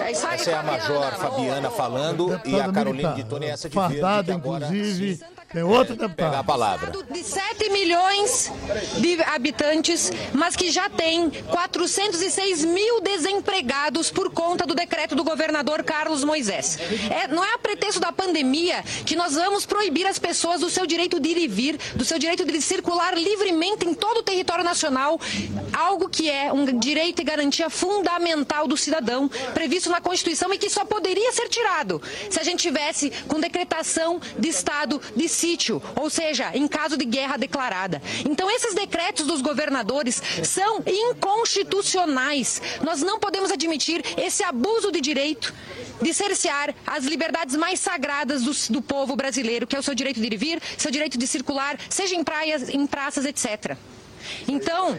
É 0.03 0.11
isso 0.11 0.27
aí, 0.27 0.35
essa 0.35 0.51
é 0.51 0.53
a 0.55 0.63
Major 0.63 1.11
Fabiana 1.17 1.69
falando 1.69 2.41
e 2.45 2.59
a 2.59 2.71
Carolina 2.71 3.13
de 3.13 3.23
Tony 3.23 3.47
essa 3.47 3.69
de 3.69 3.75
Fardada, 3.75 4.33
verde, 4.33 4.47
inclusive. 4.47 5.19
Tem 5.51 5.63
outro 5.63 5.95
deputado. 5.95 6.15
Pegar 6.15 6.39
a 6.39 6.43
palavra. 6.43 6.91
de 7.09 7.23
7 7.23 7.69
milhões 7.69 8.51
de 8.99 9.19
habitantes, 9.23 10.11
mas 10.31 10.55
que 10.55 10.69
já 10.69 10.89
tem 10.89 11.29
406 11.29 12.65
mil 12.65 13.01
desempregados 13.01 14.11
por 14.11 14.29
conta 14.31 14.65
do 14.65 14.75
decreto 14.75 15.15
do 15.15 15.23
governador 15.23 15.83
Carlos 15.83 16.23
Moisés. 16.23 16.77
É, 17.09 17.27
não 17.27 17.43
é 17.43 17.53
a 17.55 17.57
pretexto 17.57 17.99
da 17.99 18.11
pandemia 18.11 18.83
que 19.05 19.15
nós 19.15 19.33
vamos 19.33 19.65
proibir 19.65 20.05
as 20.05 20.19
pessoas 20.19 20.61
do 20.61 20.69
seu 20.69 20.85
direito 20.85 21.19
de 21.19 21.29
ir 21.29 21.37
e 21.37 21.47
vir, 21.47 21.79
do 21.95 22.05
seu 22.05 22.19
direito 22.19 22.45
de 22.45 22.61
circular 22.61 23.17
livremente 23.17 23.87
em 23.87 23.93
todo 23.95 24.19
o 24.19 24.23
território 24.23 24.63
nacional, 24.63 25.19
algo 25.73 26.09
que 26.09 26.29
é 26.29 26.53
um 26.53 26.77
direito 26.77 27.21
e 27.21 27.25
garantia 27.25 27.71
fundamental 27.71 28.67
do 28.67 28.77
cidadão, 28.77 29.27
previsto 29.53 29.89
na 29.89 29.99
Constituição 29.99 30.53
e 30.53 30.59
que 30.59 30.69
só 30.69 30.85
poderia 30.85 31.31
ser 31.33 31.49
tirado 31.49 32.01
se 32.29 32.39
a 32.39 32.43
gente 32.43 32.61
tivesse 32.61 33.09
com 33.27 33.39
decretação 33.39 34.21
de 34.37 34.49
estado 34.49 35.01
de 35.15 35.27
sítio, 35.39 35.81
ou 35.95 36.09
seja, 36.09 36.51
em 36.53 36.67
caso 36.67 36.97
de 36.97 37.05
guerra 37.05 37.37
declarada. 37.37 38.01
Então, 38.29 38.51
esses 38.51 38.75
decretos 38.75 39.25
dos 39.25 39.41
governadores 39.41 40.21
são 40.43 40.83
inconstitucionais. 40.85 42.61
Nós 42.83 43.01
não 43.01 43.19
podemos 43.19 43.51
admitir 43.51 44.03
esse 44.17 44.43
abuso 44.43 44.91
de 44.91 45.01
direito 45.01 45.53
de 46.01 46.13
cercear 46.13 46.73
as 46.85 47.03
liberdades 47.05 47.55
mais 47.55 47.79
sagradas 47.79 48.43
do, 48.43 48.73
do 48.73 48.81
povo 48.81 49.15
brasileiro, 49.15 49.67
que 49.67 49.75
é 49.75 49.79
o 49.79 49.83
seu 49.83 49.95
direito 49.95 50.19
de 50.19 50.27
ir 50.27 50.33
e 50.33 50.37
vir, 50.37 50.61
seu 50.77 50.91
direito 50.91 51.17
de 51.17 51.27
circular, 51.27 51.77
seja 51.89 52.15
em 52.15 52.23
praias, 52.23 52.69
em 52.69 52.85
praças, 52.85 53.25
etc. 53.25 53.77
Então, 54.47 54.97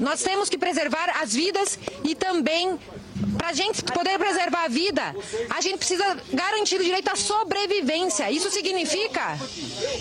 nós 0.00 0.22
temos 0.22 0.48
que 0.48 0.58
preservar 0.58 1.20
as 1.20 1.32
vidas 1.34 1.78
e 2.04 2.14
também 2.14 2.78
para 3.36 3.48
a 3.48 3.52
gente 3.52 3.82
poder 3.82 4.18
preservar 4.18 4.64
a 4.64 4.68
vida, 4.68 5.14
a 5.50 5.60
gente 5.60 5.78
precisa 5.78 6.16
garantir 6.32 6.80
o 6.80 6.84
direito 6.84 7.08
à 7.08 7.16
sobrevivência. 7.16 8.30
Isso 8.30 8.50
significa, 8.50 9.38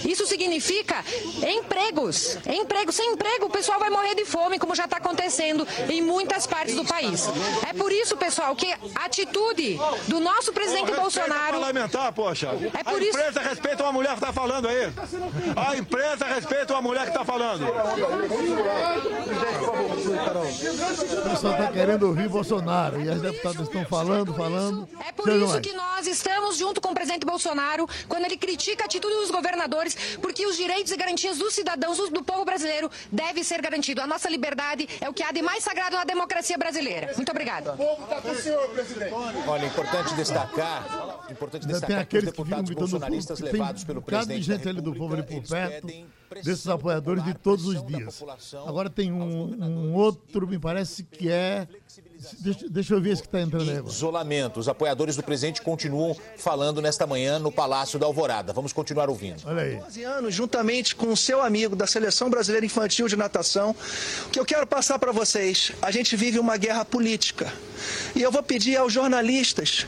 isso 0.05 0.25
significa 0.25 1.03
empregos. 1.47 2.37
Empregos. 2.45 2.95
Sem 2.95 3.13
emprego, 3.13 3.45
o 3.45 3.49
pessoal 3.49 3.79
vai 3.79 3.89
morrer 3.89 4.15
de 4.15 4.25
fome, 4.25 4.59
como 4.59 4.75
já 4.75 4.85
está 4.85 4.97
acontecendo 4.97 5.67
em 5.89 6.01
muitas 6.01 6.45
partes 6.47 6.75
do 6.75 6.85
país. 6.85 7.27
É 7.69 7.73
por 7.73 7.91
isso, 7.91 8.17
pessoal, 8.17 8.55
que 8.55 8.71
a 8.95 9.05
atitude 9.05 9.79
do 10.07 10.19
nosso 10.19 10.51
presidente 10.51 10.91
Bolsonaro. 10.91 11.59
parlamentar, 11.59 12.11
poxa. 12.13 12.49
É 12.73 12.83
por 12.83 13.01
a 13.01 13.05
empresa 13.05 13.39
respeita 13.41 13.83
uma 13.83 13.91
mulher 13.91 14.09
que 14.09 14.19
está 14.19 14.33
falando 14.33 14.67
aí. 14.67 14.91
A 15.55 15.75
empresa 15.75 16.25
respeita 16.25 16.73
uma 16.73 16.81
mulher 16.81 17.03
que 17.03 17.09
está 17.09 17.23
falando. 17.23 17.65
O 21.17 21.29
pessoal 21.29 21.53
está 21.53 21.71
querendo 21.71 22.07
ouvir 22.07 22.27
Bolsonaro 22.27 23.06
e 23.07 23.11
as 23.11 23.21
deputadas 23.21 23.61
estão 23.61 23.85
falando, 23.85 24.33
falando. 24.33 24.87
É 25.07 25.11
por 25.11 25.29
isso 25.29 25.61
que 25.61 25.73
nós 25.73 26.05
estamos 26.07 26.57
junto 26.57 26.81
com 26.81 26.91
o 26.91 26.93
presidente 26.93 27.25
Bolsonaro 27.25 27.87
quando 28.07 28.25
ele 28.25 28.37
critica 28.37 28.83
a 28.83 28.85
atitude 28.85 29.15
dos 29.15 29.31
governadores, 29.31 30.17
porque 30.21 30.45
os 30.45 30.57
direitos 30.57 30.91
e 30.91 30.97
garantias 30.97 31.37
dos 31.37 31.53
cidadãos, 31.53 31.97
do 32.09 32.23
povo 32.23 32.43
brasileiro, 32.43 32.91
devem 33.11 33.43
ser 33.43 33.61
garantidos. 33.61 34.03
A 34.03 34.07
nossa 34.07 34.29
liberdade 34.29 34.87
é 34.99 35.09
o 35.09 35.13
que 35.13 35.23
há 35.23 35.31
de 35.31 35.41
mais 35.41 35.63
sagrado 35.63 35.95
na 35.95 36.03
democracia 36.03 36.57
brasileira. 36.57 37.13
Muito 37.15 37.31
obrigado. 37.31 37.71
Olha, 39.47 39.65
importante 39.65 40.13
destacar, 40.15 41.25
importante 41.29 41.65
tem 41.65 41.73
destacar 41.73 42.05
que 42.05 42.17
os 42.17 42.23
aqueles 42.23 42.31
que 42.31 42.43
gritando 42.43 42.73
bolsonaristas 42.75 43.39
tem 43.39 43.51
levados 43.51 43.83
pelo 43.83 44.01
de 44.01 44.05
presidente 44.05 44.47
da 44.47 44.55
gente 44.55 44.69
ali 44.69 44.81
do 44.81 44.93
povo 44.93 45.13
ali 45.13 45.23
por 45.23 45.41
perto, 45.41 45.87
desses 46.43 46.67
apoiadores 46.67 47.23
de 47.23 47.33
todos 47.33 47.65
os 47.65 47.85
dias. 47.85 48.23
Agora 48.65 48.89
tem 48.89 49.11
um, 49.11 49.63
um 49.63 49.93
outro, 49.93 50.47
me 50.47 50.59
parece 50.59 51.03
que 51.03 51.29
é. 51.29 51.67
Deixa, 52.39 52.69
deixa 52.69 52.93
eu 52.93 53.01
ver 53.01 53.11
esse 53.11 53.21
que 53.21 53.27
está 53.27 53.41
entrando 53.41 53.69
aí 53.69 53.77
agora. 53.77 53.93
isolamento. 53.93 54.59
Os 54.59 54.67
apoiadores 54.67 55.15
do 55.15 55.23
presidente 55.23 55.61
continuam 55.61 56.15
falando 56.37 56.81
nesta 56.81 57.05
manhã 57.05 57.39
no 57.39 57.51
Palácio 57.51 57.99
da 57.99 58.05
Alvorada. 58.05 58.53
Vamos 58.53 58.73
continuar 58.73 59.09
ouvindo. 59.09 59.41
Olha 59.45 59.61
aí. 59.61 59.75
12 59.77 60.03
anos, 60.03 60.33
juntamente 60.33 60.95
com 60.95 61.07
o 61.07 61.17
seu 61.17 61.41
amigo 61.41 61.75
da 61.75 61.87
Seleção 61.87 62.29
Brasileira 62.29 62.65
Infantil 62.65 63.07
de 63.07 63.15
Natação, 63.15 63.75
o 64.25 64.29
que 64.29 64.39
eu 64.39 64.45
quero 64.45 64.65
passar 64.65 64.99
para 64.99 65.11
vocês, 65.11 65.71
a 65.81 65.91
gente 65.91 66.15
vive 66.15 66.39
uma 66.39 66.57
guerra 66.57 66.83
política. 66.83 67.51
E 68.15 68.21
eu 68.21 68.31
vou 68.31 68.43
pedir 68.43 68.77
aos 68.77 68.91
jornalistas 68.91 69.85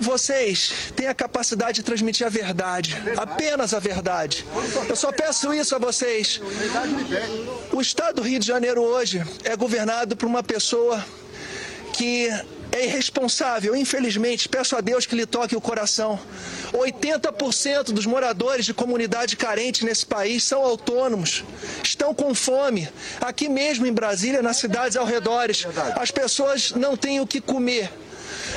vocês 0.00 0.72
têm 0.96 1.08
a 1.08 1.14
capacidade 1.14 1.74
de 1.74 1.82
transmitir 1.82 2.26
a 2.26 2.30
verdade, 2.30 2.96
apenas 3.18 3.74
a 3.74 3.78
verdade. 3.78 4.46
Eu 4.88 4.96
só 4.96 5.12
peço 5.12 5.52
isso 5.52 5.76
a 5.76 5.78
vocês. 5.78 6.40
O 7.70 7.80
estado 7.80 8.16
do 8.16 8.22
Rio 8.22 8.40
de 8.40 8.46
Janeiro 8.46 8.82
hoje 8.82 9.22
é 9.44 9.54
governado 9.54 10.16
por 10.16 10.26
uma 10.26 10.42
pessoa 10.42 11.04
que 12.00 12.30
é 12.72 12.86
irresponsável, 12.86 13.76
infelizmente. 13.76 14.48
Peço 14.48 14.74
a 14.74 14.80
Deus 14.80 15.04
que 15.04 15.14
lhe 15.14 15.26
toque 15.26 15.54
o 15.54 15.60
coração. 15.60 16.18
80% 16.72 17.92
dos 17.92 18.06
moradores 18.06 18.64
de 18.64 18.72
comunidade 18.72 19.36
carente 19.36 19.84
nesse 19.84 20.06
país 20.06 20.42
são 20.42 20.62
autônomos, 20.62 21.44
estão 21.84 22.14
com 22.14 22.34
fome. 22.34 22.88
Aqui 23.20 23.50
mesmo 23.50 23.86
em 23.86 23.92
Brasília, 23.92 24.40
nas 24.40 24.56
cidades 24.56 24.96
ao 24.96 25.04
redores, 25.04 25.66
as 25.94 26.10
pessoas 26.10 26.70
não 26.70 26.96
têm 26.96 27.20
o 27.20 27.26
que 27.26 27.38
comer. 27.38 27.92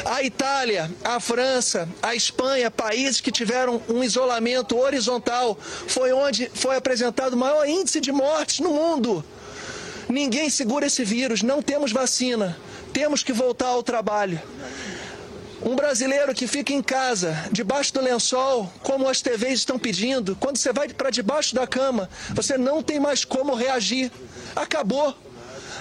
A 0.05 0.23
Itália, 0.23 0.89
a 1.03 1.19
França, 1.19 1.89
a 2.01 2.15
Espanha, 2.15 2.71
países 2.71 3.19
que 3.19 3.29
tiveram 3.29 3.81
um 3.89 4.01
isolamento 4.01 4.77
horizontal, 4.77 5.59
foi 5.59 6.13
onde 6.13 6.49
foi 6.53 6.77
apresentado 6.77 7.33
o 7.33 7.37
maior 7.37 7.67
índice 7.67 7.99
de 7.99 8.11
mortes 8.11 8.61
no 8.61 8.69
mundo. 8.69 9.23
Ninguém 10.07 10.49
segura 10.49 10.85
esse 10.85 11.03
vírus, 11.03 11.41
não 11.41 11.61
temos 11.61 11.91
vacina. 11.91 12.57
Temos 12.93 13.23
que 13.23 13.33
voltar 13.33 13.67
ao 13.67 13.81
trabalho. 13.81 14.39
Um 15.65 15.75
brasileiro 15.75 16.33
que 16.33 16.45
fica 16.45 16.73
em 16.73 16.83
casa, 16.83 17.35
debaixo 17.51 17.93
do 17.93 18.01
lençol, 18.01 18.71
como 18.83 19.09
as 19.09 19.21
TVs 19.21 19.59
estão 19.59 19.79
pedindo, 19.79 20.35
quando 20.35 20.57
você 20.57 20.71
vai 20.71 20.89
para 20.89 21.09
debaixo 21.09 21.55
da 21.55 21.65
cama, 21.65 22.09
você 22.31 22.57
não 22.57 22.83
tem 22.83 22.99
mais 22.99 23.25
como 23.25 23.55
reagir. 23.55 24.11
Acabou. 24.55 25.15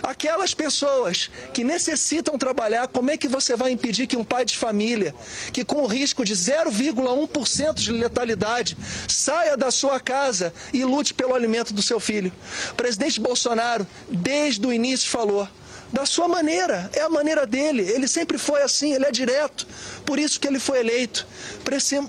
Aquelas 0.02 0.54
pessoas 0.54 1.30
que 1.52 1.62
necessitam 1.62 2.38
trabalhar, 2.38 2.88
como 2.88 3.10
é 3.10 3.16
que 3.16 3.28
você 3.28 3.54
vai 3.54 3.70
impedir 3.72 4.06
que 4.06 4.16
um 4.16 4.24
pai 4.24 4.44
de 4.44 4.56
família, 4.56 5.14
que 5.52 5.64
com 5.64 5.82
o 5.82 5.86
risco 5.86 6.24
de 6.24 6.34
0,1% 6.34 7.74
de 7.74 7.92
letalidade, 7.92 8.76
saia 9.06 9.56
da 9.56 9.70
sua 9.70 10.00
casa 10.00 10.52
e 10.72 10.84
lute 10.84 11.12
pelo 11.12 11.34
alimento 11.34 11.72
do 11.72 11.82
seu 11.82 12.00
filho? 12.00 12.32
O 12.70 12.74
presidente 12.74 13.20
Bolsonaro, 13.20 13.86
desde 14.08 14.66
o 14.66 14.72
início, 14.72 15.08
falou 15.08 15.46
da 15.92 16.06
sua 16.06 16.26
maneira, 16.26 16.90
é 16.94 17.00
a 17.00 17.08
maneira 17.08 17.46
dele. 17.46 17.82
Ele 17.82 18.08
sempre 18.08 18.38
foi 18.38 18.62
assim, 18.62 18.94
ele 18.94 19.04
é 19.04 19.10
direto. 19.10 19.66
Por 20.06 20.18
isso 20.18 20.40
que 20.40 20.48
ele 20.48 20.58
foi 20.58 20.80
eleito. 20.80 21.26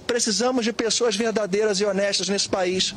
Precisamos 0.08 0.64
de 0.64 0.72
pessoas 0.72 1.16
verdadeiras 1.16 1.80
e 1.80 1.86
honestas 1.86 2.30
nesse 2.30 2.48
país. 2.48 2.96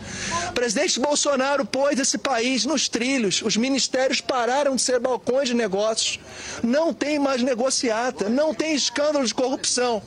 Presidente 0.55 1.01
Bolsonaro 1.01 1.65
pôs 1.65 1.99
esse 1.99 2.19
país 2.19 2.65
nos 2.65 2.89
trilhos. 2.89 3.43
Os 3.43 3.57
ministérios 3.57 4.21
pararam 4.21 4.77
de 4.77 4.83
ser 4.83 5.01
balcões 5.01 5.49
de 5.49 5.55
negócios. 5.55 6.21
Não 6.63 6.95
tem 6.95 7.19
mais 7.19 7.43
negociata, 7.43 8.29
não 8.29 8.55
tem 8.55 8.75
escândalo 8.75 9.27
de 9.27 9.35
corrupção. 9.35 10.03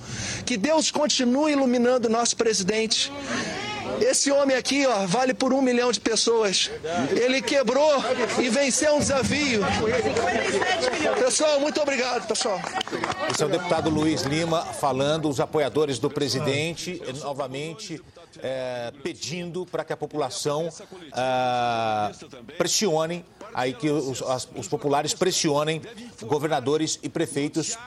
Que 0.46 0.56
Deus 0.58 0.92
continue 0.92 1.52
iluminando 1.52 2.08
o 2.08 2.12
nosso 2.12 2.38
presidente. 2.38 3.12
Esse 4.02 4.32
homem 4.32 4.56
aqui, 4.56 4.86
ó, 4.88 5.06
vale 5.06 5.34
por 5.34 5.54
um 5.54 5.62
milhão 5.62 5.92
de 5.92 6.00
pessoas. 6.00 6.70
Ele 7.12 7.42
quebrou 7.42 7.92
e 8.40 8.50
venceu 8.50 8.96
um 8.96 9.00
desafio. 9.00 9.62
Pessoal, 11.20 11.60
muito 11.60 11.80
obrigado, 11.82 12.28
pessoal. 12.28 12.60
Esse 13.32 13.44
é 13.44 13.46
o 13.46 13.50
deputado 13.50 13.90
Luiz 13.90 14.22
Lima 14.24 14.62
falando, 14.66 15.30
os 15.30 15.40
apoiadores 15.40 16.00
do 16.00 16.10
presidente, 16.10 17.02
novamente 17.20 18.02
eh, 18.42 18.92
pedindo 19.04 19.66
para 19.66 19.84
que 19.84 19.94
a 19.94 19.98
população 19.98 20.70
ah, 21.14 22.12
pressione, 22.58 23.26
aí 23.54 23.74
que 23.74 23.90
os, 23.90 24.22
as- 24.22 24.48
os 24.56 24.68
populares 24.68 25.14
pressionem 25.14 25.82
governadores 26.24 27.00
e 27.04 27.10
prefeitos 27.10 27.78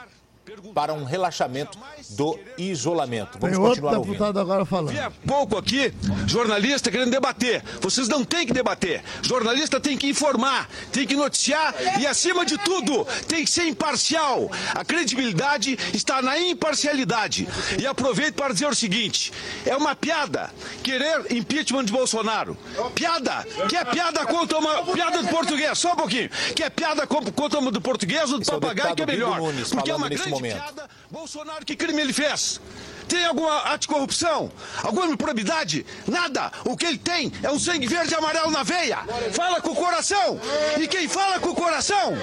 para 0.73 0.93
um 0.93 1.03
relaxamento 1.03 1.77
do 2.11 2.37
isolamento. 2.57 3.37
Vamos 3.39 3.55
Tem 3.57 3.65
outro 3.65 3.81
continuar 3.81 3.97
ouvindo. 3.97 4.11
deputado 4.13 4.39
agora 4.39 4.65
falando. 4.65 4.95
É 4.97 5.11
pouco 5.25 5.57
aqui, 5.57 5.93
jornalista 6.27 6.89
querendo 6.91 7.11
debater. 7.11 7.63
Vocês 7.81 8.07
não 8.07 8.23
têm 8.23 8.45
que 8.45 8.53
debater. 8.53 9.03
Jornalista 9.21 9.79
tem 9.79 9.97
que 9.97 10.07
informar, 10.07 10.69
tem 10.91 11.05
que 11.07 11.15
noticiar 11.15 11.73
e, 11.99 12.05
acima 12.07 12.45
de 12.45 12.57
tudo, 12.59 13.05
tem 13.27 13.43
que 13.43 13.49
ser 13.49 13.67
imparcial. 13.67 14.49
A 14.73 14.85
credibilidade 14.85 15.77
está 15.93 16.21
na 16.21 16.37
imparcialidade. 16.39 17.47
E 17.81 17.85
aproveito 17.85 18.35
para 18.35 18.53
dizer 18.53 18.67
o 18.67 18.75
seguinte: 18.75 19.31
é 19.65 19.75
uma 19.75 19.95
piada 19.95 20.51
querer 20.83 21.31
impeachment 21.31 21.85
de 21.85 21.91
Bolsonaro. 21.91 22.57
Piada, 22.95 23.45
que 23.67 23.75
é 23.75 23.83
piada 23.85 24.25
contra 24.25 24.57
uma 24.57 24.83
piada 24.93 25.21
do 25.21 25.29
português, 25.29 25.77
só 25.77 25.93
um 25.93 25.95
pouquinho. 25.95 26.29
Que 26.55 26.63
é 26.63 26.69
piada 26.69 27.05
co- 27.07 27.31
contra 27.31 27.59
uma 27.59 27.71
do 27.71 27.81
português 27.81 28.31
ou 28.31 28.37
do 28.37 28.41
Esse 28.43 28.51
é 28.51 28.59
papagaio, 28.59 28.95
que 28.95 29.03
é 29.03 29.05
melhor. 29.05 29.37
Nunes 29.39 29.69
Porque 29.69 29.91
é 29.91 29.95
uma 29.95 30.09
grande 30.09 30.29
momento. 30.29 30.52
Piada. 30.53 30.89
Bolsonaro, 31.09 31.65
que 31.65 31.75
crime 31.75 32.01
ele 32.01 32.13
fez? 32.13 32.59
Tem 33.07 33.25
alguma 33.25 33.73
anticorrupção? 33.73 34.51
Alguma 34.81 35.07
improbidade? 35.07 35.85
Nada. 36.07 36.51
O 36.65 36.75
que 36.77 36.85
ele 36.85 36.97
tem 36.97 37.31
é 37.41 37.49
um 37.51 37.59
sangue 37.59 37.87
verde 37.87 38.13
e 38.13 38.17
amarelo 38.17 38.51
na 38.51 38.63
veia. 38.63 38.99
Fala 39.33 39.61
com 39.61 39.71
o 39.71 39.75
coração. 39.75 40.39
E 40.79 40.87
quem 40.87 41.07
fala 41.07 41.39
com 41.39 41.49
o 41.49 41.55
coração, 41.55 42.17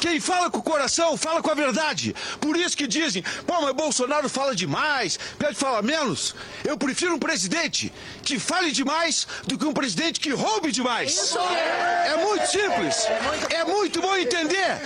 quem 0.00 0.20
fala 0.20 0.50
com 0.50 0.58
o 0.58 0.62
coração, 0.62 1.16
fala 1.16 1.42
com 1.42 1.50
a 1.50 1.54
verdade. 1.54 2.14
Por 2.40 2.56
isso 2.56 2.76
que 2.76 2.86
dizem, 2.86 3.22
pô, 3.46 3.60
mas 3.60 3.74
Bolsonaro 3.74 4.28
fala 4.28 4.54
demais, 4.54 5.18
pede 5.38 5.54
falar 5.54 5.82
menos. 5.82 6.34
Eu 6.64 6.76
prefiro 6.76 7.14
um 7.14 7.18
presidente 7.18 7.92
que 8.22 8.38
fale 8.38 8.72
demais 8.72 9.26
do 9.46 9.58
que 9.58 9.64
um 9.64 9.72
presidente 9.72 10.20
que 10.20 10.30
roube 10.30 10.72
demais. 10.72 11.34
É 12.06 12.16
muito 12.24 12.46
simples. 12.46 13.06
É 13.50 13.64
muito 13.64 14.00
bom 14.00 14.16
entender. 14.16 14.80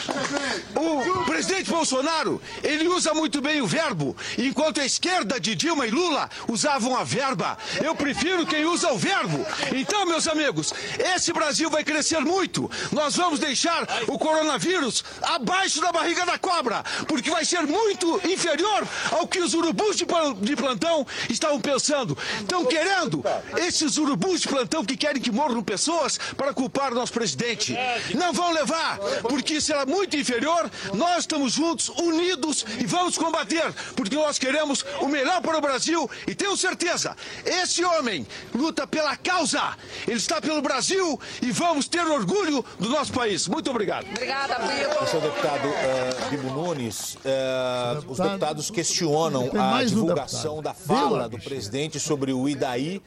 O 0.76 1.24
presidente 1.24 1.70
Bolsonaro, 1.70 2.40
ele 2.62 2.88
usa 2.88 3.12
muito 3.14 3.40
bem 3.40 3.60
o 3.60 3.66
verbo, 3.66 4.16
enquanto 4.38 4.80
a 4.80 4.84
esquerda 4.84 5.29
de 5.38 5.54
Dilma 5.54 5.86
e 5.86 5.90
Lula 5.90 6.28
usavam 6.48 6.96
a 6.96 7.04
verba. 7.04 7.56
Eu 7.82 7.94
prefiro 7.94 8.46
quem 8.46 8.64
usa 8.64 8.92
o 8.92 8.98
verbo. 8.98 9.44
Então, 9.74 10.06
meus 10.06 10.26
amigos, 10.26 10.72
esse 10.98 11.32
Brasil 11.32 11.70
vai 11.70 11.84
crescer 11.84 12.20
muito. 12.20 12.70
Nós 12.92 13.16
vamos 13.16 13.38
deixar 13.38 13.86
o 14.08 14.18
coronavírus 14.18 15.04
abaixo 15.22 15.80
da 15.80 15.92
barriga 15.92 16.26
da 16.26 16.38
cobra, 16.38 16.82
porque 17.06 17.30
vai 17.30 17.44
ser 17.44 17.62
muito 17.62 18.20
inferior 18.28 18.86
ao 19.12 19.26
que 19.26 19.40
os 19.40 19.54
urubus 19.54 19.96
de 19.96 20.56
plantão 20.56 21.06
estavam 21.28 21.60
pensando. 21.60 22.16
Estão 22.40 22.64
querendo 22.64 23.22
esses 23.56 23.96
urubus 23.96 24.40
de 24.40 24.48
plantão 24.48 24.84
que 24.84 24.96
querem 24.96 25.22
que 25.22 25.30
morram 25.30 25.62
pessoas 25.62 26.18
para 26.36 26.52
culpar 26.52 26.92
o 26.92 26.94
nosso 26.94 27.12
presidente. 27.12 27.76
Não 28.14 28.32
vão 28.32 28.52
levar, 28.52 28.98
porque 29.22 29.60
será 29.60 29.86
muito 29.86 30.16
inferior. 30.16 30.70
Nós 30.94 31.20
estamos 31.20 31.52
juntos, 31.52 31.88
unidos 31.90 32.64
e 32.78 32.86
vamos 32.86 33.16
combater, 33.16 33.72
porque 33.94 34.16
nós 34.16 34.38
queremos 34.38 34.84
o 35.00 35.06
melhor 35.06 35.19
para 35.42 35.58
o 35.58 35.60
Brasil 35.60 36.08
e 36.26 36.34
tenho 36.34 36.56
certeza, 36.56 37.16
esse 37.44 37.84
homem 37.84 38.26
luta 38.54 38.86
pela 38.86 39.16
causa. 39.16 39.76
Ele 40.06 40.16
está 40.16 40.40
pelo 40.40 40.62
Brasil 40.62 41.20
e 41.42 41.50
vamos 41.50 41.88
ter 41.88 42.04
orgulho 42.06 42.64
do 42.78 42.88
nosso 42.88 43.12
país. 43.12 43.48
Muito 43.48 43.70
obrigado. 43.70 44.06
Obrigada, 44.08 44.58
Bibo. 44.58 45.04
Esse 45.04 45.14
é 45.14 45.18
o 45.18 45.22
deputado 45.22 45.68
uh, 45.68 46.30
Bibo 46.30 46.50
Nunes. 46.50 47.14
Uh, 47.16 48.10
os 48.10 48.18
deputados 48.18 48.70
questionam 48.70 49.50
a 49.58 49.82
divulgação 49.84 50.58
um 50.58 50.62
da 50.62 50.74
fala 50.74 51.28
do 51.28 51.38
presidente 51.38 51.98
sobre 52.00 52.32
o 52.32 52.48
Idaí. 52.48 53.02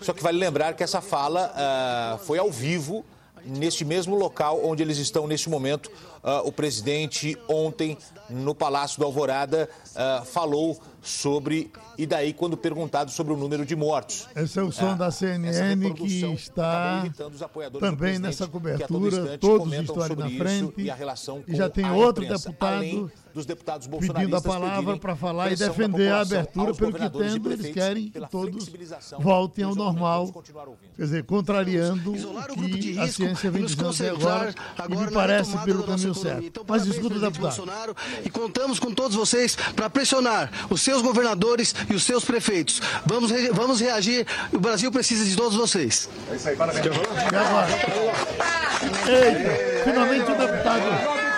Só 0.00 0.12
que 0.12 0.22
vale 0.22 0.38
lembrar 0.38 0.74
que 0.74 0.82
essa 0.82 1.00
fala 1.00 1.52
uh, 1.52 2.18
foi 2.24 2.38
ao 2.38 2.50
vivo 2.50 3.04
neste 3.44 3.84
mesmo 3.84 4.14
local 4.16 4.60
onde 4.64 4.82
eles 4.82 4.98
estão 4.98 5.26
neste 5.26 5.48
momento. 5.48 5.90
Uh, 6.22 6.46
o 6.46 6.52
presidente 6.52 7.36
ontem 7.48 7.98
no 8.30 8.54
Palácio 8.54 8.98
do 8.98 9.04
Alvorada 9.04 9.68
uh, 9.90 10.24
falou 10.24 10.80
sobre 11.02 11.70
e 11.98 12.06
daí 12.06 12.32
quando 12.32 12.56
perguntado 12.56 13.10
sobre 13.10 13.32
o 13.32 13.36
número 13.36 13.66
de 13.66 13.74
mortos. 13.74 14.28
Esse 14.36 14.58
é 14.58 14.62
o 14.62 14.70
som 14.70 14.90
ah, 14.90 14.94
da 14.94 15.10
CNN 15.10 15.92
que 15.94 16.24
está 16.32 17.04
também 17.80 18.18
nessa 18.18 18.46
cobertura, 18.46 19.36
todos 19.38 19.72
estão 19.72 20.02
ali 20.02 20.16
na 20.16 20.30
frente 20.30 20.74
e, 20.78 21.52
e 21.52 21.56
já 21.56 21.68
tem 21.68 21.90
outro 21.90 22.26
deputado 22.26 23.10
dos 23.34 23.46
deputados 23.46 23.86
pedindo 23.86 24.36
a 24.36 24.40
palavra 24.40 24.96
para 24.96 25.16
falar 25.16 25.52
e 25.52 25.56
defender 25.56 26.12
a 26.12 26.20
abertura, 26.20 26.74
pelo 26.74 26.92
que 26.92 27.04
entendo, 27.04 27.52
eles 27.52 27.72
querem 27.72 28.10
que 28.10 28.20
todos 28.28 28.70
voltem 29.18 29.64
ao 29.64 29.74
normal, 29.74 30.32
quer 30.96 31.02
dizer, 31.02 31.24
contrariando 31.24 32.12
o 32.12 32.78
que 32.78 32.98
a 32.98 33.08
ciência 33.08 33.50
vem 33.50 33.64
dizendo 33.64 33.88
até 33.88 34.10
agora, 34.10 34.54
e 34.88 34.96
me 34.96 35.10
parece 35.10 35.56
pelo 35.58 35.84
caminho 35.84 36.14
certo. 36.14 36.44
Então, 36.44 36.64
Mas 36.66 36.86
escuta, 36.86 37.18
deputado. 37.18 37.96
E 38.24 38.30
contamos 38.30 38.78
com 38.78 38.92
todos 38.92 39.16
vocês 39.16 39.56
para 39.74 39.88
pressionar 39.88 40.50
os 40.70 40.80
seus 40.80 41.02
governadores 41.02 41.74
e 41.90 41.94
os 41.94 42.02
seus 42.02 42.24
prefeitos. 42.24 42.80
Vamos, 43.06 43.30
re 43.30 43.50
vamos 43.50 43.80
reagir, 43.80 44.26
o 44.52 44.58
Brasil 44.58 44.90
precisa 44.90 45.24
de 45.24 45.36
todos 45.36 45.56
vocês. 45.56 46.08
É 46.30 46.36
isso 46.36 46.48
aí, 46.48 46.56
parabéns. 46.56 46.84
E 46.84 47.36
agora? 47.36 47.68
Eita, 49.08 49.84
finalmente 49.84 50.30
o 50.30 50.38
deputado 50.38 51.31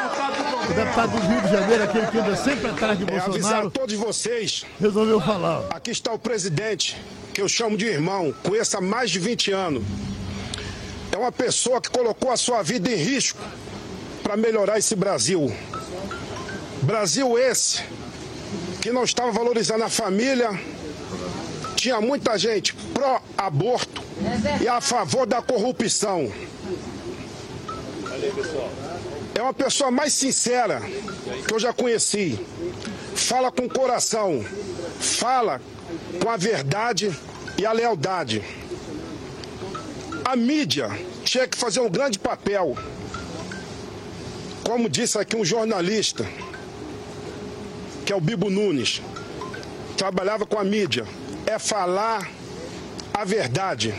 deputado 0.75 1.11
do 1.13 1.27
Rio 1.27 1.41
de 1.41 1.49
Janeiro, 1.49 1.85
aquele 1.85 2.07
que 2.09 2.19
anda 2.19 2.37
sempre 2.37 2.71
atrás 2.71 2.99
de 2.99 3.05
Bolsonaro. 3.05 3.33
É 3.33 3.37
avisar 3.37 3.67
a 3.67 3.71
todos 3.71 3.95
vocês. 3.95 4.65
Resolveu 4.81 5.21
falar. 5.21 5.65
Aqui 5.71 5.91
está 5.91 6.13
o 6.13 6.19
presidente, 6.19 7.01
que 7.33 7.41
eu 7.41 7.49
chamo 7.49 7.77
de 7.77 7.87
irmão, 7.87 8.35
conheço 8.43 8.77
há 8.77 8.81
mais 8.81 9.11
de 9.11 9.19
20 9.19 9.53
anos. 9.53 9.85
É 11.13 11.17
uma 11.17 11.31
pessoa 11.31 11.81
que 11.81 11.89
colocou 11.91 12.31
a 12.31 12.37
sua 12.37 12.63
vida 12.63 12.91
em 12.91 12.97
risco 12.97 13.41
para 14.23 14.37
melhorar 14.37 14.79
esse 14.79 14.97
Brasil. 14.97 15.55
Brasil 16.83 17.39
esse 17.39 17.83
que 18.81 18.91
não 18.91 19.05
estava 19.05 19.31
valorizando 19.31 19.85
a 19.85 19.89
família. 19.89 20.51
Tinha 21.77 22.01
muita 22.01 22.37
gente 22.39 22.75
pró-aborto 22.75 24.03
e 24.61 24.67
a 24.67 24.81
favor 24.81 25.27
da 25.27 25.41
corrupção. 25.43 26.33
Valeu, 28.03 28.33
pessoal 28.33 28.94
é 29.35 29.43
uma 29.43 29.53
pessoa 29.53 29.91
mais 29.91 30.13
sincera 30.13 30.81
que 31.47 31.53
eu 31.53 31.59
já 31.59 31.73
conheci. 31.73 32.39
Fala 33.15 33.51
com 33.51 33.67
o 33.67 33.69
coração, 33.69 34.45
fala 35.01 35.61
com 36.23 36.31
a 36.31 36.37
verdade 36.37 37.15
e 37.59 37.67
a 37.67 37.73
lealdade. 37.73 38.43
A 40.25 40.37
mídia 40.37 40.89
tinha 41.25 41.47
que 41.47 41.57
fazer 41.57 41.81
um 41.81 41.91
grande 41.91 42.19
papel. 42.19 42.77
Como 44.65 44.89
disse 44.89 45.19
aqui 45.19 45.37
um 45.37 45.45
jornalista, 45.45 46.27
que 48.07 48.13
é 48.13 48.17
o 48.17 48.21
Bibo 48.21 48.49
Nunes, 48.49 49.03
trabalhava 49.97 50.47
com 50.47 50.59
a 50.59 50.65
mídia, 50.65 51.07
é 51.47 51.59
falar 51.59 52.31
a 53.13 53.25
verdade. 53.25 53.95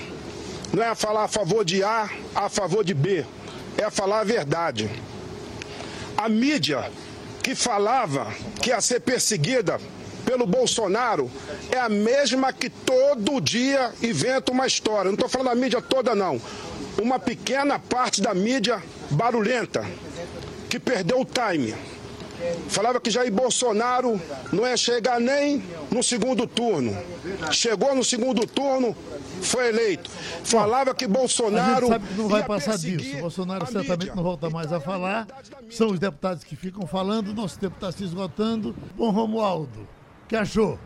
Não 0.73 0.83
é 0.83 0.95
falar 0.95 1.25
a 1.25 1.27
favor 1.27 1.63
de 1.63 1.83
A, 1.83 2.09
a 2.33 2.49
favor 2.49 2.83
de 2.83 2.93
B. 2.93 3.25
É 3.77 3.89
falar 3.89 4.21
a 4.21 4.23
verdade. 4.23 4.89
A 6.25 6.29
mídia 6.29 6.91
que 7.43 7.53
falava 7.53 8.33
que 8.59 8.71
ia 8.71 8.81
ser 8.81 8.99
perseguida 8.99 9.79
pelo 10.25 10.47
Bolsonaro 10.47 11.29
é 11.71 11.77
a 11.77 11.87
mesma 11.87 12.51
que 12.51 12.67
todo 12.67 13.39
dia 13.39 13.93
inventa 14.01 14.51
uma 14.51 14.65
história. 14.65 15.03
Não 15.03 15.13
estou 15.13 15.29
falando 15.29 15.49
da 15.49 15.55
mídia 15.55 15.83
toda, 15.83 16.15
não. 16.15 16.41
Uma 16.99 17.19
pequena 17.19 17.77
parte 17.77 18.23
da 18.23 18.33
mídia 18.33 18.81
barulhenta, 19.11 19.85
que 20.67 20.79
perdeu 20.79 21.21
o 21.21 21.25
time. 21.25 21.75
Falava 22.69 22.99
que 22.99 23.11
Jair 23.11 23.31
Bolsonaro 23.31 24.19
não 24.51 24.65
ia 24.65 24.75
chegar 24.75 25.19
nem 25.19 25.63
no 25.91 26.01
segundo 26.01 26.47
turno. 26.47 26.97
Chegou 27.51 27.93
no 27.93 28.03
segundo 28.03 28.47
turno, 28.47 28.97
foi 29.41 29.69
eleito. 29.69 30.09
Falava 30.43 30.93
que 30.93 31.07
Bolsonaro. 31.07 31.71
A 31.71 31.79
gente 31.79 31.89
sabe 31.89 32.07
que 32.07 32.13
não 32.15 32.27
vai 32.27 32.43
passar 32.43 32.77
disso. 32.77 33.17
Bolsonaro 33.17 33.65
certamente 33.65 34.15
não 34.15 34.23
volta 34.23 34.49
mais 34.49 34.71
a 34.71 34.79
falar. 34.79 35.27
São 35.69 35.89
os 35.89 35.99
deputados 35.99 36.43
que 36.43 36.55
ficam 36.55 36.85
falando, 36.87 37.33
nosso 37.33 37.59
tempo 37.59 37.75
está 37.75 37.91
se 37.91 38.03
esgotando. 38.03 38.75
Bom, 38.95 39.09
Romualdo, 39.11 39.81
o 40.23 40.27
que 40.27 40.35
achou? 40.35 40.79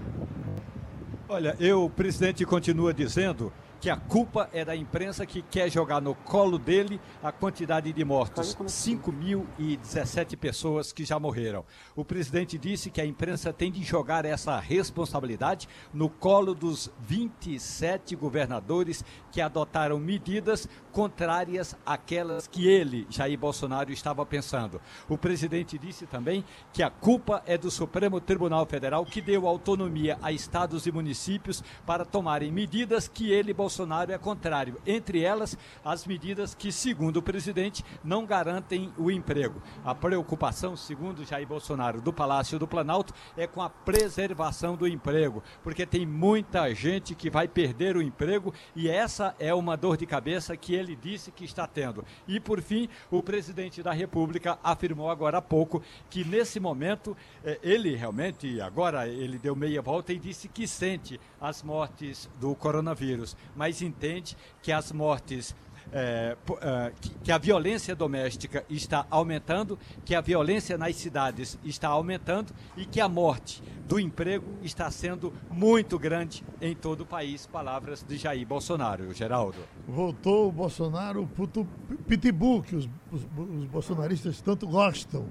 Olha, 1.28 1.56
eu, 1.60 1.86
o 1.86 1.90
presidente 1.90 2.44
continua 2.46 2.94
dizendo 2.94 3.54
que 3.80 3.90
a 3.90 3.96
culpa 3.96 4.50
é 4.52 4.66
da 4.66 4.76
imprensa 4.76 5.26
que 5.26 5.42
quer 5.42 5.70
jogar 5.70 6.02
no 6.02 6.14
colo 6.14 6.58
dele 6.58 7.00
a 7.24 7.32
quantidade 7.32 7.94
de 7.94 8.04
mortos. 8.04 8.56
5.017 8.56 10.38
pessoas 10.38 10.92
que 10.92 11.06
já 11.06 11.18
morreram. 11.18 11.64
O 11.96 12.04
presidente 12.04 12.58
disse 12.58 12.90
que 12.90 13.00
a 13.00 13.06
imprensa 13.06 13.54
tem 13.54 13.72
de 13.72 13.82
jogar 13.84 14.26
essa 14.26 14.60
responsabilidade 14.60 15.70
no 15.94 16.10
colo 16.10 16.54
dos 16.54 16.92
27 17.00 18.16
governadores 18.16 19.04
que 19.32 19.40
adotaram 19.40 19.98
medidas 19.98 20.68
contrárias 20.92 21.76
àquelas 21.86 22.48
que 22.48 22.68
ele, 22.68 23.08
Jair 23.10 23.38
Bolsonaro, 23.38 23.92
estava 23.92 24.26
pensando. 24.26 24.82
O 25.08 25.18
presidente 25.18 25.78
disse 25.78 26.06
também 26.06 26.44
que 26.74 26.84
a 26.84 26.90
culpa 26.90 27.42
é 27.46 27.58
do 27.58 27.72
Supremo 27.72 28.20
Tribunal 28.20 28.66
Federal 28.66 29.06
que 29.06 29.22
deu 29.22 29.48
autonomia 29.48 30.18
a 30.22 30.32
estados 30.32 30.86
e 30.86 30.92
municípios 30.92 31.64
para 31.86 32.06
tomarem 32.06 32.52
medidas 32.52 33.08
que 33.08 33.32
ele, 33.32 33.54
Bolsonaro, 33.54 34.12
é 34.12 34.18
contrário. 34.18 34.78
Entre 34.86 35.24
elas, 35.24 35.58
as 35.84 36.06
medidas 36.06 36.54
que, 36.54 36.72
segundo 36.72 37.18
o 37.18 37.24
presidente, 37.24 37.84
não 38.04 38.26
garantem 38.26 38.92
o 38.98 39.12
emprego. 39.12 39.62
A 39.84 39.94
preocupação, 39.96 40.76
segundo 40.76 41.26
Jair 41.26 41.48
Bolsonaro, 41.48 42.02
do 42.02 42.14
Palácio 42.14 42.60
do 42.60 42.68
Planalto, 42.68 43.14
é 43.38 43.48
com 43.48 43.62
a 43.62 43.70
preservação 43.70 44.76
do 44.76 44.88
emprego, 44.88 45.44
porque 45.64 45.86
tem 45.86 46.06
muita 46.06 46.74
gente 46.74 47.16
que 47.16 47.30
vai 47.30 47.48
perder 47.48 47.96
o 47.96 48.02
emprego 48.02 48.54
e 48.76 48.90
essa 48.90 49.36
é 49.40 49.54
uma 49.54 49.76
dor 49.76 49.98
de 49.98 50.06
cabeça 50.06 50.56
que 50.56 50.76
ele 50.80 50.96
disse 50.96 51.32
que 51.32 51.46
está 51.46 51.68
tendo. 51.68 52.06
E, 52.28 52.40
por 52.40 52.62
fim, 52.62 52.90
o 53.12 53.22
presidente 53.22 53.84
da 53.84 53.92
República 53.92 54.58
afirmou 54.64 55.10
agora 55.10 55.38
há 55.38 55.42
pouco 55.42 55.82
que, 56.10 56.24
nesse 56.24 56.60
momento, 56.60 57.16
eh, 57.44 57.60
ele 57.62 57.96
realmente, 57.96 58.60
agora 58.62 59.08
ele 59.08 59.38
deu 59.38 59.56
meia 59.56 59.82
volta 59.82 60.14
e 60.14 60.20
disse 60.20 60.48
que 60.48 60.68
sente 60.68 61.20
as 61.40 61.62
mortes 61.64 62.30
do 62.40 62.56
coronavírus, 62.56 63.36
mas 63.56 63.82
entende 63.82 64.36
que 64.62 64.72
as 64.72 64.92
mortes 64.92 65.56
é, 65.92 66.36
é, 66.62 66.92
que 67.24 67.32
a 67.32 67.38
violência 67.38 67.96
doméstica 67.96 68.64
está 68.70 69.06
aumentando, 69.10 69.78
que 70.06 70.14
a 70.14 70.22
violência 70.22 70.78
nas 70.78 70.96
cidades 70.96 71.58
está 71.64 71.88
aumentando 71.90 72.54
e 72.78 72.86
que 72.86 73.02
a 73.02 73.10
morte 73.10 73.62
do 73.88 74.00
emprego 74.00 74.46
está 74.62 74.90
sendo 74.92 75.34
muito 75.50 75.98
grande 75.98 76.44
em 76.62 76.76
todo 76.76 77.02
o 77.02 77.06
país. 77.06 77.48
Palavras 77.48 78.06
de 78.08 78.18
Jair 78.18 78.46
Bolsonaro, 78.46 79.14
Geraldo. 79.14 79.58
Voltou 79.88 80.50
o 80.50 80.52
Bolsonaro, 80.52 81.24
o 81.24 81.66
pitbull 82.08 82.62
que 82.62 82.76
os, 82.76 82.88
os, 83.12 83.28
os, 83.38 83.66
bolsonaristas 83.66 84.42
tanto 84.42 84.68
gostam. 84.68 85.28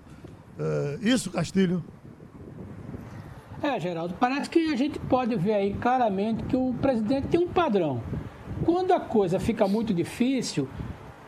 É, 0.59 0.99
isso, 1.03 1.31
Castilho? 1.31 1.85
É, 3.63 3.79
Geraldo, 3.79 4.15
parece 4.19 4.49
que 4.49 4.73
a 4.73 4.77
gente 4.77 4.99
pode 5.01 5.35
ver 5.37 5.55
aí 5.55 5.75
claramente 5.75 6.45
que 6.45 6.57
o 6.57 6.75
presidente 6.75 7.29
tem 7.29 7.41
um 7.41 7.49
padrão. 7.49 8.03
Quando 8.65 8.93
a 8.93 9.01
coisa 9.01 9.39
fica 9.39 9.67
muito 9.69 9.95
difícil, 9.95 10.69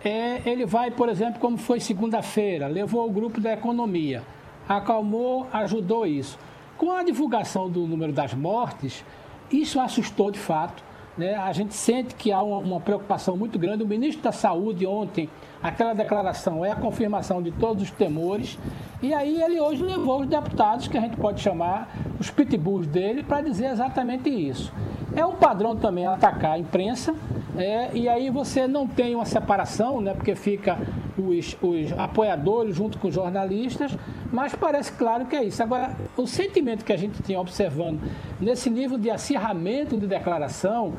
é, 0.04 0.40
ele 0.44 0.64
vai, 0.66 0.90
por 0.90 1.08
exemplo, 1.08 1.40
como 1.40 1.56
foi 1.56 1.78
segunda-feira, 1.78 2.66
levou 2.66 3.06
o 3.06 3.10
grupo 3.10 3.40
da 3.40 3.52
economia, 3.52 4.22
acalmou, 4.68 5.46
ajudou 5.52 6.06
isso. 6.06 6.38
Com 6.76 6.92
a 6.92 7.02
divulgação 7.02 7.68
do 7.68 7.86
número 7.86 8.12
das 8.12 8.32
mortes, 8.32 9.04
isso 9.50 9.78
assustou 9.80 10.30
de 10.30 10.38
fato. 10.38 10.82
Né? 11.16 11.34
A 11.34 11.52
gente 11.52 11.74
sente 11.74 12.14
que 12.14 12.32
há 12.32 12.42
uma, 12.42 12.58
uma 12.58 12.80
preocupação 12.80 13.36
muito 13.36 13.58
grande. 13.58 13.82
O 13.82 13.86
ministro 13.86 14.22
da 14.22 14.32
Saúde 14.32 14.86
ontem, 14.86 15.28
aquela 15.62 15.94
declaração 15.94 16.64
é 16.64 16.70
a 16.70 16.76
confirmação 16.76 17.42
de 17.42 17.50
todos 17.50 17.84
os 17.84 17.90
temores. 17.90 18.58
E 19.02 19.14
aí 19.14 19.42
ele 19.42 19.60
hoje 19.60 19.82
levou 19.82 20.20
os 20.20 20.26
deputados, 20.26 20.88
que 20.88 20.96
a 20.96 21.00
gente 21.00 21.16
pode 21.16 21.40
chamar 21.40 21.88
os 22.18 22.30
pitbulls 22.30 22.86
dele, 22.86 23.22
para 23.22 23.42
dizer 23.42 23.70
exatamente 23.70 24.28
isso. 24.28 24.72
É 25.14 25.24
um 25.24 25.34
padrão 25.34 25.74
também 25.74 26.06
atacar 26.06 26.52
a 26.52 26.58
imprensa, 26.58 27.14
é, 27.56 27.90
e 27.92 28.08
aí 28.08 28.30
você 28.30 28.66
não 28.66 28.86
tem 28.86 29.14
uma 29.14 29.24
separação, 29.24 30.00
né, 30.00 30.14
porque 30.14 30.34
fica 30.34 30.78
os, 31.18 31.56
os 31.60 31.92
apoiadores 31.98 32.76
junto 32.76 32.98
com 32.98 33.08
os 33.08 33.14
jornalistas, 33.14 33.96
mas 34.32 34.54
parece 34.54 34.92
claro 34.92 35.26
que 35.26 35.34
é 35.34 35.44
isso. 35.44 35.62
Agora, 35.62 35.96
o 36.16 36.26
sentimento 36.26 36.84
que 36.84 36.92
a 36.92 36.96
gente 36.96 37.22
tinha 37.22 37.40
observando 37.40 38.00
nesse 38.40 38.70
nível 38.70 38.96
de 38.96 39.10
acirramento 39.10 39.96
de 39.96 40.06
declaração 40.06 40.94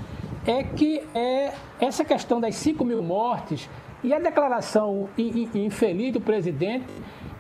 é 0.46 0.64
que 0.64 1.02
é 1.14 1.54
essa 1.80 2.04
questão 2.04 2.42
das 2.42 2.56
5 2.56 2.84
mil 2.84 3.02
mortes 3.02 3.70
e 4.04 4.14
a 4.14 4.20
declaração 4.20 5.10
infeliz 5.18 6.14
do 6.14 6.22
presidente 6.22 6.86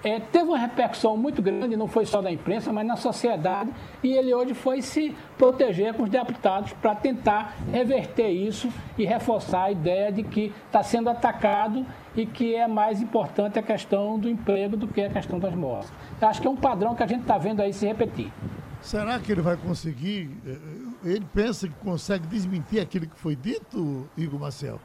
é, 0.03 0.19
teve 0.19 0.45
uma 0.45 0.57
repercussão 0.57 1.15
muito 1.15 1.41
grande, 1.41 1.75
não 1.75 1.87
foi 1.87 2.05
só 2.05 2.21
da 2.21 2.31
imprensa, 2.31 2.73
mas 2.73 2.85
na 2.85 2.95
sociedade, 2.95 3.71
e 4.03 4.11
ele 4.13 4.33
hoje 4.33 4.53
foi 4.53 4.81
se 4.81 5.15
proteger 5.37 5.93
com 5.93 6.03
os 6.03 6.09
deputados 6.09 6.73
para 6.73 6.95
tentar 6.95 7.55
reverter 7.71 8.29
isso 8.29 8.69
e 8.97 9.05
reforçar 9.05 9.65
a 9.65 9.71
ideia 9.71 10.11
de 10.11 10.23
que 10.23 10.51
está 10.65 10.81
sendo 10.81 11.09
atacado 11.09 11.85
e 12.15 12.25
que 12.25 12.55
é 12.55 12.67
mais 12.67 13.01
importante 13.01 13.59
a 13.59 13.61
questão 13.61 14.17
do 14.17 14.29
emprego 14.29 14.75
do 14.75 14.87
que 14.87 15.01
a 15.01 15.09
questão 15.09 15.39
das 15.39 15.53
mortes. 15.53 15.91
Acho 16.19 16.41
que 16.41 16.47
é 16.47 16.49
um 16.49 16.55
padrão 16.55 16.95
que 16.95 17.03
a 17.03 17.07
gente 17.07 17.21
está 17.21 17.37
vendo 17.37 17.61
aí 17.61 17.71
se 17.71 17.85
repetir. 17.85 18.31
Será 18.81 19.19
que 19.19 19.31
ele 19.31 19.41
vai 19.41 19.55
conseguir? 19.55 20.31
Eh, 20.45 20.57
ele 21.11 21.25
pensa 21.33 21.67
que 21.67 21.75
consegue 21.75 22.25
desmentir 22.25 22.81
aquilo 22.81 23.05
que 23.05 23.17
foi 23.17 23.35
dito, 23.35 24.09
Igor 24.17 24.39
Marcel? 24.39 24.79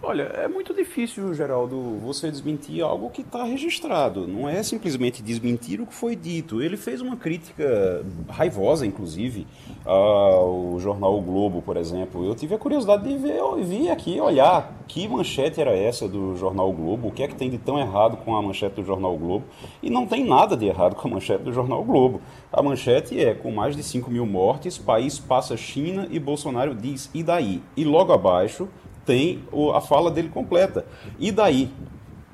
Olha, 0.00 0.22
é 0.22 0.46
muito 0.46 0.72
difícil, 0.72 1.34
Geraldo, 1.34 1.98
você 1.98 2.30
desmentir 2.30 2.82
algo 2.84 3.10
que 3.10 3.20
está 3.20 3.42
registrado. 3.42 4.28
Não 4.28 4.48
é 4.48 4.62
simplesmente 4.62 5.20
desmentir 5.20 5.80
o 5.80 5.86
que 5.86 5.92
foi 5.92 6.14
dito. 6.14 6.62
Ele 6.62 6.76
fez 6.76 7.00
uma 7.00 7.16
crítica 7.16 8.04
raivosa, 8.28 8.86
inclusive, 8.86 9.44
ao 9.84 10.78
jornal 10.78 11.18
o 11.18 11.20
Globo, 11.20 11.60
por 11.62 11.76
exemplo. 11.76 12.24
Eu 12.24 12.36
tive 12.36 12.54
a 12.54 12.58
curiosidade 12.58 13.08
de 13.08 13.18
ver, 13.18 13.40
vir 13.64 13.90
aqui, 13.90 14.20
olhar 14.20 14.78
que 14.86 15.06
manchete 15.06 15.60
era 15.60 15.76
essa 15.76 16.08
do 16.08 16.36
jornal 16.36 16.70
o 16.70 16.72
Globo, 16.72 17.08
o 17.08 17.12
que 17.12 17.24
é 17.24 17.28
que 17.28 17.34
tem 17.34 17.50
de 17.50 17.58
tão 17.58 17.78
errado 17.78 18.18
com 18.18 18.36
a 18.36 18.40
manchete 18.40 18.76
do 18.76 18.84
jornal 18.84 19.14
o 19.14 19.18
Globo. 19.18 19.46
E 19.82 19.90
não 19.90 20.06
tem 20.06 20.24
nada 20.24 20.56
de 20.56 20.66
errado 20.66 20.94
com 20.94 21.08
a 21.08 21.10
manchete 21.10 21.42
do 21.42 21.52
jornal 21.52 21.80
o 21.80 21.84
Globo. 21.84 22.20
A 22.52 22.62
manchete 22.62 23.18
é: 23.20 23.34
com 23.34 23.50
mais 23.50 23.76
de 23.76 23.82
5 23.82 24.10
mil 24.10 24.24
mortes, 24.24 24.78
país 24.78 25.18
passa 25.18 25.56
China 25.56 26.06
e 26.08 26.20
Bolsonaro 26.20 26.74
diz, 26.74 27.10
e 27.12 27.22
daí? 27.24 27.60
E 27.76 27.84
logo 27.84 28.12
abaixo 28.12 28.68
tem 29.08 29.42
a 29.74 29.80
fala 29.80 30.10
dele 30.10 30.28
completa. 30.28 30.84
E 31.18 31.32
daí? 31.32 31.70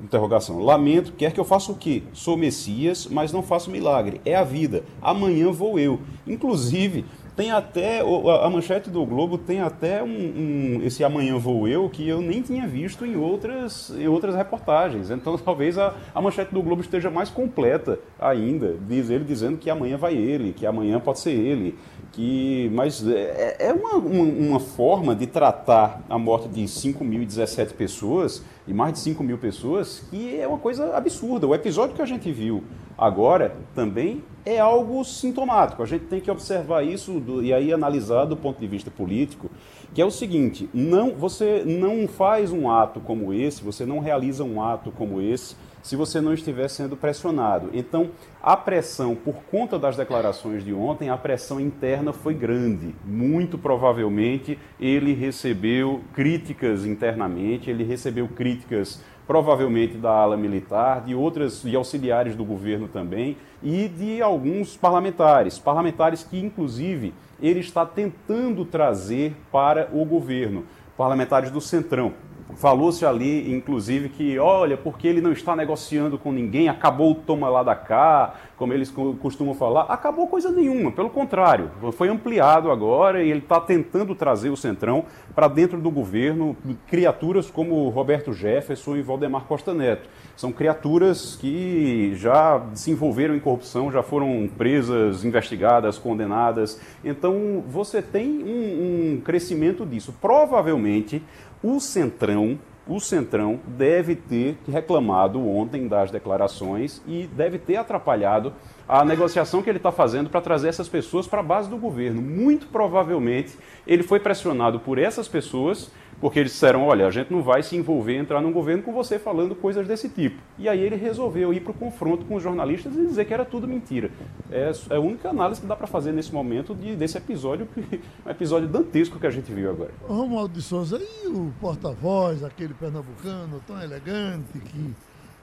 Interrogação. 0.03 0.59
Lamento, 0.59 1.12
quer 1.12 1.33
que 1.33 1.39
eu 1.39 1.45
faça 1.45 1.70
o 1.70 1.77
quê? 1.77 2.03
Sou 2.12 2.37
Messias, 2.37 3.07
mas 3.09 3.33
não 3.33 3.45
faço 3.45 3.70
milagre. 3.70 4.20
É 4.25 4.35
a 4.35 4.43
vida. 4.43 4.83
Amanhã 5.01 5.53
vou 5.53 5.79
eu. 5.79 6.01
Inclusive, 6.27 7.05
tem 7.37 7.51
até. 7.51 8.01
A 8.01 8.51
manchete 8.51 8.91
do 8.91 9.05
Globo 9.05 9.39
tem 9.39 9.61
até 9.61 10.03
um, 10.03 10.09
um, 10.09 10.81
esse 10.85 11.03
Amanhã 11.03 11.39
Vou 11.39 11.66
Eu 11.66 11.89
que 11.89 12.09
eu 12.09 12.20
nem 12.20 12.43
tinha 12.43 12.66
visto 12.66 13.05
em 13.05 13.16
outras, 13.16 13.91
em 13.91 14.09
outras 14.09 14.35
reportagens. 14.35 15.11
Então 15.11 15.37
talvez 15.39 15.79
a, 15.79 15.95
a 16.14 16.20
manchete 16.20 16.53
do 16.53 16.62
Globo 16.62 16.81
esteja 16.81 17.11
mais 17.11 17.31
completa 17.31 17.99
ainda. 18.20 18.77
Diz 18.89 19.11
ele 19.11 19.25
dizendo 19.25 19.59
que 19.59 19.70
amanhã 19.70 19.97
vai 19.97 20.14
ele, 20.14 20.53
que 20.53 20.66
amanhã 20.66 21.01
pode 21.01 21.20
ser 21.20 21.33
ele 21.33 21.77
que 22.15 22.71
mas 22.73 23.07
é, 23.07 23.57
é 23.59 23.73
uma, 23.73 23.97
uma, 23.97 24.61
forma 24.61 25.17
de 25.17 25.27
tratar 25.27 26.01
a 26.09 26.17
morte 26.17 26.49
de 26.49 26.62
5.017 26.62 27.73
pessoas, 27.73 28.45
e 28.67 28.73
mais 28.73 28.93
de 28.93 29.01
5 29.01 29.23
mil 29.25 29.37
pessoas, 29.37 30.05
que 30.11 30.39
é 30.39 30.47
uma 30.47 30.59
coisa 30.59 30.97
absurda. 30.97 31.47
O 31.47 31.55
episódio 31.55 31.97
que 31.97 32.03
a 32.03 32.07
gente 32.07 32.31
viu 32.31 32.62
agora 32.97 33.57
também 33.75 34.23
é 34.47 34.61
algo 34.61 35.05
sintomático. 35.05 35.83
A 35.83 35.87
gente 35.87 36.05
tem 36.05 36.21
que 36.21 36.31
observar 36.31 36.83
isso 36.83 37.19
do, 37.19 37.43
e 37.43 37.53
aí 37.53 37.73
analisar 37.73 38.27
do 38.27 38.37
ponto 38.37 38.61
de 38.61 38.67
vista 38.67 38.91
político, 38.91 39.51
que 39.93 40.01
é 40.01 40.05
o 40.05 40.11
seguinte: 40.11 40.71
não, 40.73 41.11
você 41.11 41.65
não 41.67 42.07
faz 42.07 42.53
um 42.53 42.71
ato 42.71 43.01
como 43.01 43.33
esse, 43.33 43.62
você 43.62 43.85
não 43.85 43.99
realiza 43.99 44.45
um 44.45 44.62
ato 44.62 44.93
como 44.93 45.21
esse 45.21 45.57
se 45.85 45.97
você 45.97 46.18
não 46.18 46.32
estiver 46.32 46.66
sendo 46.68 46.97
pressionado. 46.97 47.68
Então, 47.74 48.11
a 48.43 48.57
pressão, 48.57 49.14
por 49.14 49.35
conta 49.51 49.78
das 49.78 49.99
declarações 49.99 50.64
de 50.64 50.72
ontem, 50.72 51.11
a 51.11 51.16
pressão 51.18 51.61
interna 51.61 52.11
foi 52.11 52.32
grande. 52.32 52.95
Muito 53.05 53.59
provavelmente 53.59 54.59
ele 54.80 55.12
recebeu 55.12 56.01
críticas 56.14 56.87
internamente, 56.87 57.68
ele 57.68 57.85
recebeu 57.85 58.26
críticas 58.26 59.05
provavelmente 59.26 59.99
da 59.99 60.11
ala 60.11 60.39
militar, 60.39 61.03
de 61.03 61.14
outras 61.14 61.61
de 61.61 61.76
auxiliares 61.76 62.35
do 62.35 62.47
governo 62.47 62.89
também 62.89 63.37
e 63.62 63.87
de 63.87 64.22
alguns 64.22 64.78
parlamentares, 64.78 65.59
parlamentares 65.59 66.22
que 66.22 66.39
inclusive 66.39 67.12
ele 67.43 67.61
está 67.61 67.85
tentando 67.85 68.64
trazer 68.64 69.37
para 69.53 69.91
o 69.93 70.03
governo, 70.07 70.64
parlamentares 70.97 71.51
do 71.51 71.61
Centrão. 71.61 72.14
Falou-se 72.57 73.05
ali, 73.05 73.52
inclusive, 73.52 74.09
que 74.09 74.38
olha, 74.38 74.76
porque 74.76 75.09
ele 75.09 75.20
não 75.20 75.32
está 75.32 75.55
negociando 75.57 76.18
com 76.18 76.32
ninguém, 76.32 76.68
acabou 76.68 77.12
o 77.12 77.14
toma 77.14 77.48
lá 77.48 77.62
da 77.62 77.74
cá, 77.74 78.34
como 78.57 78.72
eles 78.72 78.92
costumam 79.20 79.55
falar, 79.55 79.82
acabou 79.82 80.26
coisa 80.28 80.50
nenhuma, 80.50 80.92
pelo 80.92 81.11
contrário, 81.11 81.70
foi 81.92 82.09
ampliado 82.09 82.70
agora 82.70 83.22
e 83.22 83.30
ele 83.30 83.40
está 83.40 83.61
tentando 83.61 84.14
trazer 84.14 84.50
o 84.50 84.57
Centrão 84.57 85.05
para 85.34 85.48
dentro 85.48 85.80
do 85.80 85.90
governo 85.90 86.57
criaturas 86.86 87.50
como 87.50 87.88
Roberto 87.88 88.32
Jefferson 88.32 88.96
e 88.96 89.02
Valdemar 89.02 89.44
Costa 89.44 89.74
Neto. 89.74 90.09
São 90.36 90.50
criaturas 90.50 91.36
que 91.36 92.12
já 92.16 92.61
se 92.74 92.90
envolveram 92.90 93.36
em 93.36 93.40
corrupção, 93.40 93.92
já 93.92 94.02
foram 94.02 94.48
presas, 94.57 95.24
investigadas, 95.24 95.96
condenadas. 95.96 96.80
Então 97.05 97.62
você 97.68 98.02
tem 98.02 98.42
um, 98.42 99.14
um 99.14 99.20
crescimento 99.20 99.86
disso. 99.86 100.12
Provavelmente 100.20 101.22
o 101.65 101.81
Centrão, 101.81 102.59
o 102.87 103.01
Centrão 103.01 103.59
deve 103.67 104.15
ter 104.15 104.59
reclamado 104.71 105.41
ontem 105.49 105.89
das 105.89 106.11
declarações 106.11 107.01
e 107.09 107.27
deve 107.27 107.57
ter 107.57 107.77
atrapalhado 107.77 108.53
a 108.87 109.03
negociação 109.03 109.62
que 109.62 109.71
ele 109.71 109.79
está 109.79 109.91
fazendo 109.91 110.29
para 110.29 110.43
trazer 110.43 110.69
essas 110.69 110.91
pessoas 110.91 111.27
para 111.27 111.41
a 111.41 111.43
base 111.43 111.71
do 111.71 111.79
governo. 111.79 112.21
Muito 112.21 112.67
provavelmente 112.67 113.57
ele 113.87 114.03
foi 114.03 114.21
pressionado 114.21 114.79
por 114.79 114.99
essas 114.99 115.27
pessoas 115.27 115.91
porque 116.25 116.39
eles 116.39 116.53
disseram: 116.53 116.87
olha, 116.87 117.07
a 117.07 117.11
gente 117.11 117.31
não 117.31 117.43
vai 117.43 117.62
se 117.62 117.77
envolver, 117.77 118.16
entrar 118.16 118.41
num 118.41 118.51
governo 118.51 118.83
com 118.83 118.95
você 118.95 119.18
falando 119.18 119.55
coisas 119.55 119.87
desse 119.87 120.09
tipo. 120.09 120.41
E 120.59 120.70
aí 120.70 120.81
ele 120.81 120.97
resolveu 120.97 121.53
ir 121.53 121.61
para 121.61 121.72
o 121.72 121.75
confronto 121.75 122.25
com 122.25 122.37
os 122.37 122.43
jornalistas 122.43 122.97
e 122.97 123.05
dizer 123.05 123.27
que 123.27 123.35
era 123.35 123.45
tudo 123.45 123.68
mentira. 123.68 124.11
É, 124.51 124.72
é 124.89 124.97
a 124.97 125.01
única 125.01 125.29
análise 125.29 125.61
que 125.61 125.66
dá 125.66 125.77
para 125.77 125.87
fazer 125.87 126.12
nesse 126.12 126.33
momento 126.33 126.75
de, 126.75 126.97
desse 126.97 127.18
episódio, 127.18 127.66
que, 127.66 128.01
um 128.25 128.31
episódio 128.31 128.66
dantesco 128.66 129.20
que 129.20 129.27
a 129.27 129.31
gente 129.31 129.53
viu 129.53 129.68
agora. 129.68 129.91
Romualdo 130.09 130.55
de 130.55 130.62
Souza, 130.62 130.99
e 130.99 131.27
o 131.27 131.53
porta-voz, 131.61 132.43
aquele 132.43 132.72
pernambucano 132.72 133.62
tão 133.66 133.79
elegante 133.83 134.59
que 134.61 134.95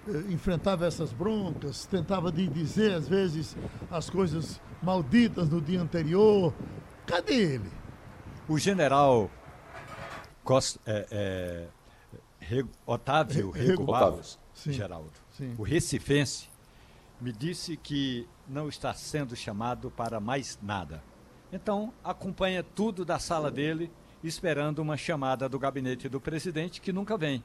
eh, 0.09 0.33
enfrentava 0.33 0.87
essas 0.87 1.13
broncas, 1.13 1.85
tentava 1.85 2.31
de 2.31 2.47
dizer 2.47 2.91
às 2.93 3.07
vezes 3.07 3.55
as 3.91 4.09
coisas 4.09 4.59
malditas 4.81 5.47
no 5.47 5.61
dia 5.61 5.79
anterior. 5.79 6.51
Cadê 7.05 7.35
ele? 7.35 7.69
O 8.49 8.57
general 8.57 9.29
Costa, 10.43 10.79
é, 10.85 11.07
é, 11.11 11.67
Re, 12.39 12.65
Otávio 12.85 13.51
Re, 13.51 13.67
Rego 13.67 13.85
Barros, 13.85 14.39
Geraldo, 14.65 15.11
Sim. 15.37 15.55
o 15.57 15.63
recifense, 15.63 16.49
me 17.19 17.31
disse 17.31 17.77
que 17.77 18.27
não 18.47 18.67
está 18.67 18.93
sendo 18.93 19.35
chamado 19.35 19.91
para 19.91 20.19
mais 20.19 20.57
nada. 20.61 21.03
Então, 21.53 21.93
acompanha 22.03 22.63
tudo 22.63 23.05
da 23.05 23.19
sala 23.19 23.51
dele 23.51 23.91
esperando 24.23 24.79
uma 24.79 24.97
chamada 24.97 25.49
do 25.49 25.59
gabinete 25.59 26.07
do 26.07 26.19
presidente 26.19 26.81
que 26.81 26.93
nunca 26.93 27.17
vem. 27.17 27.43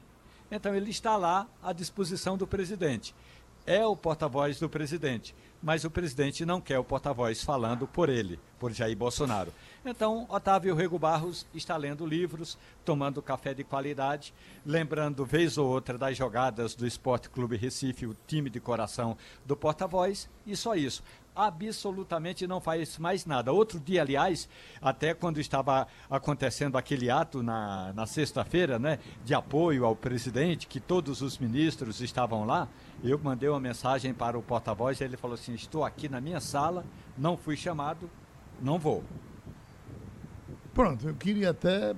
Então 0.49 0.73
ele 0.73 0.89
está 0.89 1.17
lá 1.17 1.47
à 1.61 1.73
disposição 1.73 2.37
do 2.37 2.47
presidente. 2.47 3.13
É 3.65 3.85
o 3.85 3.97
porta-voz 3.97 4.59
do 4.59 4.69
presidente, 4.69 5.35
mas 5.61 5.83
o 5.83 5.91
presidente 5.91 6.45
não 6.45 6.61
quer 6.61 6.79
o 6.79 6.85
porta-voz 6.85 7.43
falando 7.43 7.85
por 7.85 8.07
ele, 8.07 8.39
por 8.57 8.71
Jair 8.71 8.95
Bolsonaro. 8.95 9.51
Então, 9.85 10.25
Otávio 10.29 10.75
Rego 10.75 10.99
Barros 10.99 11.45
está 11.53 11.77
lendo 11.77 12.05
livros, 12.05 12.57
tomando 12.83 13.21
café 13.21 13.53
de 13.53 13.63
qualidade, 13.63 14.33
lembrando 14.65 15.25
vez 15.25 15.57
ou 15.57 15.67
outra 15.67 15.97
das 15.97 16.17
jogadas 16.17 16.75
do 16.75 16.85
Esporte 16.85 17.29
Clube 17.29 17.55
Recife, 17.55 18.05
o 18.05 18.15
time 18.27 18.49
de 18.49 18.59
coração 18.59 19.17
do 19.45 19.55
porta-voz, 19.55 20.29
e 20.45 20.55
só 20.55 20.75
isso 20.75 21.03
absolutamente 21.37 22.47
não 22.47 22.59
faz 22.59 22.97
mais 22.97 23.25
nada. 23.25 23.53
Outro 23.53 23.79
dia, 23.79 24.01
aliás, 24.01 24.49
até 24.81 25.13
quando 25.13 25.39
estava 25.39 25.87
acontecendo 26.09 26.77
aquele 26.77 27.11
ato 27.11 27.43
na, 27.43 27.93
na 27.93 28.07
sexta-feira, 28.07 28.79
né, 28.79 28.97
de 29.23 29.35
apoio 29.35 29.85
ao 29.85 29.95
presidente, 29.95 30.65
que 30.65 30.79
todos 30.79 31.21
os 31.21 31.37
ministros 31.37 32.01
estavam 32.01 32.43
lá, 32.43 32.67
eu 33.03 33.19
mandei 33.19 33.47
uma 33.47 33.59
mensagem 33.59 34.13
para 34.13 34.37
o 34.37 34.41
porta-voz 34.41 34.99
e 34.99 35.03
ele 35.03 35.15
falou 35.15 35.35
assim: 35.35 35.53
Estou 35.53 35.85
aqui 35.85 36.09
na 36.09 36.19
minha 36.19 36.39
sala, 36.39 36.83
não 37.15 37.37
fui 37.37 37.55
chamado, 37.55 38.09
não 38.59 38.79
vou. 38.79 39.03
Pronto, 40.77 41.07
eu 41.07 41.15
queria 41.15 41.49
até 41.49 41.95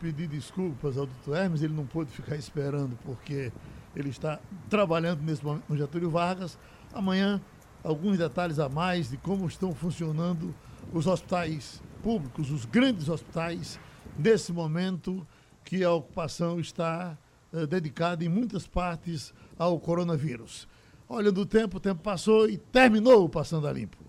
pedir 0.00 0.26
desculpas 0.26 0.98
ao 0.98 1.06
doutor 1.06 1.36
Hermes, 1.36 1.62
ele 1.62 1.72
não 1.72 1.86
pôde 1.86 2.10
ficar 2.10 2.34
esperando 2.34 2.98
porque 3.04 3.52
ele 3.94 4.08
está 4.08 4.40
trabalhando 4.68 5.22
nesse 5.22 5.44
momento 5.44 5.66
no 5.68 5.76
Getúlio 5.76 6.10
Vargas. 6.10 6.58
Amanhã 6.92 7.40
alguns 7.84 8.18
detalhes 8.18 8.58
a 8.58 8.68
mais 8.68 9.10
de 9.10 9.16
como 9.16 9.46
estão 9.46 9.72
funcionando 9.72 10.52
os 10.92 11.06
hospitais 11.06 11.80
públicos, 12.02 12.50
os 12.50 12.64
grandes 12.64 13.08
hospitais, 13.08 13.78
nesse 14.18 14.52
momento 14.52 15.24
que 15.62 15.84
a 15.84 15.92
ocupação 15.92 16.58
está 16.58 17.16
eh, 17.52 17.68
dedicada 17.68 18.24
em 18.24 18.28
muitas 18.28 18.66
partes 18.66 19.32
ao 19.56 19.78
coronavírus. 19.78 20.66
Olha 21.08 21.30
do 21.30 21.46
tempo, 21.46 21.76
o 21.76 21.80
tempo 21.80 22.02
passou 22.02 22.50
e 22.50 22.58
terminou 22.58 23.26
o 23.26 23.28
Passando 23.28 23.68
a 23.68 23.72
Limpo. 23.72 24.04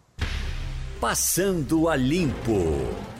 Passando 1.00 1.88
a 1.88 1.96
Limpo. 1.96 3.16